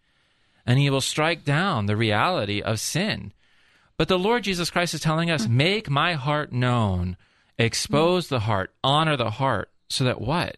and 0.67 0.81
he 0.81 0.91
will 0.91 1.01
strike 1.01 1.45
down 1.45 1.87
the 1.87 1.97
reality 1.97 2.61
of 2.61 2.81
sin. 2.81 3.33
But 4.01 4.09
the 4.09 4.19
Lord 4.19 4.45
Jesus 4.45 4.71
Christ 4.71 4.95
is 4.95 5.03
telling 5.03 5.31
us, 5.31 5.47
make 5.47 5.91
my 5.91 6.15
heart 6.15 6.55
known, 6.55 7.19
expose 7.59 8.29
the 8.29 8.41
heart, 8.41 8.73
honor 8.83 9.15
the 9.15 9.33
heart, 9.33 9.71
so 9.91 10.05
that 10.05 10.23
what? 10.23 10.57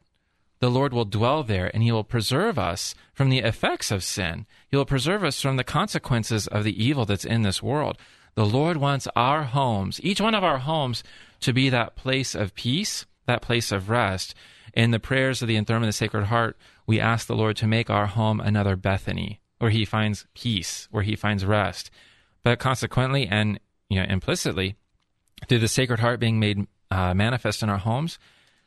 The 0.60 0.70
Lord 0.70 0.92
will 0.92 1.04
dwell 1.04 1.42
there 1.42 1.68
and 1.74 1.82
he 1.82 1.90
will 1.90 2.04
preserve 2.04 2.56
us 2.56 2.94
from 3.12 3.30
the 3.30 3.40
effects 3.40 3.90
of 3.90 4.04
sin. 4.04 4.46
He 4.68 4.76
will 4.76 4.84
preserve 4.84 5.24
us 5.24 5.42
from 5.42 5.56
the 5.56 5.64
consequences 5.64 6.46
of 6.46 6.62
the 6.62 6.84
evil 6.84 7.04
that's 7.04 7.24
in 7.24 7.42
this 7.42 7.60
world. 7.60 7.98
The 8.36 8.46
Lord 8.46 8.76
wants 8.76 9.08
our 9.16 9.42
homes, 9.42 9.98
each 10.04 10.20
one 10.20 10.36
of 10.36 10.44
our 10.44 10.58
homes, 10.58 11.02
to 11.40 11.52
be 11.52 11.68
that 11.68 11.96
place 11.96 12.36
of 12.36 12.54
peace, 12.54 13.06
that 13.26 13.42
place 13.42 13.72
of 13.72 13.90
rest. 13.90 14.36
In 14.72 14.92
the 14.92 15.00
prayers 15.00 15.42
of 15.42 15.48
the 15.48 15.56
enthronement 15.56 15.88
of 15.88 15.94
the 15.94 15.98
Sacred 15.98 16.26
Heart, 16.26 16.56
we 16.86 17.00
ask 17.00 17.26
the 17.26 17.34
Lord 17.34 17.56
to 17.56 17.66
make 17.66 17.90
our 17.90 18.06
home 18.06 18.38
another 18.38 18.76
Bethany, 18.76 19.40
where 19.58 19.72
He 19.72 19.84
finds 19.84 20.26
peace, 20.32 20.86
where 20.92 21.02
He 21.02 21.16
finds 21.16 21.44
rest. 21.44 21.90
But 22.44 22.58
consequently, 22.58 23.26
and 23.26 23.60
you 23.88 24.00
know 24.00 24.06
implicitly, 24.08 24.76
through 25.48 25.60
the 25.60 25.68
Sacred 25.68 26.00
Heart 26.00 26.20
being 26.20 26.40
made 26.40 26.66
uh, 26.90 27.14
manifest 27.14 27.62
in 27.62 27.68
our 27.68 27.78
homes, 27.78 28.18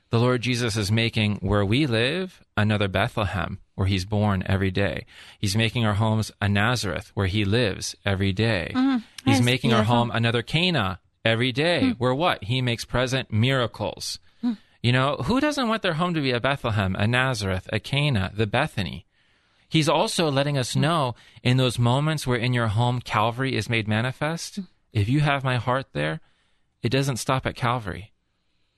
the 0.10 0.20
Lord 0.20 0.42
Jesus 0.42 0.78
is 0.78 0.92
making 0.92 1.36
where 1.38 1.66
we 1.66 1.88
live 1.88 2.44
another 2.56 2.88
Bethlehem, 2.88 3.60
where 3.76 3.88
he's 3.88 4.06
born 4.06 4.44
every 4.46 4.72
day. 4.72 5.06
He's 5.40 5.56
making 5.56 5.86
our 5.86 5.96
homes 5.96 6.32
a 6.40 6.48
Nazareth, 6.48 7.12
where 7.16 7.28
he 7.28 7.44
lives 7.44 7.96
every 8.06 8.32
day. 8.32 8.72
Mm, 8.74 9.04
he's 9.26 9.42
making 9.42 9.72
beautiful. 9.72 9.94
our 9.94 10.00
home 10.00 10.12
another 10.12 10.42
Cana 10.42 11.00
every 11.24 11.52
day, 11.52 11.82
mm. 11.84 11.96
where 11.98 12.16
what? 12.16 12.44
He 12.44 12.62
makes 12.62 12.86
present 12.86 13.32
miracles. 13.32 14.20
Mm. 14.44 14.58
You 14.82 14.92
know, 14.92 15.18
who 15.26 15.40
doesn't 15.40 15.68
want 15.68 15.82
their 15.82 15.96
home 15.96 16.14
to 16.14 16.22
be 16.22 16.32
a 16.32 16.40
Bethlehem, 16.40 16.96
a 16.96 17.08
Nazareth, 17.08 17.68
a 17.74 17.80
Cana, 17.80 18.32
the 18.34 18.48
Bethany? 18.48 19.06
He's 19.68 19.90
also 19.90 20.30
letting 20.30 20.58
us 20.58 20.76
know 20.76 21.16
in 21.44 21.58
those 21.58 21.80
moments 21.80 22.26
where 22.26 22.38
in 22.38 22.54
your 22.54 22.68
home 22.68 23.02
Calvary 23.02 23.56
is 23.56 23.70
made 23.70 23.88
manifest, 23.88 24.62
mm. 24.62 24.68
if 24.94 25.10
you 25.10 25.22
have 25.22 25.44
my 25.44 25.58
heart 25.58 25.88
there, 25.94 26.22
it 26.82 26.90
doesn't 26.90 27.18
stop 27.18 27.46
at 27.46 27.56
Calvary 27.56 28.14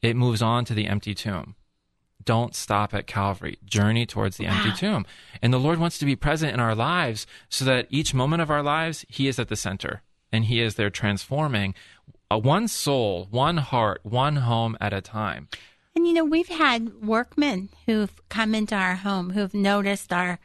it 0.02 0.16
moves 0.16 0.42
on 0.42 0.66
to 0.66 0.74
the 0.74 0.88
empty 0.88 1.14
tomb. 1.14 1.56
Don't 2.24 2.56
stop 2.56 2.94
at 2.94 3.08
Calvary. 3.08 3.58
Journey 3.66 4.06
towards 4.06 4.38
the 4.38 4.46
wow. 4.46 4.56
empty 4.56 4.72
tomb. 4.74 5.06
And 5.42 5.54
the 5.54 5.60
Lord 5.60 5.80
wants 5.80 5.98
to 6.00 6.06
be 6.06 6.16
present 6.16 6.54
in 6.54 6.60
our 6.60 6.76
lives 6.76 7.26
so 7.50 7.64
that 7.66 7.88
each 7.90 8.14
moment 8.14 8.42
of 8.42 8.52
our 8.52 8.64
lives, 8.64 9.06
He 9.08 9.28
is 9.28 9.40
at 9.40 9.48
the 9.48 9.56
center 9.56 10.02
and 10.32 10.46
He 10.46 10.62
is 10.62 10.76
there 10.76 10.90
transforming 10.90 11.74
one 12.30 12.68
soul, 12.68 13.28
one 13.32 13.58
heart, 13.58 14.02
one 14.04 14.38
home 14.38 14.78
at 14.82 14.92
a 14.92 15.02
time. 15.02 15.48
And 15.96 16.06
you 16.06 16.14
know, 16.14 16.26
we've 16.26 16.50
had 16.50 17.02
workmen 17.02 17.70
who've 17.86 18.14
come 18.30 18.54
into 18.54 18.76
our 18.76 18.96
home 18.96 19.32
who've 19.32 19.54
noticed 19.54 20.12
our 20.12 20.40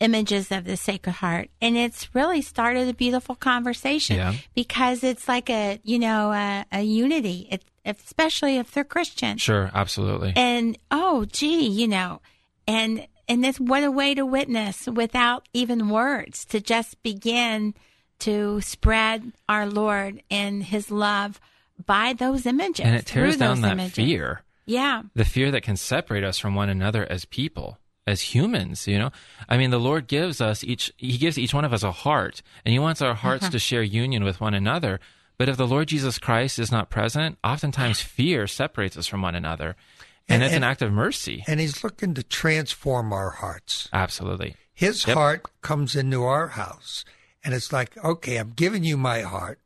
images 0.00 0.50
of 0.52 0.64
the 0.64 0.76
Sacred 0.76 1.14
Heart, 1.14 1.48
and 1.60 1.76
it's 1.76 2.14
really 2.14 2.42
started 2.42 2.88
a 2.88 2.94
beautiful 2.94 3.34
conversation 3.34 4.16
Yeah. 4.16 4.34
because 4.54 5.02
it's 5.04 5.28
like 5.28 5.48
a 5.50 5.80
you 5.82 5.98
know 5.98 6.32
a, 6.32 6.64
a 6.72 6.82
unity, 6.82 7.48
it, 7.50 7.64
especially 7.84 8.56
if 8.58 8.70
they're 8.72 8.84
Christian. 8.84 9.38
Sure, 9.38 9.70
absolutely. 9.74 10.32
And 10.36 10.76
oh, 10.90 11.24
gee, 11.26 11.66
you 11.66 11.88
know, 11.88 12.20
and 12.66 13.06
and 13.28 13.42
this 13.42 13.58
what 13.58 13.82
a 13.84 13.90
way 13.90 14.14
to 14.14 14.24
witness 14.26 14.86
without 14.86 15.48
even 15.52 15.88
words 15.88 16.44
to 16.46 16.60
just 16.60 17.02
begin 17.02 17.74
to 18.20 18.60
spread 18.60 19.32
our 19.48 19.66
Lord 19.66 20.22
and 20.30 20.62
His 20.62 20.90
love 20.90 21.40
by 21.84 22.12
those 22.12 22.46
images. 22.46 22.84
and 22.86 22.94
it 22.94 23.06
tears 23.06 23.36
down 23.36 23.56
those 23.56 23.62
that 23.62 23.72
images. 23.72 23.94
fear. 23.94 24.42
Yeah. 24.66 25.02
the 25.14 25.24
fear 25.24 25.50
that 25.50 25.62
can 25.62 25.76
separate 25.76 26.24
us 26.24 26.38
from 26.38 26.54
one 26.54 26.68
another 26.70 27.04
as 27.10 27.24
people 27.26 27.78
as 28.06 28.20
humans 28.34 28.86
you 28.86 28.98
know 28.98 29.10
i 29.48 29.56
mean 29.56 29.70
the 29.70 29.78
lord 29.80 30.06
gives 30.06 30.40
us 30.40 30.62
each 30.64 30.92
he 30.96 31.16
gives 31.16 31.38
each 31.38 31.54
one 31.54 31.64
of 31.64 31.72
us 31.72 31.82
a 31.82 31.90
heart 31.92 32.42
and 32.64 32.72
he 32.72 32.78
wants 32.78 33.00
our 33.02 33.14
hearts 33.14 33.44
mm-hmm. 33.44 33.52
to 33.52 33.58
share 33.58 33.82
union 33.82 34.24
with 34.24 34.40
one 34.40 34.54
another 34.54 35.00
but 35.38 35.48
if 35.48 35.56
the 35.56 35.66
lord 35.66 35.88
jesus 35.88 36.18
christ 36.18 36.58
is 36.58 36.70
not 36.70 36.90
present 36.90 37.38
oftentimes 37.42 38.00
fear 38.16 38.46
separates 38.46 38.96
us 38.96 39.06
from 39.06 39.22
one 39.22 39.34
another 39.34 39.76
and, 40.28 40.42
And- 40.42 40.44
it's 40.44 40.54
an 40.54 40.64
act 40.64 40.80
of 40.82 40.92
mercy 40.92 41.44
And 41.46 41.60
he's 41.60 41.84
looking 41.84 42.14
to 42.14 42.22
transform 42.22 43.12
our 43.12 43.30
hearts. 43.30 43.88
absolutely 43.92 44.56
His 44.72 45.06
Yep. 45.06 45.16
heart 45.16 45.42
comes 45.60 45.94
into 45.94 46.24
our 46.24 46.48
house, 46.48 47.04
and 47.44 47.54
it's 47.54 47.72
like, 47.72 47.96
okay, 48.02 48.38
I'm 48.38 48.50
giving 48.50 48.82
you 48.84 48.96
my 48.96 49.20
heart, 49.20 49.60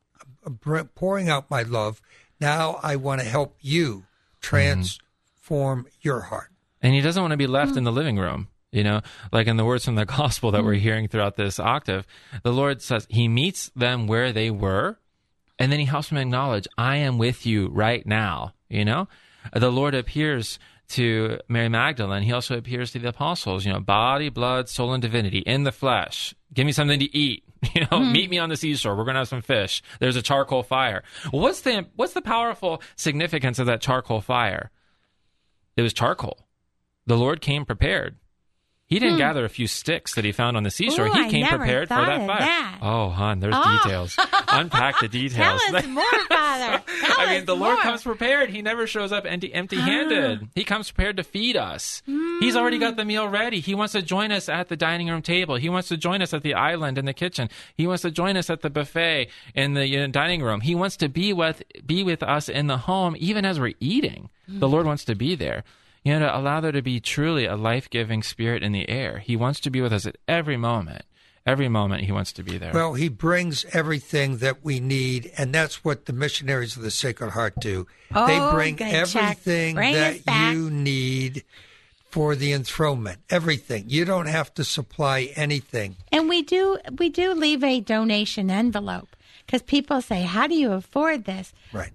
I'm 0.45 0.57
pouring 0.95 1.29
out 1.29 1.49
my 1.49 1.63
love. 1.63 2.01
Now 2.39 2.79
I 2.83 2.95
want 2.95 3.21
to 3.21 3.27
help 3.27 3.55
you 3.61 4.05
mm-hmm. 4.41 4.41
transform 4.41 5.87
your 6.01 6.21
heart. 6.21 6.51
And 6.81 6.93
he 6.93 7.01
doesn't 7.01 7.21
want 7.21 7.31
to 7.31 7.37
be 7.37 7.47
left 7.47 7.73
hmm. 7.73 7.79
in 7.79 7.83
the 7.83 7.91
living 7.91 8.17
room 8.17 8.47
you 8.71 8.83
know? 8.83 9.01
Like 9.31 9.47
in 9.47 9.57
the 9.57 9.65
words 9.65 9.85
from 9.85 9.95
the 9.95 10.05
gospel 10.17 10.51
that 10.51 10.63
we're 10.63 10.75
hmm. 10.75 10.81
hearing 10.81 11.07
throughout 11.07 11.35
this 11.35 11.59
octave 11.59 12.05
the 12.43 12.53
lord 12.53 12.81
says 12.81 13.07
he 13.09 13.27
meets 13.27 13.69
them 13.75 14.07
where 14.07 14.31
they 14.31 14.49
were 14.49 14.97
and 15.57 15.71
then 15.71 15.79
he 15.79 15.85
helps 15.85 16.09
them 16.09 16.17
acknowledge 16.17 16.67
i 16.77 16.97
am 16.97 17.17
with 17.17 17.45
you 17.45 17.67
right 17.69 18.05
now 18.05 18.53
you 18.69 18.85
know? 18.85 19.07
The 19.53 19.71
lord 19.71 19.95
appears 19.95 20.59
to 20.89 21.39
mary 21.47 21.69
magdalene. 21.69 22.23
He 22.23 22.33
also 22.33 22.57
appears 22.57 22.91
to 22.91 22.99
the 22.99 23.09
apostles 23.09 23.65
you 23.65 23.71
know 23.71 23.79
body 23.79 24.29
blood 24.29 24.69
soul 24.69 24.93
and 24.93 25.01
divinity 25.01 25.39
in 25.39 25.63
the 25.63 25.71
flesh. 25.71 26.35
Give 26.53 26.65
me 26.65 26.71
something 26.71 26.99
to 26.99 27.17
eat. 27.17 27.43
You 27.75 27.81
know 27.91 27.99
hmm. 27.99 28.13
meet 28.13 28.29
me 28.29 28.37
on 28.37 28.47
the 28.47 28.55
seashore. 28.55 28.95
We're 28.95 29.03
gonna 29.03 29.19
have 29.19 29.27
some 29.27 29.41
fish. 29.41 29.83
There's 29.99 30.15
a 30.15 30.21
charcoal 30.21 30.63
fire. 30.63 31.03
What's 31.31 31.59
the 31.61 31.87
what's 31.97 32.13
the 32.13 32.21
powerful 32.21 32.81
significance 32.95 33.59
of 33.59 33.65
that 33.65 33.81
charcoal 33.81 34.21
fire? 34.21 34.71
It 35.75 35.81
was 35.81 35.91
charcoal 35.91 36.39
the 37.09 37.17
Lord 37.17 37.41
came 37.41 37.65
prepared. 37.65 38.15
He 38.85 38.97
didn't 38.97 39.17
gather 39.19 39.45
a 39.45 39.49
few 39.49 39.67
sticks 39.67 40.15
that 40.15 40.25
he 40.25 40.31
found 40.31 40.57
on 40.57 40.63
the 40.63 40.71
seashore. 40.71 41.09
Hmm. 41.09 41.17
Ooh, 41.19 41.23
he 41.25 41.29
came 41.29 41.45
prepared 41.45 41.89
for 41.89 41.93
that 41.93 42.25
fire. 42.25 42.39
that. 42.39 42.79
Oh, 42.81 43.09
hon, 43.09 43.39
there's 43.39 43.53
Oh. 43.55 43.79
details. 43.83 44.15
Unpack 44.47 44.99
the 44.99 45.07
details. 45.21 45.61
Tell 45.67 45.75
us 45.75 45.85
more, 45.85 46.03
Father. 46.27 46.83
Tell 47.03 47.19
I 47.19 47.35
mean, 47.35 47.45
the 47.45 47.55
Lord 47.55 47.77
comes 47.81 48.01
prepared. 48.01 48.49
He 48.49 48.63
never 48.63 48.87
shows 48.87 49.11
up 49.11 49.25
empty, 49.27 49.53
empty-handed. 49.53 50.49
He 50.55 50.63
comes 50.63 50.89
prepared 50.91 51.17
to 51.17 51.23
feed 51.23 51.55
us. 51.55 52.01
He's 52.39 52.55
already 52.55 52.79
got 52.79 52.95
the 52.95 53.05
meal 53.05 53.27
ready. 53.27 53.59
He 53.59 53.75
wants 53.75 53.93
to 53.93 54.01
join 54.01 54.31
us 54.31 54.49
at 54.49 54.69
the 54.69 54.75
dining 54.75 55.07
room 55.07 55.21
table. 55.21 55.57
He 55.57 55.69
wants 55.69 55.89
to 55.89 55.97
join 55.97 56.23
us 56.23 56.33
at 56.33 56.41
the 56.41 56.55
island 56.55 56.97
in 56.97 57.05
the 57.05 57.13
kitchen. 57.13 57.49
He 57.75 57.85
wants 57.85 58.01
to 58.01 58.09
join 58.09 58.37
us 58.37 58.49
at 58.49 58.61
the 58.61 58.71
buffet 58.71 59.29
in 59.53 59.75
the 59.75 59.99
uh, 59.99 60.07
dining 60.07 60.41
room. 60.41 60.61
He 60.61 60.73
wants 60.73 60.97
to 60.97 61.09
be 61.09 61.31
with 61.31 61.61
be 61.85 62.01
with 62.03 62.23
us 62.23 62.49
in 62.49 62.65
the 62.65 62.77
home, 62.77 63.15
even 63.19 63.45
as 63.45 63.59
we're 63.59 63.75
eating. 63.79 64.29
The 64.47 64.67
Lord 64.67 64.87
wants 64.87 65.05
to 65.05 65.13
be 65.15 65.35
there. 65.35 65.63
You 66.03 66.13
know, 66.13 66.27
to 66.27 66.37
allow 66.37 66.61
there 66.61 66.71
to 66.71 66.81
be 66.81 66.99
truly 66.99 67.45
a 67.45 67.55
life-giving 67.55 68.23
spirit 68.23 68.63
in 68.63 68.71
the 68.71 68.87
air. 68.89 69.19
He 69.19 69.35
wants 69.35 69.59
to 69.61 69.69
be 69.69 69.81
with 69.81 69.91
us 69.91 70.05
at 70.05 70.17
every 70.27 70.57
moment. 70.57 71.03
Every 71.45 71.69
moment, 71.69 72.03
He 72.03 72.11
wants 72.11 72.31
to 72.33 72.43
be 72.43 72.57
there. 72.57 72.71
Well, 72.73 72.93
he 72.93 73.09
brings 73.09 73.65
everything 73.73 74.37
that 74.37 74.63
we 74.63 74.79
need, 74.79 75.31
and 75.37 75.53
that's 75.53 75.83
what 75.83 76.05
the 76.05 76.13
missionaries 76.13 76.77
of 76.77 76.83
the 76.83 76.91
Sacred 76.91 77.31
Heart 77.31 77.55
do. 77.59 77.87
they 78.11 78.39
Oh, 78.39 78.51
bring 78.53 78.75
good, 78.75 78.93
everything 78.93 79.75
Bring 79.75 79.93
that 79.95 80.53
you 80.53 80.69
need 80.69 81.43
for 82.09 82.35
the 82.35 82.51
enthronement. 82.53 83.19
Everything. 83.29 83.85
You 83.87 84.05
don't 84.05 84.27
have 84.27 84.53
to 84.55 84.63
supply 84.63 85.31
anything. 85.35 85.95
And 86.11 86.29
we 86.29 86.41
do 86.43 86.77
we 86.97 87.09
do 87.09 87.33
leave 87.33 87.63
a 87.63 87.79
donation 87.79 88.51
envelope 88.51 89.15
because 89.45 89.61
people 89.63 90.01
say, 90.01 90.23
"How 90.23 90.45
do 90.45 90.55
you 90.55 90.73
afford 90.73 91.25
this?" 91.25 91.53
Right. 91.73 91.91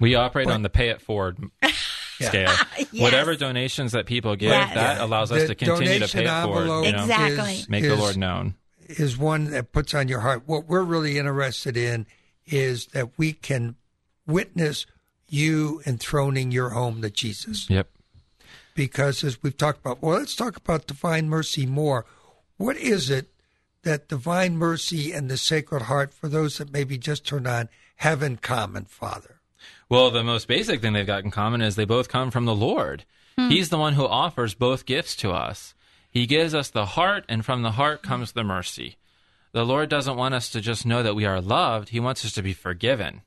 We 0.00 0.14
operate 0.14 0.48
on 0.48 0.62
the 0.62 0.68
pay 0.68 0.88
it 0.90 1.00
forward 1.00 1.38
scale. 2.20 2.52
Yes. 2.92 3.02
Whatever 3.02 3.36
donations 3.36 3.92
that 3.92 4.06
people 4.06 4.36
give, 4.36 4.50
Yes. 4.50 4.74
that 4.74 5.00
allows 5.00 5.30
us 5.32 5.42
The 5.42 5.48
to 5.48 5.54
continue 5.54 5.84
to 5.84 6.06
donation 6.06 6.20
pay 6.20 6.26
it 6.26 6.42
forward. 6.44 6.86
You 6.86 6.92
know? 6.92 7.02
Exactly. 7.02 7.52
is- 7.54 7.68
Make 7.68 7.82
the 7.84 7.96
Lord 7.96 8.16
known. 8.16 8.54
is 8.88 9.18
one 9.18 9.50
that 9.50 9.72
puts 9.72 9.92
on 9.94 10.08
your 10.08 10.20
heart. 10.20 10.42
What 10.46 10.66
we're 10.68 10.82
really 10.84 11.18
interested 11.18 11.76
in 11.76 12.06
is 12.46 12.86
that 12.88 13.18
we 13.18 13.32
can 13.32 13.74
witness 14.26 14.86
you 15.28 15.82
enthroning 15.86 16.52
your 16.52 16.70
home 16.70 17.02
to 17.02 17.10
Jesus. 17.10 17.68
Yep. 17.68 17.88
Because 18.74 19.24
as 19.24 19.42
we've 19.42 19.56
talked 19.56 19.80
about, 19.80 20.00
well, 20.02 20.18
let's 20.18 20.36
talk 20.36 20.56
about 20.56 20.86
divine 20.86 21.28
mercy 21.28 21.66
more. 21.66 22.06
What 22.56 22.76
is 22.76 23.10
it 23.10 23.28
that 23.82 24.08
divine 24.08 24.56
mercy 24.56 25.12
and 25.12 25.28
the 25.30 25.36
Sacred 25.36 25.82
Heart, 25.82 26.12
for 26.14 26.28
those 26.28 26.58
that 26.58 26.72
maybe 26.72 26.98
just 26.98 27.26
turned 27.26 27.46
on, 27.48 27.68
have 27.96 28.22
in 28.22 28.36
common, 28.36 28.84
Father? 28.84 29.35
Well, 29.88 30.10
the 30.10 30.24
most 30.24 30.48
basic 30.48 30.80
thing 30.80 30.92
they've 30.92 31.06
got 31.06 31.24
in 31.24 31.30
common 31.30 31.60
is 31.60 31.76
they 31.76 31.84
both 31.84 32.08
come 32.08 32.30
from 32.30 32.44
the 32.44 32.54
Lord. 32.54 33.04
Hmm. 33.38 33.48
He's 33.48 33.68
the 33.68 33.78
one 33.78 33.92
who 33.92 34.06
offers 34.06 34.54
both 34.54 34.86
gifts 34.86 35.14
to 35.16 35.30
us. 35.30 35.74
He 36.10 36.26
gives 36.26 36.54
us 36.54 36.70
the 36.70 36.86
heart, 36.86 37.24
and 37.28 37.44
from 37.44 37.62
the 37.62 37.72
heart 37.72 38.02
comes 38.02 38.32
the 38.32 38.42
mercy. 38.42 38.96
The 39.52 39.64
Lord 39.64 39.88
doesn't 39.88 40.16
want 40.16 40.34
us 40.34 40.50
to 40.50 40.60
just 40.60 40.86
know 40.86 41.02
that 41.02 41.14
we 41.14 41.24
are 41.24 41.40
loved, 41.40 41.90
He 41.90 42.00
wants 42.00 42.24
us 42.24 42.32
to 42.32 42.42
be 42.42 42.52
forgiven. 42.52 43.22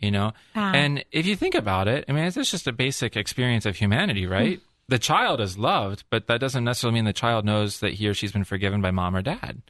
You 0.00 0.10
know? 0.10 0.32
Wow. 0.54 0.72
And 0.74 1.04
if 1.10 1.26
you 1.26 1.36
think 1.36 1.54
about 1.54 1.88
it, 1.88 2.04
I 2.08 2.12
mean, 2.12 2.24
it's 2.24 2.50
just 2.50 2.66
a 2.66 2.72
basic 2.72 3.16
experience 3.16 3.64
of 3.64 3.76
humanity, 3.76 4.24
hmm. 4.24 4.32
right? 4.32 4.60
The 4.88 4.98
child 4.98 5.40
is 5.40 5.58
loved, 5.58 6.04
but 6.10 6.28
that 6.28 6.38
doesn't 6.38 6.62
necessarily 6.62 6.94
mean 6.94 7.06
the 7.06 7.12
child 7.12 7.44
knows 7.44 7.80
that 7.80 7.94
he 7.94 8.06
or 8.06 8.14
she's 8.14 8.32
been 8.32 8.44
forgiven 8.44 8.80
by 8.80 8.92
mom 8.92 9.16
or 9.16 9.22
dad. 9.22 9.62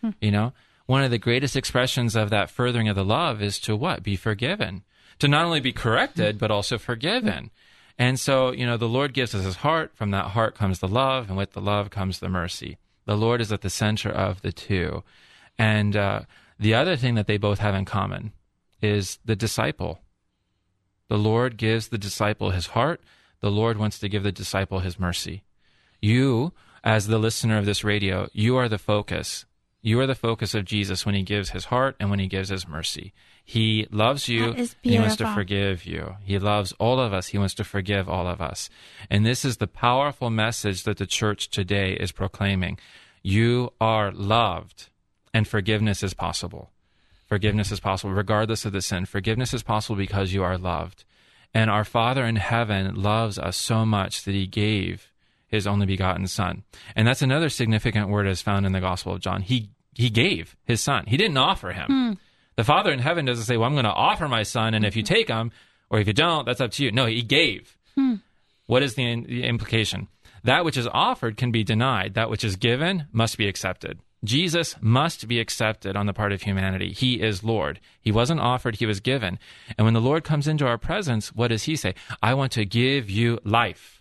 Hmm. 0.00 0.10
You 0.20 0.30
know, 0.30 0.52
one 0.86 1.02
of 1.02 1.10
the 1.10 1.18
greatest 1.18 1.56
expressions 1.56 2.14
of 2.14 2.30
that 2.30 2.50
furthering 2.50 2.88
of 2.88 2.96
the 2.96 3.04
love 3.04 3.42
is 3.42 3.58
to 3.60 3.74
what? 3.74 4.02
Be 4.02 4.16
forgiven. 4.16 4.84
To 5.20 5.28
not 5.28 5.44
only 5.44 5.60
be 5.60 5.72
corrected, 5.72 6.38
but 6.38 6.50
also 6.50 6.78
forgiven. 6.78 7.50
And 7.98 8.18
so, 8.18 8.52
you 8.52 8.64
know, 8.64 8.78
the 8.78 8.88
Lord 8.88 9.12
gives 9.12 9.34
us 9.34 9.44
his 9.44 9.56
heart. 9.56 9.92
From 9.94 10.10
that 10.10 10.28
heart 10.28 10.54
comes 10.54 10.78
the 10.78 10.88
love, 10.88 11.28
and 11.28 11.36
with 11.36 11.52
the 11.52 11.60
love 11.60 11.90
comes 11.90 12.18
the 12.18 12.28
mercy. 12.28 12.78
The 13.04 13.16
Lord 13.16 13.40
is 13.40 13.52
at 13.52 13.60
the 13.60 13.70
center 13.70 14.10
of 14.10 14.40
the 14.40 14.52
two. 14.52 15.02
And 15.58 15.94
uh, 15.94 16.22
the 16.58 16.74
other 16.74 16.96
thing 16.96 17.14
that 17.16 17.26
they 17.26 17.36
both 17.36 17.58
have 17.58 17.74
in 17.74 17.84
common 17.84 18.32
is 18.80 19.18
the 19.24 19.36
disciple. 19.36 20.00
The 21.08 21.18
Lord 21.18 21.56
gives 21.56 21.88
the 21.88 21.98
disciple 21.98 22.50
his 22.50 22.68
heart. 22.68 23.02
The 23.40 23.50
Lord 23.50 23.76
wants 23.76 23.98
to 23.98 24.08
give 24.08 24.22
the 24.22 24.32
disciple 24.32 24.80
his 24.80 24.98
mercy. 24.98 25.42
You, 26.00 26.52
as 26.82 27.08
the 27.08 27.18
listener 27.18 27.58
of 27.58 27.66
this 27.66 27.84
radio, 27.84 28.28
you 28.32 28.56
are 28.56 28.68
the 28.68 28.78
focus. 28.78 29.44
You 29.82 29.98
are 30.00 30.06
the 30.06 30.14
focus 30.14 30.54
of 30.54 30.66
Jesus 30.66 31.06
when 31.06 31.14
he 31.14 31.22
gives 31.22 31.50
his 31.50 31.66
heart 31.66 31.96
and 31.98 32.10
when 32.10 32.18
he 32.18 32.26
gives 32.26 32.50
his 32.50 32.68
mercy. 32.68 33.12
He 33.42 33.86
loves 33.90 34.28
you. 34.28 34.68
He 34.82 34.98
wants 34.98 35.16
to 35.16 35.32
forgive 35.32 35.86
you. 35.86 36.16
He 36.22 36.38
loves 36.38 36.72
all 36.78 37.00
of 37.00 37.12
us. 37.14 37.28
He 37.28 37.38
wants 37.38 37.54
to 37.54 37.64
forgive 37.64 38.08
all 38.08 38.28
of 38.28 38.40
us. 38.40 38.68
And 39.08 39.24
this 39.24 39.44
is 39.44 39.56
the 39.56 39.66
powerful 39.66 40.28
message 40.28 40.84
that 40.84 40.98
the 40.98 41.06
church 41.06 41.48
today 41.48 41.94
is 41.94 42.12
proclaiming. 42.12 42.78
You 43.22 43.72
are 43.80 44.12
loved 44.12 44.88
and 45.32 45.48
forgiveness 45.48 46.02
is 46.02 46.14
possible. 46.14 46.70
Forgiveness 47.26 47.72
is 47.72 47.80
possible 47.80 48.12
regardless 48.12 48.64
of 48.64 48.72
the 48.72 48.82
sin. 48.82 49.06
Forgiveness 49.06 49.54
is 49.54 49.62
possible 49.62 49.96
because 49.96 50.32
you 50.32 50.42
are 50.42 50.58
loved. 50.58 51.04
And 51.54 51.70
our 51.70 51.84
Father 51.84 52.24
in 52.24 52.36
heaven 52.36 52.94
loves 52.94 53.38
us 53.38 53.56
so 53.56 53.86
much 53.86 54.24
that 54.24 54.34
he 54.34 54.46
gave 54.46 55.09
his 55.50 55.66
only 55.66 55.86
begotten 55.86 56.26
son. 56.26 56.62
And 56.96 57.06
that's 57.06 57.22
another 57.22 57.48
significant 57.48 58.08
word 58.08 58.26
as 58.26 58.40
found 58.40 58.66
in 58.66 58.72
the 58.72 58.80
Gospel 58.80 59.14
of 59.14 59.20
John. 59.20 59.42
He 59.42 59.70
he 59.94 60.08
gave 60.08 60.56
his 60.64 60.80
son. 60.80 61.04
He 61.06 61.16
didn't 61.16 61.36
offer 61.36 61.72
him. 61.72 61.86
Hmm. 61.86 62.12
The 62.56 62.64
Father 62.64 62.92
in 62.92 63.00
heaven 63.00 63.24
doesn't 63.24 63.44
say, 63.44 63.56
"Well, 63.56 63.66
I'm 63.66 63.74
going 63.74 63.84
to 63.84 63.90
offer 63.90 64.28
my 64.28 64.44
son 64.44 64.74
and 64.74 64.84
if 64.84 64.96
you 64.96 65.02
take 65.02 65.28
him 65.28 65.50
or 65.90 65.98
if 65.98 66.06
you 66.06 66.12
don't, 66.12 66.46
that's 66.46 66.60
up 66.60 66.70
to 66.72 66.84
you." 66.84 66.92
No, 66.92 67.06
he 67.06 67.22
gave. 67.22 67.76
Hmm. 67.96 68.16
What 68.66 68.82
is 68.82 68.94
the, 68.94 69.24
the 69.26 69.44
implication? 69.44 70.08
That 70.44 70.64
which 70.64 70.76
is 70.76 70.88
offered 70.92 71.36
can 71.36 71.50
be 71.50 71.64
denied. 71.64 72.14
That 72.14 72.30
which 72.30 72.44
is 72.44 72.56
given 72.56 73.06
must 73.12 73.36
be 73.36 73.48
accepted. 73.48 73.98
Jesus 74.22 74.76
must 74.80 75.28
be 75.28 75.40
accepted 75.40 75.96
on 75.96 76.06
the 76.06 76.12
part 76.12 76.32
of 76.32 76.42
humanity. 76.42 76.92
He 76.92 77.22
is 77.22 77.42
Lord. 77.42 77.80
He 78.02 78.12
wasn't 78.12 78.40
offered, 78.40 78.76
he 78.76 78.86
was 78.86 79.00
given. 79.00 79.38
And 79.78 79.86
when 79.86 79.94
the 79.94 80.00
Lord 80.00 80.24
comes 80.24 80.46
into 80.46 80.66
our 80.66 80.78
presence, 80.78 81.34
what 81.34 81.48
does 81.48 81.64
he 81.64 81.74
say? 81.74 81.94
I 82.22 82.34
want 82.34 82.52
to 82.52 82.64
give 82.66 83.08
you 83.08 83.38
life. 83.44 83.99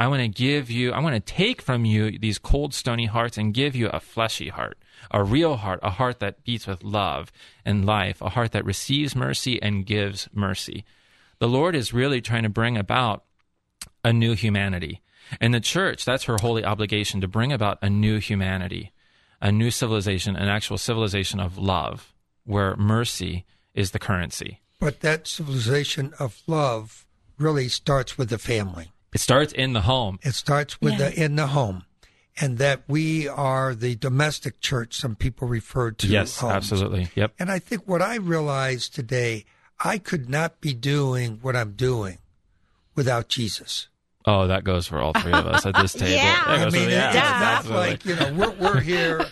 I 0.00 0.06
want 0.06 0.22
to 0.22 0.28
give 0.28 0.70
you, 0.70 0.92
I 0.92 1.00
want 1.00 1.14
to 1.14 1.32
take 1.32 1.60
from 1.60 1.84
you 1.84 2.18
these 2.18 2.38
cold, 2.38 2.72
stony 2.72 3.06
hearts 3.06 3.36
and 3.36 3.52
give 3.52 3.74
you 3.74 3.88
a 3.88 3.98
fleshy 3.98 4.48
heart, 4.48 4.78
a 5.10 5.24
real 5.24 5.56
heart, 5.56 5.80
a 5.82 5.90
heart 5.90 6.20
that 6.20 6.44
beats 6.44 6.68
with 6.68 6.84
love 6.84 7.32
and 7.64 7.84
life, 7.84 8.20
a 8.20 8.28
heart 8.28 8.52
that 8.52 8.64
receives 8.64 9.16
mercy 9.16 9.60
and 9.60 9.86
gives 9.86 10.28
mercy. 10.32 10.84
The 11.40 11.48
Lord 11.48 11.74
is 11.74 11.92
really 11.92 12.20
trying 12.20 12.44
to 12.44 12.48
bring 12.48 12.76
about 12.76 13.24
a 14.04 14.12
new 14.12 14.34
humanity. 14.34 15.00
And 15.40 15.52
the 15.52 15.60
church, 15.60 16.04
that's 16.04 16.24
her 16.24 16.36
holy 16.40 16.64
obligation 16.64 17.20
to 17.20 17.28
bring 17.28 17.52
about 17.52 17.78
a 17.82 17.90
new 17.90 18.18
humanity, 18.18 18.92
a 19.40 19.50
new 19.50 19.70
civilization, 19.70 20.36
an 20.36 20.48
actual 20.48 20.78
civilization 20.78 21.40
of 21.40 21.58
love, 21.58 22.14
where 22.44 22.76
mercy 22.76 23.44
is 23.74 23.90
the 23.90 23.98
currency. 23.98 24.60
But 24.78 25.00
that 25.00 25.26
civilization 25.26 26.14
of 26.20 26.40
love 26.46 27.04
really 27.36 27.68
starts 27.68 28.16
with 28.16 28.30
the 28.30 28.38
family. 28.38 28.92
It 29.12 29.20
starts 29.20 29.52
in 29.52 29.72
the 29.72 29.82
home. 29.82 30.18
It 30.22 30.34
starts 30.34 30.80
with 30.80 30.98
Yes. 30.98 31.14
the 31.14 31.24
in 31.24 31.36
the 31.36 31.48
home. 31.48 31.84
And 32.40 32.58
that 32.58 32.82
we 32.86 33.26
are 33.26 33.74
the 33.74 33.96
domestic 33.96 34.60
church, 34.60 34.94
some 34.94 35.16
people 35.16 35.48
refer 35.48 35.90
to. 35.90 36.06
yes, 36.06 36.38
homes. 36.38 36.52
absolutely. 36.54 37.08
Yep. 37.16 37.32
And 37.38 37.50
I 37.50 37.58
think 37.58 37.82
what 37.86 38.00
I 38.00 38.14
realized 38.16 38.94
today, 38.94 39.44
I 39.80 39.98
could 39.98 40.28
not 40.30 40.60
be 40.60 40.72
doing 40.72 41.38
what 41.42 41.56
I'm 41.56 41.72
doing 41.72 42.18
without 42.94 43.28
Jesus. 43.28 43.88
Oh, 44.24 44.46
that 44.46 44.62
goes 44.62 44.86
for 44.86 45.00
all 45.00 45.12
three 45.14 45.32
of 45.32 45.46
us 45.46 45.64
at 45.66 45.74
this 45.76 45.92
table. 45.94 46.12
Yeah. 46.12 46.40
I 46.46 46.70
mean, 46.70 46.82
it- 46.88 46.90
yeah, 46.90 47.08
it's 47.08 47.16
not 47.16 47.42
absolutely. 47.58 47.88
like, 47.90 48.04
you 48.04 48.14
know, 48.14 48.32
we're, 48.34 48.54
we're 48.74 48.80
here, 48.80 49.24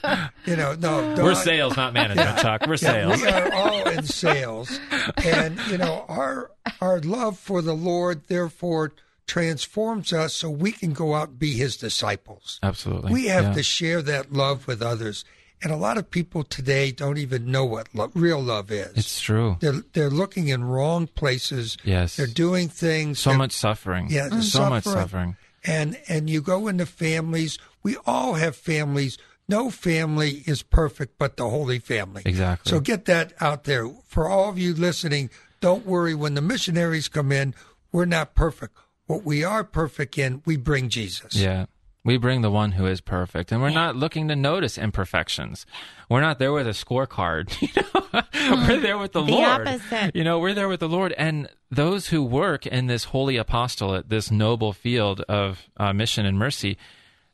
you 0.46 0.56
know, 0.56 0.74
no. 0.74 1.14
We're 1.22 1.34
sales, 1.36 1.76
not 1.76 1.92
management, 1.92 2.38
Chuck. 2.38 2.62
We're 2.66 2.72
Yeah, 2.74 2.76
sales. 3.16 3.20
we 3.22 3.28
are 3.28 3.52
all 3.52 3.88
in 3.88 4.04
sales, 4.04 4.80
and 5.24 5.60
you 5.68 5.78
know 5.78 6.04
our 6.08 6.50
our 6.80 6.98
love 7.00 7.38
for 7.38 7.60
the 7.62 7.74
Lord 7.74 8.22
therefore 8.28 8.92
transforms 9.26 10.12
us 10.12 10.34
so 10.34 10.48
we 10.50 10.72
can 10.72 10.92
go 10.92 11.14
out 11.14 11.28
and 11.30 11.38
be 11.38 11.52
His 11.54 11.76
disciples. 11.76 12.58
Absolutely. 12.62 13.12
We 13.12 13.26
have 13.26 13.44
Yeah. 13.44 13.52
to 13.54 13.62
share 13.62 14.02
that 14.02 14.32
love 14.32 14.66
with 14.66 14.80
others, 14.82 15.24
and 15.62 15.72
a 15.72 15.76
lot 15.76 15.98
of 15.98 16.10
people 16.10 16.44
today 16.44 16.92
don't 16.92 17.18
even 17.18 17.50
know 17.50 17.64
what 17.64 17.88
lo- 17.94 18.10
real 18.14 18.40
love 18.42 18.70
is. 18.70 18.92
It's 18.96 19.20
true. 19.20 19.56
they're 19.60 19.82
they're 19.92 20.10
looking 20.10 20.48
in 20.48 20.64
wrong 20.64 21.06
places. 21.06 21.76
Yes. 21.84 22.16
they're 22.16 22.26
doing 22.26 22.68
things. 22.68 23.18
So 23.18 23.34
much 23.34 23.52
suffering. 23.52 24.08
Yeah, 24.10 24.28
the 24.28 24.42
So 24.42 24.68
much 24.68 24.84
suffering. 24.84 25.02
suffering. 25.02 25.36
and 25.64 25.98
and 26.08 26.30
you 26.30 26.40
go 26.40 26.68
into 26.68 26.86
families. 26.86 27.58
We 27.82 27.96
all 28.06 28.34
have 28.34 28.54
families. 28.56 29.18
No 29.48 29.70
family 29.70 30.42
is 30.46 30.62
perfect, 30.62 31.18
but 31.18 31.36
the 31.36 31.48
Holy 31.48 31.78
Family. 31.78 32.22
Exactly. 32.24 32.68
So 32.70 32.80
get 32.80 33.04
that 33.04 33.32
out 33.40 33.62
there 33.64 33.88
for 34.08 34.28
all 34.28 34.48
of 34.48 34.58
you 34.58 34.74
listening. 34.74 35.30
Don't 35.60 35.86
worry 35.86 36.14
when 36.14 36.34
the 36.34 36.40
missionaries 36.42 37.08
come 37.08 37.30
in. 37.32 37.54
We're 37.92 38.04
not 38.06 38.34
perfect. 38.34 38.76
What 39.06 39.24
we 39.24 39.44
are 39.44 39.62
perfect 39.64 40.18
in, 40.18 40.42
we 40.44 40.56
bring 40.56 40.88
Jesus. 40.88 41.34
Yeah. 41.34 41.66
We 42.04 42.18
bring 42.18 42.42
the 42.42 42.52
one 42.52 42.72
who 42.72 42.86
is 42.86 43.00
perfect, 43.00 43.50
and 43.50 43.60
we're 43.60 43.70
not 43.70 43.96
looking 43.96 44.28
to 44.28 44.36
notice 44.36 44.78
imperfections. 44.78 45.66
We're 46.08 46.20
not 46.20 46.38
there 46.38 46.52
with 46.52 46.66
a 46.68 46.70
scorecard. 46.70 47.52
You 48.36 48.52
know? 48.52 48.66
we're 48.68 48.80
there 48.80 48.96
with 48.98 49.12
the, 49.12 49.22
The 49.24 49.32
Lord. 49.32 49.66
opposite. 49.66 50.14
You 50.14 50.22
know, 50.22 50.38
we're 50.38 50.54
there 50.54 50.68
with 50.68 50.78
the 50.80 50.88
Lord, 50.88 51.12
and 51.18 51.48
those 51.70 52.08
who 52.08 52.22
work 52.22 52.64
in 52.64 52.86
this 52.86 53.04
holy 53.04 53.36
apostolate, 53.36 54.08
this 54.08 54.30
noble 54.30 54.72
field 54.72 55.20
of 55.22 55.68
uh, 55.76 55.92
mission 55.92 56.24
and 56.26 56.38
mercy, 56.38 56.78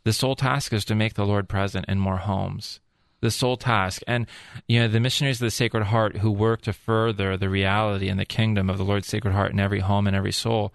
the 0.04 0.12
sole 0.14 0.34
task 0.34 0.72
is 0.72 0.84
to 0.86 0.94
make 0.94 1.14
the 1.14 1.26
Lord 1.26 1.48
present 1.50 1.84
in 1.86 1.98
more 1.98 2.16
homes. 2.16 2.80
The 3.20 3.30
sole 3.30 3.56
task, 3.58 4.00
and 4.06 4.26
you 4.66 4.80
know, 4.80 4.88
the 4.88 5.00
missionaries 5.00 5.40
of 5.40 5.46
the 5.46 5.50
Sacred 5.50 5.84
Heart 5.84 6.16
who 6.18 6.30
work 6.30 6.62
to 6.62 6.72
further 6.72 7.36
the 7.36 7.50
reality 7.50 8.08
and 8.08 8.18
the 8.18 8.24
kingdom 8.24 8.70
of 8.70 8.78
the 8.78 8.84
Lord's 8.84 9.06
Sacred 9.06 9.32
Heart 9.32 9.52
in 9.52 9.60
every 9.60 9.80
home 9.80 10.06
and 10.06 10.16
every 10.16 10.32
soul 10.32 10.72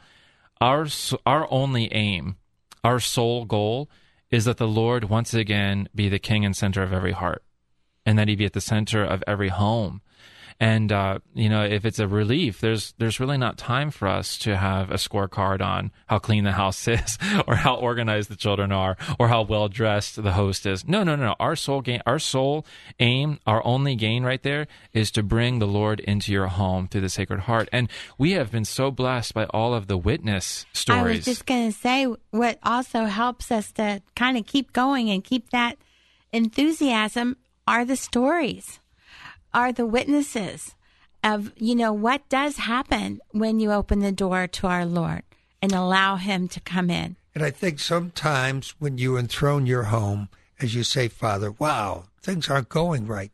our 0.62 0.88
our 1.26 1.48
only 1.52 1.92
aim, 1.94 2.38
our 2.84 3.00
sole 3.00 3.46
goal 3.46 3.90
is 4.30 4.46
that 4.46 4.58
the 4.58 4.68
Lord 4.68 5.06
once 5.06 5.34
again 5.34 5.88
be 5.96 6.10
the 6.10 6.20
king 6.20 6.46
and 6.46 6.56
center 6.56 6.84
of 6.84 6.94
every 6.94 7.14
heart, 7.14 7.44
and 8.06 8.18
that 8.18 8.28
He 8.28 8.36
be 8.36 8.46
at 8.46 8.54
the 8.54 8.62
center 8.62 9.04
of 9.04 9.24
every 9.28 9.50
home. 9.50 10.02
And 10.60 10.92
uh, 10.92 11.20
you 11.36 11.50
know, 11.50 11.64
if 11.64 11.86
it's 11.86 12.00
a 12.00 12.08
relief, 12.08 12.62
there's 12.62 12.94
there's 12.98 13.20
really 13.20 13.38
not 13.38 13.58
time 13.58 13.92
for 13.92 14.08
us 14.08 14.40
to 14.40 14.58
have 14.58 14.90
a 14.90 14.96
scorecard 14.96 15.62
on 15.62 15.92
how 16.08 16.18
clean 16.18 16.46
the 16.46 16.52
house 16.52 16.88
is, 16.88 17.18
or 17.48 17.56
how 17.56 17.76
organized 17.76 18.30
the 18.30 18.36
children 18.36 18.72
are, 18.72 18.98
or 19.20 19.28
how 19.28 19.44
well 19.44 19.68
dressed 19.68 20.22
the 20.22 20.34
host 20.34 20.66
is. 20.66 20.88
No, 20.88 21.04
no, 21.04 21.16
no. 21.16 21.36
Our 21.40 21.56
sole 21.56 21.82
gain, 21.82 22.02
our 22.08 22.18
sole 22.18 22.66
aim, 23.00 23.40
our 23.46 23.64
only 23.66 23.96
gain 23.96 24.24
right 24.24 24.42
there 24.42 24.68
is 24.94 25.12
to 25.12 25.24
bring 25.24 25.60
the 25.60 25.68
Lord 25.68 26.00
into 26.00 26.32
your 26.32 26.48
home 26.48 26.88
through 26.88 27.02
the 27.02 27.10
Sacred 27.10 27.42
Heart. 27.42 27.70
And 27.72 27.90
we 28.18 28.32
have 28.32 28.52
been 28.52 28.66
so 28.66 28.90
blessed 28.90 29.36
by 29.36 29.46
all 29.46 29.76
of 29.76 29.88
the 29.88 29.98
witness 29.98 30.66
stories. 30.74 31.02
I 31.02 31.18
was 31.18 31.26
just 31.26 31.46
going 31.46 31.72
to 31.72 31.78
say 31.78 32.08
what 32.32 32.58
also 32.64 33.06
helps 33.06 33.52
us 33.52 33.72
to 33.74 34.02
kind 34.16 34.38
of 34.38 34.48
keep 34.48 34.74
going 34.74 35.10
and 35.10 35.24
keep 35.24 35.52
that 35.52 35.78
enthusiasm 36.32 37.38
are 37.68 37.86
the 37.86 37.96
stories, 37.96 38.80
are 39.58 39.72
the 39.72 39.88
witnesses 39.88 40.76
of, 41.24 41.52
you 41.58 41.74
know, 41.74 41.92
what 41.92 42.30
does 42.30 42.58
happen 42.58 43.20
when 43.32 43.60
you 43.60 43.72
open 43.72 44.02
the 44.02 44.12
door 44.12 44.46
to 44.46 44.68
our 44.68 44.86
Lord 44.86 45.24
and 45.64 45.72
allow 45.72 46.18
Him 46.18 46.48
to 46.50 46.60
come 46.60 46.92
in. 46.92 47.16
And 47.34 47.44
I 47.44 47.50
think 47.50 47.80
sometimes 47.80 48.76
when 48.78 49.00
you 49.00 49.18
enthrone 49.18 49.66
your 49.66 49.86
home, 49.86 50.30
as 50.62 50.76
you 50.76 50.84
say, 50.84 51.08
Father, 51.08 51.50
wow, 51.58 52.04
things 52.22 52.52
aren't 52.52 52.70
going 52.70 53.08
right. 53.08 53.32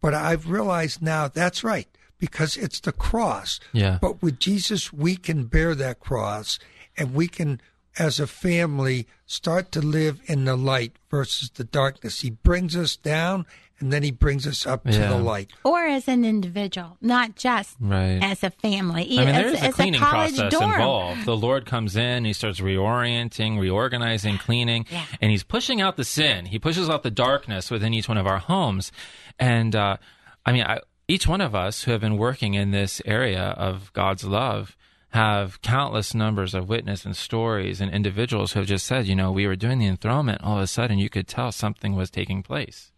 But 0.00 0.14
I've 0.14 0.48
realized 0.48 1.02
now 1.02 1.28
that's 1.28 1.62
right 1.62 1.88
because 2.18 2.56
it's 2.56 2.80
the 2.80 2.92
cross. 2.92 3.60
Yeah. 3.74 3.98
But 4.00 4.22
with 4.22 4.38
Jesus, 4.38 4.94
we 4.94 5.14
can 5.16 5.44
bear 5.44 5.74
that 5.74 6.00
cross 6.00 6.58
and 6.96 7.12
we 7.12 7.28
can, 7.28 7.60
as 7.98 8.18
a 8.18 8.26
family, 8.26 9.06
start 9.26 9.72
to 9.72 9.82
live 9.82 10.22
in 10.24 10.46
the 10.46 10.56
light 10.56 10.96
versus 11.10 11.50
the 11.50 11.64
darkness. 11.64 12.22
He 12.22 12.30
brings 12.30 12.74
us 12.78 12.96
down 12.96 13.44
and 13.78 13.92
then 13.92 14.02
he 14.02 14.10
brings 14.10 14.46
us 14.46 14.66
up 14.66 14.84
to 14.84 14.98
the 14.98 15.18
light. 15.18 15.50
Or 15.64 15.84
as 15.84 16.08
an 16.08 16.24
individual, 16.24 16.96
not 17.00 17.36
just 17.36 17.76
Right. 17.80 18.18
as 18.22 18.42
a 18.42 18.50
family. 18.50 19.18
I 19.18 19.24
mean, 19.24 19.34
as, 19.34 19.42
there 19.44 19.54
is 19.54 19.62
a 19.62 19.72
cleaning 19.72 20.00
college 20.00 20.34
process 20.36 20.52
dorm. 20.52 20.72
involved. 20.72 21.24
The 21.26 21.36
Lord 21.36 21.66
comes 21.66 21.94
in, 21.96 22.24
he 22.24 22.32
starts 22.32 22.60
reorienting, 22.60 23.58
reorganizing, 23.60 24.38
cleaning, 24.38 24.86
Yeah. 24.90 25.04
and 25.20 25.30
he's 25.30 25.42
pushing 25.44 25.80
out 25.80 25.96
the 25.96 26.04
sin. 26.04 26.46
He 26.46 26.58
pushes 26.58 26.88
out 26.88 27.02
the 27.02 27.10
darkness 27.10 27.70
within 27.70 27.92
each 27.92 28.08
one 28.08 28.18
of 28.18 28.26
our 28.26 28.38
homes. 28.38 28.92
And 29.38 29.76
uh, 29.76 29.98
I 30.44 30.52
mean, 30.52 30.64
I, 30.64 30.80
each 31.08 31.26
one 31.26 31.40
of 31.40 31.54
us 31.54 31.82
who 31.84 31.92
have 31.92 32.00
been 32.00 32.16
working 32.16 32.54
in 32.54 32.70
this 32.70 33.02
area 33.04 33.42
of 33.58 33.92
God's 33.92 34.24
love 34.24 34.76
have 35.10 35.60
countless 35.62 36.14
numbers 36.14 36.52
of 36.54 36.68
witness 36.68 37.04
and 37.04 37.16
stories 37.16 37.80
and 37.80 37.92
individuals 37.92 38.52
who 38.52 38.60
have 38.60 38.68
just 38.68 38.86
said, 38.86 39.06
you 39.06 39.14
know, 39.14 39.30
we 39.32 39.46
were 39.46 39.56
doing 39.56 39.78
the 39.78 39.86
enthronement, 39.86 40.42
all 40.42 40.56
of 40.56 40.62
a 40.62 40.66
sudden 40.66 40.98
you 40.98 41.08
could 41.08 41.28
tell 41.28 41.52
something 41.52 41.94
was 41.94 42.10
taking 42.10 42.42
place 42.42 42.90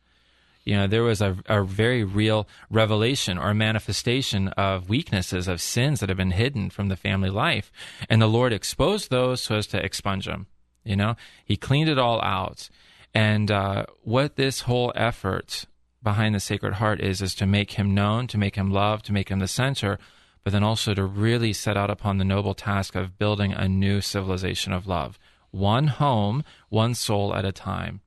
you 0.68 0.76
know 0.76 0.86
there 0.86 1.02
was 1.02 1.20
a, 1.20 1.36
a 1.46 1.62
very 1.64 2.04
real 2.04 2.46
revelation 2.70 3.38
or 3.38 3.54
manifestation 3.54 4.48
of 4.48 4.88
weaknesses 4.88 5.48
of 5.48 5.60
sins 5.60 6.00
that 6.00 6.08
have 6.08 6.18
been 6.18 6.32
hidden 6.32 6.70
from 6.70 6.88
the 6.88 6.96
family 6.96 7.30
life. 7.30 7.72
And 8.10 8.20
the 8.20 8.26
lord 8.38 8.52
exposed 8.52 9.10
those 9.10 9.40
so 9.40 9.56
as 9.56 9.66
to 9.68 9.84
expunge 9.84 10.26
them 10.26 10.46
you 10.88 10.96
know? 10.96 11.16
He 11.44 11.56
cleaned 11.56 11.90
it 11.90 11.98
all 11.98 12.20
out. 12.22 12.68
And 13.14 13.50
uh, 13.50 13.86
what 14.02 14.36
this 14.36 14.62
whole 14.62 14.92
effort 14.96 15.66
behind 16.02 16.34
the 16.34 16.40
sacred 16.40 16.74
heart 16.74 17.00
is 17.00 17.20
is 17.20 17.34
to 17.34 17.46
make 17.46 17.72
him 17.72 17.94
known 17.94 18.26
to 18.28 18.38
make 18.38 18.54
him 18.54 18.70
loved 18.70 19.04
to 19.04 19.12
make 19.12 19.28
him 19.30 19.40
the 19.40 19.48
center 19.48 19.98
but 20.44 20.52
then 20.52 20.62
also 20.62 20.94
to 20.94 21.04
really 21.04 21.52
set 21.52 21.76
out 21.76 21.90
upon 21.90 22.18
the 22.18 22.24
noble 22.24 22.54
task 22.54 22.94
of 22.94 23.18
building 23.18 23.52
a 23.52 23.68
new 23.68 24.00
civilization 24.00 24.72
of 24.72 24.86
love. 24.86 25.18
One 25.50 25.88
home 25.88 26.44
one 26.68 26.94
soul 26.94 27.34
at 27.34 27.44
a 27.44 27.52
time. 27.52 28.00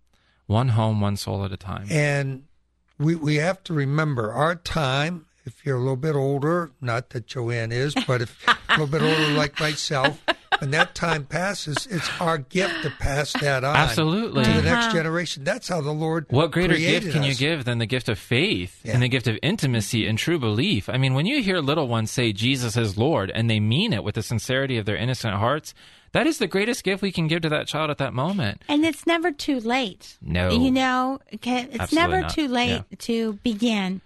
One 0.47 0.69
home 0.69 1.01
one 1.01 1.17
soul 1.17 1.43
at 1.43 1.51
a 1.51 1.57
time. 1.57 1.87
And 1.89 2.43
we 3.01 3.15
we 3.15 3.35
have 3.35 3.63
to 3.65 3.73
remember 3.73 4.31
our 4.31 4.55
time. 4.55 5.25
If 5.43 5.65
you're 5.65 5.77
a 5.77 5.79
little 5.79 5.95
bit 5.95 6.13
older, 6.15 6.69
not 6.81 7.09
that 7.09 7.25
Joanne 7.25 7.71
is, 7.71 7.95
but 8.05 8.21
if 8.21 8.47
a 8.47 8.55
little 8.73 8.85
bit 8.85 9.01
older 9.01 9.29
like 9.29 9.59
myself, 9.59 10.23
when 10.59 10.69
that 10.69 10.93
time 10.93 11.25
passes, 11.25 11.87
it's 11.89 12.07
our 12.19 12.37
gift 12.37 12.83
to 12.83 12.91
pass 12.99 13.33
that 13.41 13.63
on 13.63 13.75
Absolutely. 13.75 14.43
to 14.43 14.49
the 14.53 14.61
next 14.61 14.85
Uh-huh. 14.85 14.93
generation. 14.93 15.43
That's 15.43 15.67
how 15.67 15.81
the 15.81 15.91
Lord 15.93 16.27
What 16.29 16.51
greater 16.51 16.77
gift 16.77 17.11
can 17.11 17.23
you 17.23 17.33
give 17.33 17.65
than 17.65 17.79
the 17.79 17.87
gift 17.87 18.07
of 18.07 18.19
faith 18.19 18.81
Yeah. 18.83 18.93
and 18.93 19.01
the 19.01 19.09
gift 19.09 19.27
of 19.27 19.39
intimacy 19.41 20.05
and 20.05 20.15
true 20.15 20.37
belief? 20.37 20.87
I 20.89 20.97
mean, 20.97 21.15
when 21.15 21.25
you 21.25 21.41
hear 21.41 21.57
little 21.59 21.87
ones 21.87 22.11
say 22.11 22.33
Jesus 22.33 22.77
is 22.77 22.95
Lord 22.95 23.31
and 23.33 23.49
they 23.49 23.59
mean 23.59 23.93
it 23.93 24.03
with 24.03 24.13
the 24.13 24.23
sincerity 24.23 24.77
of 24.77 24.85
their 24.85 24.95
innocent 24.95 25.33
hearts, 25.33 25.73
that 26.13 26.27
is 26.27 26.37
the 26.37 26.47
greatest 26.47 26.83
gift 26.83 27.01
we 27.01 27.11
can 27.11 27.27
give 27.27 27.41
to 27.41 27.49
that 27.49 27.67
child 27.67 27.89
at 27.89 27.97
that 27.99 28.13
moment. 28.13 28.61
And 28.67 28.85
it's 28.85 29.05
never 29.07 29.31
too 29.31 29.59
late. 29.59 30.17
No. 30.21 30.49
You 30.51 30.71
know, 30.71 31.19
it's 31.31 31.45
Absolutely 31.47 31.95
never 31.95 32.21
not. 32.21 32.33
too 32.33 32.47
late 32.47 32.69
Yeah. 32.89 32.97
to 32.99 33.33
begin. 33.43 34.01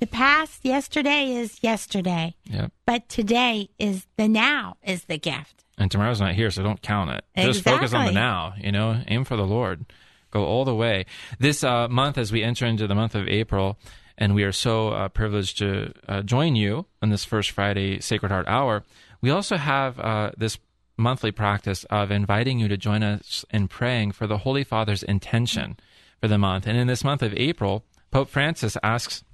The 0.00 0.06
past, 0.06 0.64
yesterday 0.64 1.30
is 1.32 1.58
yesterday, 1.62 2.34
Yep. 2.46 2.72
but 2.84 3.08
today 3.08 3.70
is 3.78 4.06
the 4.16 4.28
now 4.28 4.76
is 4.82 5.04
the 5.04 5.18
gift. 5.18 5.64
And 5.78 5.90
tomorrow's 5.90 6.20
not 6.20 6.34
here, 6.34 6.50
so 6.50 6.62
don't 6.62 6.82
count 6.82 7.10
it. 7.10 7.24
Just 7.36 7.62
focus 7.64 7.94
on 7.94 8.06
the 8.06 8.12
now, 8.12 8.54
you 8.60 8.70
know, 8.72 9.00
aim 9.08 9.24
for 9.24 9.36
the 9.36 9.46
Lord. 9.46 9.86
Go 10.30 10.44
all 10.44 10.64
the 10.64 10.74
way. 10.74 11.06
This 11.38 11.62
uh, 11.64 11.88
month, 11.88 12.18
as 12.18 12.32
we 12.32 12.42
enter 12.42 12.66
into 12.66 12.86
the 12.86 12.94
month 12.94 13.14
of 13.14 13.28
April, 13.28 13.78
and 14.18 14.34
we 14.34 14.42
are 14.44 14.52
so 14.52 14.88
uh, 14.90 15.08
privileged 15.08 15.58
to 15.58 15.92
uh, 16.08 16.22
join 16.22 16.54
you 16.56 16.86
on 17.02 17.10
this 17.10 17.24
first 17.24 17.50
Friday 17.52 18.00
Sacred 18.00 18.30
Heart 18.30 18.46
Hour, 18.48 18.84
we 19.20 19.30
also 19.30 19.56
have 19.56 19.98
uh, 19.98 20.32
this 20.36 20.58
monthly 20.96 21.32
practice 21.32 21.84
of 21.84 22.10
inviting 22.10 22.58
you 22.58 22.68
to 22.68 22.76
join 22.76 23.02
us 23.02 23.44
in 23.50 23.68
praying 23.68 24.12
for 24.12 24.26
the 24.26 24.38
Holy 24.38 24.64
Father's 24.64 25.02
intention 25.02 25.76
for 26.20 26.28
the 26.28 26.38
month. 26.38 26.66
And 26.66 26.76
in 26.76 26.86
this 26.86 27.04
month 27.04 27.22
of 27.22 27.34
April, 27.34 27.84
Pope 28.10 28.28
Francis 28.28 28.76
asks 28.82 29.24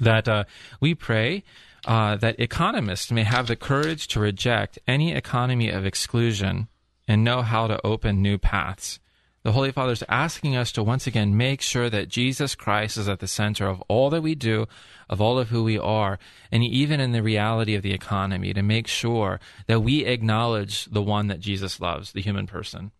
that 0.00 0.28
uh, 0.28 0.44
we 0.80 0.94
pray 0.94 1.44
uh, 1.86 2.16
that 2.16 2.38
economists 2.40 3.12
may 3.12 3.22
have 3.22 3.46
the 3.46 3.56
courage 3.56 4.08
to 4.08 4.20
reject 4.20 4.78
any 4.86 5.12
economy 5.12 5.70
of 5.70 5.86
exclusion 5.86 6.68
and 7.06 7.24
know 7.24 7.42
how 7.42 7.66
to 7.66 7.80
open 7.86 8.20
new 8.20 8.36
paths. 8.36 8.98
The 9.48 9.52
Holy 9.52 9.72
Father 9.72 9.92
is 9.92 10.04
asking 10.10 10.56
us 10.56 10.70
to 10.72 10.82
once 10.82 11.06
again 11.06 11.34
make 11.34 11.62
sure 11.62 11.88
that 11.88 12.10
Jesus 12.10 12.54
Christ 12.54 12.98
is 12.98 13.08
at 13.08 13.20
the 13.20 13.26
center 13.26 13.66
of 13.66 13.82
all 13.88 14.10
that 14.10 14.20
we 14.20 14.34
do, 14.34 14.66
of 15.08 15.22
all 15.22 15.38
of 15.38 15.48
who 15.48 15.64
we 15.64 15.78
are, 15.78 16.18
and 16.52 16.62
even 16.62 17.00
in 17.00 17.12
the 17.12 17.22
reality 17.22 17.74
of 17.74 17.82
the 17.82 17.94
economy, 17.94 18.52
to 18.52 18.62
make 18.62 18.86
sure 18.86 19.40
that 19.66 19.80
we 19.80 20.04
acknowledge 20.04 20.84
the 20.84 21.00
one 21.00 21.28
that 21.28 21.40
Jesus 21.40 21.80
loves, 21.80 22.12
the 22.12 22.20
human 22.20 22.46
person, 22.46 22.90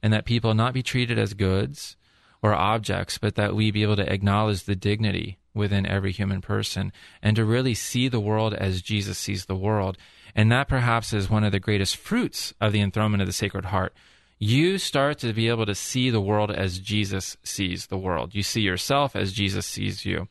and 0.00 0.12
that 0.12 0.26
people 0.26 0.54
not 0.54 0.72
be 0.72 0.80
treated 0.80 1.18
as 1.18 1.34
goods 1.34 1.96
or 2.40 2.54
objects, 2.54 3.18
but 3.18 3.34
that 3.34 3.56
we 3.56 3.72
be 3.72 3.82
able 3.82 3.96
to 3.96 4.08
acknowledge 4.08 4.62
the 4.62 4.76
dignity 4.76 5.40
within 5.54 5.86
every 5.86 6.12
human 6.12 6.40
person 6.40 6.92
and 7.20 7.34
to 7.34 7.44
really 7.44 7.74
see 7.74 8.06
the 8.06 8.20
world 8.20 8.54
as 8.54 8.80
Jesus 8.80 9.18
sees 9.18 9.46
the 9.46 9.56
world. 9.56 9.98
And 10.36 10.52
that 10.52 10.68
perhaps 10.68 11.12
is 11.12 11.28
one 11.28 11.42
of 11.42 11.50
the 11.50 11.58
greatest 11.58 11.96
fruits 11.96 12.54
of 12.60 12.70
the 12.70 12.80
enthronement 12.80 13.22
of 13.22 13.26
the 13.26 13.32
Sacred 13.32 13.64
Heart. 13.64 13.92
You 14.38 14.76
start 14.78 15.18
to 15.18 15.32
be 15.32 15.48
able 15.48 15.64
to 15.66 15.74
see 15.74 16.10
the 16.10 16.20
world 16.20 16.50
as 16.50 16.78
Jesus 16.78 17.36
sees 17.42 17.86
the 17.86 17.96
world. 17.96 18.34
You 18.34 18.42
see 18.42 18.60
yourself 18.60 19.16
as 19.16 19.32
Jesus 19.32 19.64
sees 19.66 20.04
you. 20.04 20.28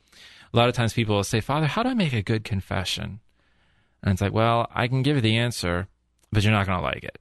A 0.53 0.57
lot 0.57 0.69
of 0.69 0.75
times 0.75 0.93
people 0.93 1.15
will 1.15 1.23
say, 1.23 1.41
Father, 1.41 1.65
how 1.65 1.81
do 1.83 1.89
I 1.89 1.93
make 1.95 2.13
a 2.13 2.21
good 2.21 2.43
confession? 2.43 3.19
And 4.03 4.13
it's 4.13 4.21
like, 4.21 4.33
well, 4.33 4.67
I 4.73 4.87
can 4.87 5.01
give 5.01 5.15
you 5.15 5.21
the 5.21 5.37
answer, 5.37 5.87
but 6.31 6.43
you're 6.43 6.53
not 6.53 6.67
going 6.67 6.77
to 6.77 6.83
like 6.83 7.03
it. 7.03 7.17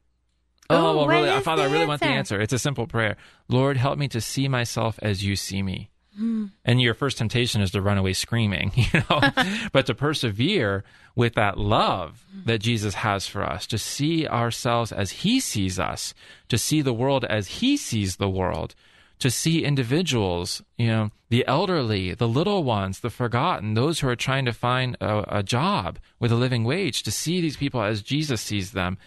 Oh, 0.68 0.76
Oh, 0.92 0.96
well, 0.98 1.06
really, 1.08 1.40
Father, 1.40 1.62
I 1.62 1.66
really 1.72 1.86
want 1.86 2.00
the 2.00 2.06
answer? 2.06 2.34
answer. 2.36 2.40
It's 2.40 2.52
a 2.52 2.58
simple 2.58 2.86
prayer. 2.86 3.16
Lord, 3.48 3.76
help 3.76 3.98
me 3.98 4.08
to 4.08 4.20
see 4.20 4.46
myself 4.48 4.98
as 5.02 5.24
you 5.24 5.36
see 5.36 5.62
me. 5.62 5.90
Hmm. 6.16 6.46
And 6.64 6.80
your 6.80 6.94
first 6.94 7.18
temptation 7.18 7.60
is 7.60 7.70
to 7.72 7.82
run 7.82 7.98
away 7.98 8.12
screaming, 8.12 8.72
you 8.76 9.02
know, 9.10 9.20
but 9.72 9.86
to 9.86 9.94
persevere 9.94 10.84
with 11.16 11.34
that 11.34 11.58
love 11.58 12.24
that 12.44 12.58
Jesus 12.58 12.94
has 12.94 13.26
for 13.26 13.42
us, 13.42 13.66
to 13.68 13.78
see 13.78 14.26
ourselves 14.26 14.92
as 14.92 15.10
he 15.10 15.40
sees 15.40 15.78
us, 15.78 16.14
to 16.48 16.58
see 16.58 16.82
the 16.82 16.92
world 16.92 17.24
as 17.24 17.46
he 17.46 17.76
sees 17.76 18.16
the 18.16 18.28
world, 18.28 18.74
to 19.20 19.30
see 19.30 19.64
individuals, 19.64 20.62
you 20.76 20.88
know, 20.88 21.10
the 21.30 21.46
elderly, 21.46 22.14
the 22.14 22.28
little 22.28 22.64
ones, 22.64 23.00
the 23.00 23.10
forgotten, 23.10 23.74
those 23.74 24.00
who 24.00 24.08
are 24.08 24.16
trying 24.16 24.44
to 24.44 24.52
find 24.52 24.96
a, 25.00 25.38
a 25.38 25.42
job 25.42 25.98
with 26.18 26.32
a 26.32 26.36
living 26.36 26.64
wage, 26.64 27.02
to 27.04 27.10
see 27.10 27.40
these 27.40 27.56
people 27.56 27.82
as 27.82 28.02
Jesus 28.02 28.40
sees 28.40 28.72
them 28.72 28.98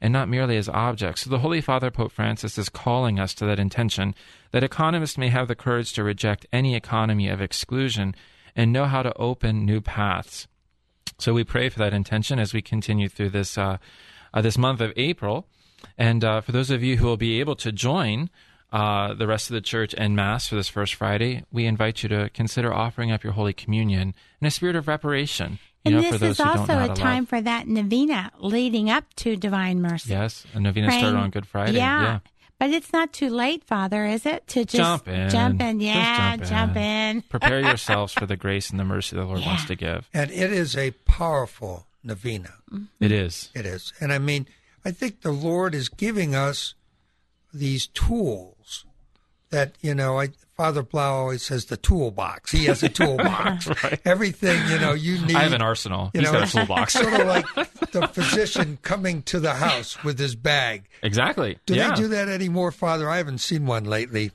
and 0.00 0.12
not 0.12 0.28
merely 0.28 0.56
as 0.56 0.68
objects. 0.68 1.22
So 1.22 1.30
the 1.30 1.38
Holy 1.38 1.60
Father, 1.60 1.90
Pope 1.90 2.12
Francis, 2.12 2.58
is 2.58 2.68
calling 2.68 3.18
us 3.18 3.34
to 3.34 3.46
that 3.46 3.58
intention 3.58 4.14
that 4.52 4.64
economists 4.64 5.18
may 5.18 5.28
have 5.28 5.48
the 5.48 5.54
courage 5.54 5.92
to 5.94 6.04
reject 6.04 6.46
any 6.52 6.74
economy 6.74 7.28
of 7.28 7.40
exclusion 7.40 8.14
and 8.54 8.72
know 8.72 8.86
how 8.86 9.02
to 9.02 9.16
open 9.16 9.64
new 9.64 9.80
paths. 9.80 10.48
So 11.18 11.32
we 11.32 11.44
pray 11.44 11.68
for 11.68 11.78
that 11.78 11.94
intention 11.94 12.38
as 12.38 12.52
we 12.52 12.62
continue 12.62 13.08
through 13.08 13.30
this 13.30 13.56
uh, 13.56 13.78
uh, 14.34 14.42
this 14.42 14.58
month 14.58 14.80
of 14.80 14.92
April. 14.96 15.46
And 15.96 16.24
uh, 16.24 16.40
for 16.40 16.52
those 16.52 16.70
of 16.70 16.82
you 16.82 16.96
who 16.96 17.06
will 17.06 17.16
be 17.16 17.40
able 17.40 17.56
to 17.56 17.72
join 17.72 18.28
uh, 18.72 19.14
the 19.14 19.26
rest 19.26 19.48
of 19.48 19.54
the 19.54 19.60
church 19.60 19.94
en 19.96 20.14
mass 20.14 20.48
for 20.48 20.56
this 20.56 20.68
first 20.68 20.94
Friday, 20.94 21.44
we 21.50 21.66
invite 21.66 22.02
you 22.02 22.08
to 22.10 22.28
consider 22.30 22.72
offering 22.72 23.12
up 23.12 23.24
your 23.24 23.32
Holy 23.32 23.52
Communion 23.52 24.14
in 24.40 24.46
a 24.46 24.50
spirit 24.50 24.76
of 24.76 24.88
reparation. 24.88 25.58
You 25.86 25.96
And 25.96 25.96
know, 25.96 26.02
this 26.02 26.12
for 26.12 26.18
those 26.18 26.30
is 26.32 26.40
also 26.40 26.62
a 26.78 26.82
to 26.82 26.86
love. 26.88 26.98
time 26.98 27.26
for 27.26 27.40
that 27.40 27.68
novena 27.68 28.32
leading 28.38 28.90
up 28.90 29.04
to 29.16 29.36
Divine 29.36 29.80
Mercy. 29.80 30.10
Yes, 30.10 30.44
a 30.54 30.60
novena 30.60 30.90
started 30.90 31.16
on 31.16 31.30
Good 31.30 31.46
Friday. 31.46 31.76
Yeah. 31.78 32.02
yeah. 32.02 32.18
But 32.58 32.70
it's 32.70 32.92
not 32.92 33.12
too 33.12 33.28
late, 33.28 33.64
Father, 33.64 34.06
is 34.06 34.24
it? 34.24 34.46
To 34.48 34.64
just 34.64 34.76
Jump 34.76 35.08
in. 35.08 35.28
Jump 35.28 35.60
in. 35.60 35.78
Just 35.78 35.94
Yeah, 35.94 36.36
jump 36.38 36.48
jump 36.48 36.76
in. 36.76 37.16
in. 37.16 37.22
Prepare 37.22 37.60
yourselves 37.70 38.12
for 38.14 38.24
the 38.26 38.36
grace 38.36 38.70
and 38.70 38.80
the 38.80 38.84
mercy 38.84 39.14
the 39.14 39.24
Lord 39.24 39.42
wants 39.42 39.66
to 39.66 39.74
give. 39.76 40.08
And 40.14 40.30
it 40.30 40.52
is 40.52 40.74
a 40.76 40.92
powerful 41.04 41.86
novena. 42.02 42.54
Mm-hmm. 42.72 43.04
It 43.04 43.12
is. 43.12 43.50
It 43.54 43.66
is. 43.66 43.92
And 44.00 44.10
I 44.12 44.18
mean, 44.18 44.46
I 44.86 44.90
think 44.90 45.20
the 45.20 45.32
Lord 45.32 45.74
is 45.74 45.88
giving 45.90 46.34
us 46.34 46.74
these 47.52 47.88
tools 47.88 48.55
that, 49.50 49.74
you 49.80 49.94
know, 49.94 50.18
I, 50.20 50.28
Father 50.56 50.82
Blau 50.82 51.14
always 51.14 51.42
says 51.42 51.66
the 51.66 51.76
toolbox. 51.76 52.50
He 52.50 52.64
has 52.66 52.82
a 52.82 52.88
toolbox. 52.88 53.68
Everything, 54.04 54.60
you 54.70 54.78
know, 54.78 54.92
you 54.92 55.24
need. 55.24 55.36
I 55.36 55.42
have 55.42 55.52
an 55.52 55.62
arsenal. 55.62 56.10
You 56.14 56.20
He's 56.20 56.32
know, 56.32 56.40
got 56.40 56.48
a 56.48 56.52
toolbox. 56.52 56.92
sort 56.94 57.12
of 57.20 57.26
like 57.26 57.46
the 57.92 58.08
physician 58.12 58.78
coming 58.82 59.22
to 59.24 59.38
the 59.40 59.54
house 59.54 60.02
with 60.02 60.18
his 60.18 60.34
bag. 60.34 60.88
exactly. 61.02 61.58
Do 61.66 61.74
yeah. 61.74 61.90
they 61.90 61.94
do 62.02 62.08
that 62.08 62.28
anymore, 62.28 62.72
Father? 62.72 63.08
I 63.08 63.18
haven't 63.18 63.38
seen 63.38 63.66
one 63.66 63.84
lately. 63.84 64.32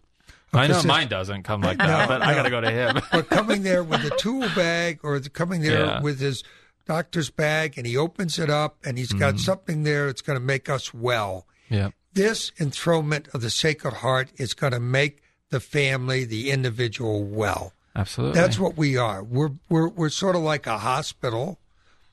A 0.53 0.57
I 0.57 0.62
know 0.68 0.74
physician- 0.76 0.88
mine 0.89 1.07
doesn't 1.07 1.43
come 1.43 1.62
like 1.62 1.78
that, 1.80 2.07
but 2.07 2.22
I 2.22 2.34
got 2.36 2.43
to 2.43 2.49
go 2.49 2.62
to 2.62 2.72
him. 2.72 3.01
But 3.12 3.30
coming 3.30 3.64
there 3.64 3.84
with 3.84 4.03
a 4.05 4.16
tool 4.18 4.47
bag 4.55 4.99
or 5.03 5.20
coming 5.22 5.62
there 5.62 5.86
Yeah. 5.86 6.01
with 6.01 6.20
his 6.20 6.43
doctor's 6.86 7.30
bag 7.30 7.78
and 7.78 7.86
he 7.88 7.95
opens 7.97 8.38
it 8.39 8.49
up 8.49 8.78
and 8.86 8.97
he's 8.97 9.14
got 9.14 9.36
Mm-hmm. 9.36 9.38
something 9.43 9.84
there 9.84 10.07
that's 10.07 10.22
going 10.22 10.38
to 10.39 10.43
make 10.45 10.70
us 10.70 10.93
well. 10.93 11.45
yeah. 11.70 11.89
This 12.14 12.51
enthronement 12.59 13.28
of 13.34 13.41
the 13.41 13.49
Sacred 13.49 13.95
Heart 13.95 14.30
is 14.38 14.53
going 14.53 14.74
to 14.74 14.80
make 14.80 15.22
the 15.49 15.59
family, 15.59 16.26
the 16.26 16.51
individual 16.51 17.24
well. 17.24 17.74
Absolutely. 17.95 18.39
That's 18.39 18.57
what 18.57 18.78
we 18.78 18.97
are. 18.97 19.24
We're 19.24 19.51
we're 19.70 19.89
we're 19.89 20.09
sort 20.09 20.36
of 20.36 20.41
like 20.41 20.66
a 20.66 20.78
hospital, 20.78 21.59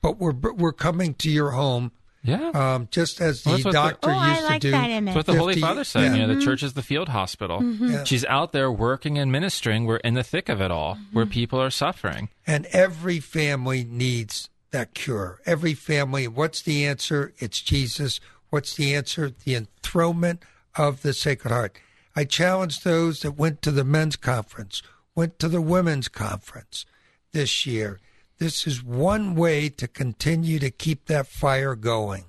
but 0.03 0.19
we're 0.19 0.33
we're 0.33 0.73
coming 0.73 1.15
to 1.15 1.31
your 1.31 1.51
home, 1.53 1.93
Yeah. 2.25 2.51
um, 2.51 2.89
just 2.91 3.21
as 3.21 3.43
the 3.43 3.51
Well, 3.51 3.57
that's 3.59 3.65
what 3.65 3.71
the- 3.71 3.79
doctor 3.79 4.11
Oh, 4.11 4.15
I 4.15 4.31
used 4.35 4.43
like 4.43 4.61
to 4.63 4.67
do. 4.67 4.71
that 4.73 4.91
image. 4.91 5.15
That's 5.15 5.27
what 5.29 5.33
the 5.33 5.39
Holy 5.39 5.61
Father 5.61 5.85
said. 5.85 6.03
yeah. 6.03 6.15
You 6.15 6.21
know, 6.23 6.27
the 6.29 6.35
mm-hmm. 6.35 6.43
church 6.45 6.63
is 6.65 6.73
the 6.73 6.83
field 6.83 7.09
hospital. 7.11 7.61
Mm-hmm. 7.61 7.91
Yeah. 7.93 8.05
She's 8.05 8.25
out 8.25 8.51
there 8.53 8.73
working 8.73 9.19
and 9.19 9.31
ministering. 9.31 9.87
We're 9.87 9.99
in 9.99 10.15
the 10.15 10.25
thick 10.25 10.49
of 10.49 10.61
it 10.61 10.73
all, 10.73 10.99
where 11.13 11.25
mm-hmm. 11.25 11.33
people 11.33 11.63
are 11.63 11.71
suffering. 11.71 12.29
And 12.45 12.67
every 12.67 13.21
family 13.21 13.85
needs 13.85 14.51
that 14.73 14.95
cure. 14.95 15.41
Every 15.47 15.75
family, 15.75 16.27
what's 16.27 16.61
the 16.61 16.85
answer? 16.87 17.33
It's 17.39 17.61
Jesus. 17.61 18.19
What's 18.51 18.75
the 18.75 18.95
answer? 18.95 19.31
The 19.31 19.55
enthronement 19.55 20.43
of 20.75 21.03
the 21.03 21.13
Sacred 21.13 21.51
Heart. 21.51 21.79
I 22.17 22.25
challenge 22.25 22.81
those 22.81 23.21
that 23.21 23.33
went 23.33 23.63
to 23.63 23.71
the 23.71 23.85
men's 23.85 24.17
conference, 24.17 24.83
went 25.15 25.39
to 25.39 25.49
the 25.49 25.61
women's 25.61 26.09
conference 26.09 26.87
this 27.33 27.67
year. 27.67 28.01
This 28.39 28.67
is 28.67 28.83
one 28.83 29.35
way 29.35 29.69
to 29.69 29.89
continue 29.89 30.59
to 30.59 30.71
keep 30.71 31.07
that 31.07 31.27
fire 31.27 31.75
going. 31.75 32.25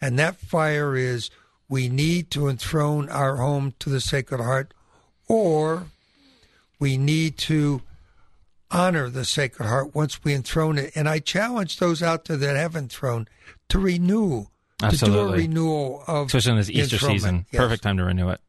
And 0.00 0.18
that 0.18 0.36
fire 0.36 0.96
is 0.96 1.30
we 1.68 1.88
need 1.88 2.30
to 2.32 2.48
enthrone 2.48 3.08
our 3.08 3.36
home 3.36 3.74
to 3.78 3.88
the 3.88 4.00
Sacred 4.00 4.40
Heart, 4.40 4.74
or 5.28 5.86
we 6.78 6.96
need 6.96 7.38
to 7.38 7.82
honor 8.70 9.08
the 9.08 9.24
Sacred 9.24 9.66
Heart 9.66 9.94
once 9.94 10.24
we 10.24 10.34
enthrone 10.34 10.78
it. 10.78 10.92
And 10.94 11.08
I 11.08 11.18
challenge 11.18 11.78
those 11.78 12.02
out 12.02 12.24
there 12.24 12.36
that 12.36 12.56
haven't 12.56 12.90
thrown 12.90 13.28
to 13.68 13.78
renew, 13.78 14.46
to 14.90 14.96
do 14.96 15.04
a 15.04 15.08
Absolutely. 15.08 15.38
renewal 15.38 16.04
of 16.06 16.26
especially 16.26 16.52
in 16.52 16.58
this 16.58 16.70
Easter 16.70 16.98
season. 16.98 17.46
Yes. 17.50 17.60
Perfect 17.60 17.82
time 17.82 17.96
to 17.96 18.04
renew 18.04 18.28
it. 18.28 18.40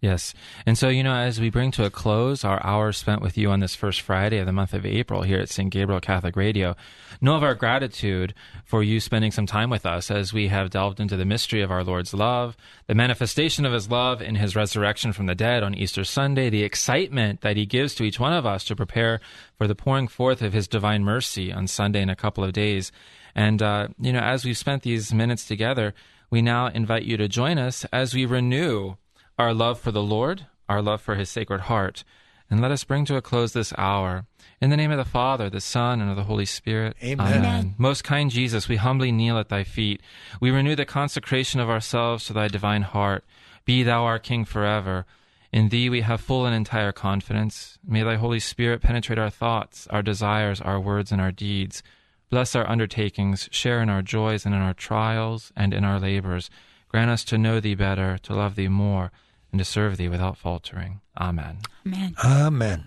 Yes. 0.00 0.32
And 0.64 0.78
so, 0.78 0.88
you 0.88 1.02
know, 1.02 1.14
as 1.14 1.40
we 1.40 1.50
bring 1.50 1.72
to 1.72 1.84
a 1.84 1.90
close 1.90 2.44
our 2.44 2.64
hour 2.64 2.92
spent 2.92 3.20
with 3.20 3.36
you 3.36 3.50
on 3.50 3.58
this 3.58 3.74
first 3.74 4.00
Friday 4.00 4.38
of 4.38 4.46
the 4.46 4.52
month 4.52 4.72
of 4.72 4.86
April 4.86 5.22
here 5.22 5.40
at 5.40 5.48
St. 5.48 5.70
Gabriel 5.70 6.00
Catholic 6.00 6.36
Radio, 6.36 6.76
know 7.20 7.34
of 7.34 7.42
our 7.42 7.56
gratitude 7.56 8.32
for 8.64 8.84
you 8.84 9.00
spending 9.00 9.32
some 9.32 9.46
time 9.46 9.70
with 9.70 9.84
us 9.84 10.08
as 10.08 10.32
we 10.32 10.48
have 10.48 10.70
delved 10.70 11.00
into 11.00 11.16
the 11.16 11.24
mystery 11.24 11.62
of 11.62 11.72
our 11.72 11.82
Lord's 11.82 12.14
love, 12.14 12.56
the 12.86 12.94
manifestation 12.94 13.66
of 13.66 13.72
his 13.72 13.90
love 13.90 14.22
in 14.22 14.36
his 14.36 14.54
resurrection 14.54 15.12
from 15.12 15.26
the 15.26 15.34
dead 15.34 15.64
on 15.64 15.74
Easter 15.74 16.04
Sunday, 16.04 16.48
the 16.48 16.62
excitement 16.62 17.40
that 17.40 17.56
he 17.56 17.66
gives 17.66 17.96
to 17.96 18.04
each 18.04 18.20
one 18.20 18.32
of 18.32 18.46
us 18.46 18.62
to 18.64 18.76
prepare 18.76 19.20
for 19.56 19.66
the 19.66 19.74
pouring 19.74 20.06
forth 20.06 20.42
of 20.42 20.52
his 20.52 20.68
divine 20.68 21.02
mercy 21.02 21.52
on 21.52 21.66
Sunday 21.66 22.02
in 22.02 22.08
a 22.08 22.14
couple 22.14 22.44
of 22.44 22.52
days. 22.52 22.92
And, 23.38 23.62
uh, 23.62 23.86
you 24.00 24.12
know, 24.12 24.18
as 24.18 24.44
we've 24.44 24.58
spent 24.58 24.82
these 24.82 25.14
minutes 25.14 25.46
together, 25.46 25.94
we 26.28 26.42
now 26.42 26.66
invite 26.66 27.04
you 27.04 27.16
to 27.18 27.28
join 27.28 27.56
us 27.56 27.86
as 27.92 28.12
we 28.12 28.26
renew 28.26 28.96
our 29.38 29.54
love 29.54 29.78
for 29.78 29.92
the 29.92 30.02
Lord, 30.02 30.46
our 30.68 30.82
love 30.82 31.00
for 31.00 31.14
his 31.14 31.30
sacred 31.30 31.60
heart. 31.60 32.02
And 32.50 32.60
let 32.60 32.72
us 32.72 32.82
bring 32.82 33.04
to 33.04 33.14
a 33.14 33.22
close 33.22 33.52
this 33.52 33.72
hour. 33.78 34.26
In 34.60 34.70
the 34.70 34.76
name 34.76 34.90
of 34.90 34.98
the 34.98 35.04
Father, 35.04 35.48
the 35.48 35.60
Son, 35.60 36.00
and 36.00 36.10
of 36.10 36.16
the 36.16 36.24
Holy 36.24 36.46
Spirit. 36.46 36.96
Amen. 37.00 37.38
Amen. 37.38 37.74
Most 37.78 38.02
kind 38.02 38.28
Jesus, 38.28 38.68
we 38.68 38.74
humbly 38.74 39.12
kneel 39.12 39.38
at 39.38 39.50
thy 39.50 39.62
feet. 39.62 40.02
We 40.40 40.50
renew 40.50 40.74
the 40.74 40.84
consecration 40.84 41.60
of 41.60 41.70
ourselves 41.70 42.24
to 42.24 42.32
thy 42.32 42.48
divine 42.48 42.82
heart. 42.82 43.24
Be 43.64 43.84
thou 43.84 44.02
our 44.02 44.18
King 44.18 44.46
forever. 44.46 45.06
In 45.52 45.68
thee 45.68 45.88
we 45.88 46.00
have 46.00 46.20
full 46.20 46.44
and 46.44 46.56
entire 46.56 46.90
confidence. 46.90 47.78
May 47.86 48.02
thy 48.02 48.16
Holy 48.16 48.40
Spirit 48.40 48.82
penetrate 48.82 49.20
our 49.20 49.30
thoughts, 49.30 49.86
our 49.90 50.02
desires, 50.02 50.60
our 50.60 50.80
words, 50.80 51.12
and 51.12 51.20
our 51.20 51.30
deeds. 51.30 51.84
Bless 52.30 52.54
our 52.54 52.68
undertakings, 52.68 53.48
share 53.50 53.80
in 53.80 53.88
our 53.88 54.02
joys 54.02 54.44
and 54.44 54.54
in 54.54 54.60
our 54.60 54.74
trials 54.74 55.52
and 55.56 55.72
in 55.72 55.84
our 55.84 55.98
labors. 55.98 56.50
Grant 56.88 57.10
us 57.10 57.24
to 57.24 57.38
know 57.38 57.60
thee 57.60 57.74
better, 57.74 58.18
to 58.18 58.34
love 58.34 58.54
thee 58.54 58.68
more, 58.68 59.10
and 59.50 59.58
to 59.58 59.64
serve 59.64 59.96
thee 59.96 60.08
without 60.08 60.36
faltering. 60.36 61.00
Amen. 61.18 61.58
Amen. 61.86 62.14
Amen. 62.24 62.86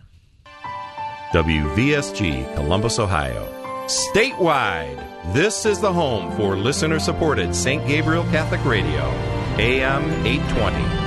WVSG, 1.34 2.54
Columbus, 2.56 3.00
Ohio. 3.00 3.48
Statewide, 3.88 5.34
this 5.34 5.66
is 5.66 5.80
the 5.80 5.92
home 5.92 6.36
for 6.36 6.56
listener 6.56 7.00
supported 7.00 7.56
St. 7.56 7.86
Gabriel 7.88 8.24
Catholic 8.26 8.64
Radio, 8.64 9.02
AM 9.58 10.04
820. 10.26 11.01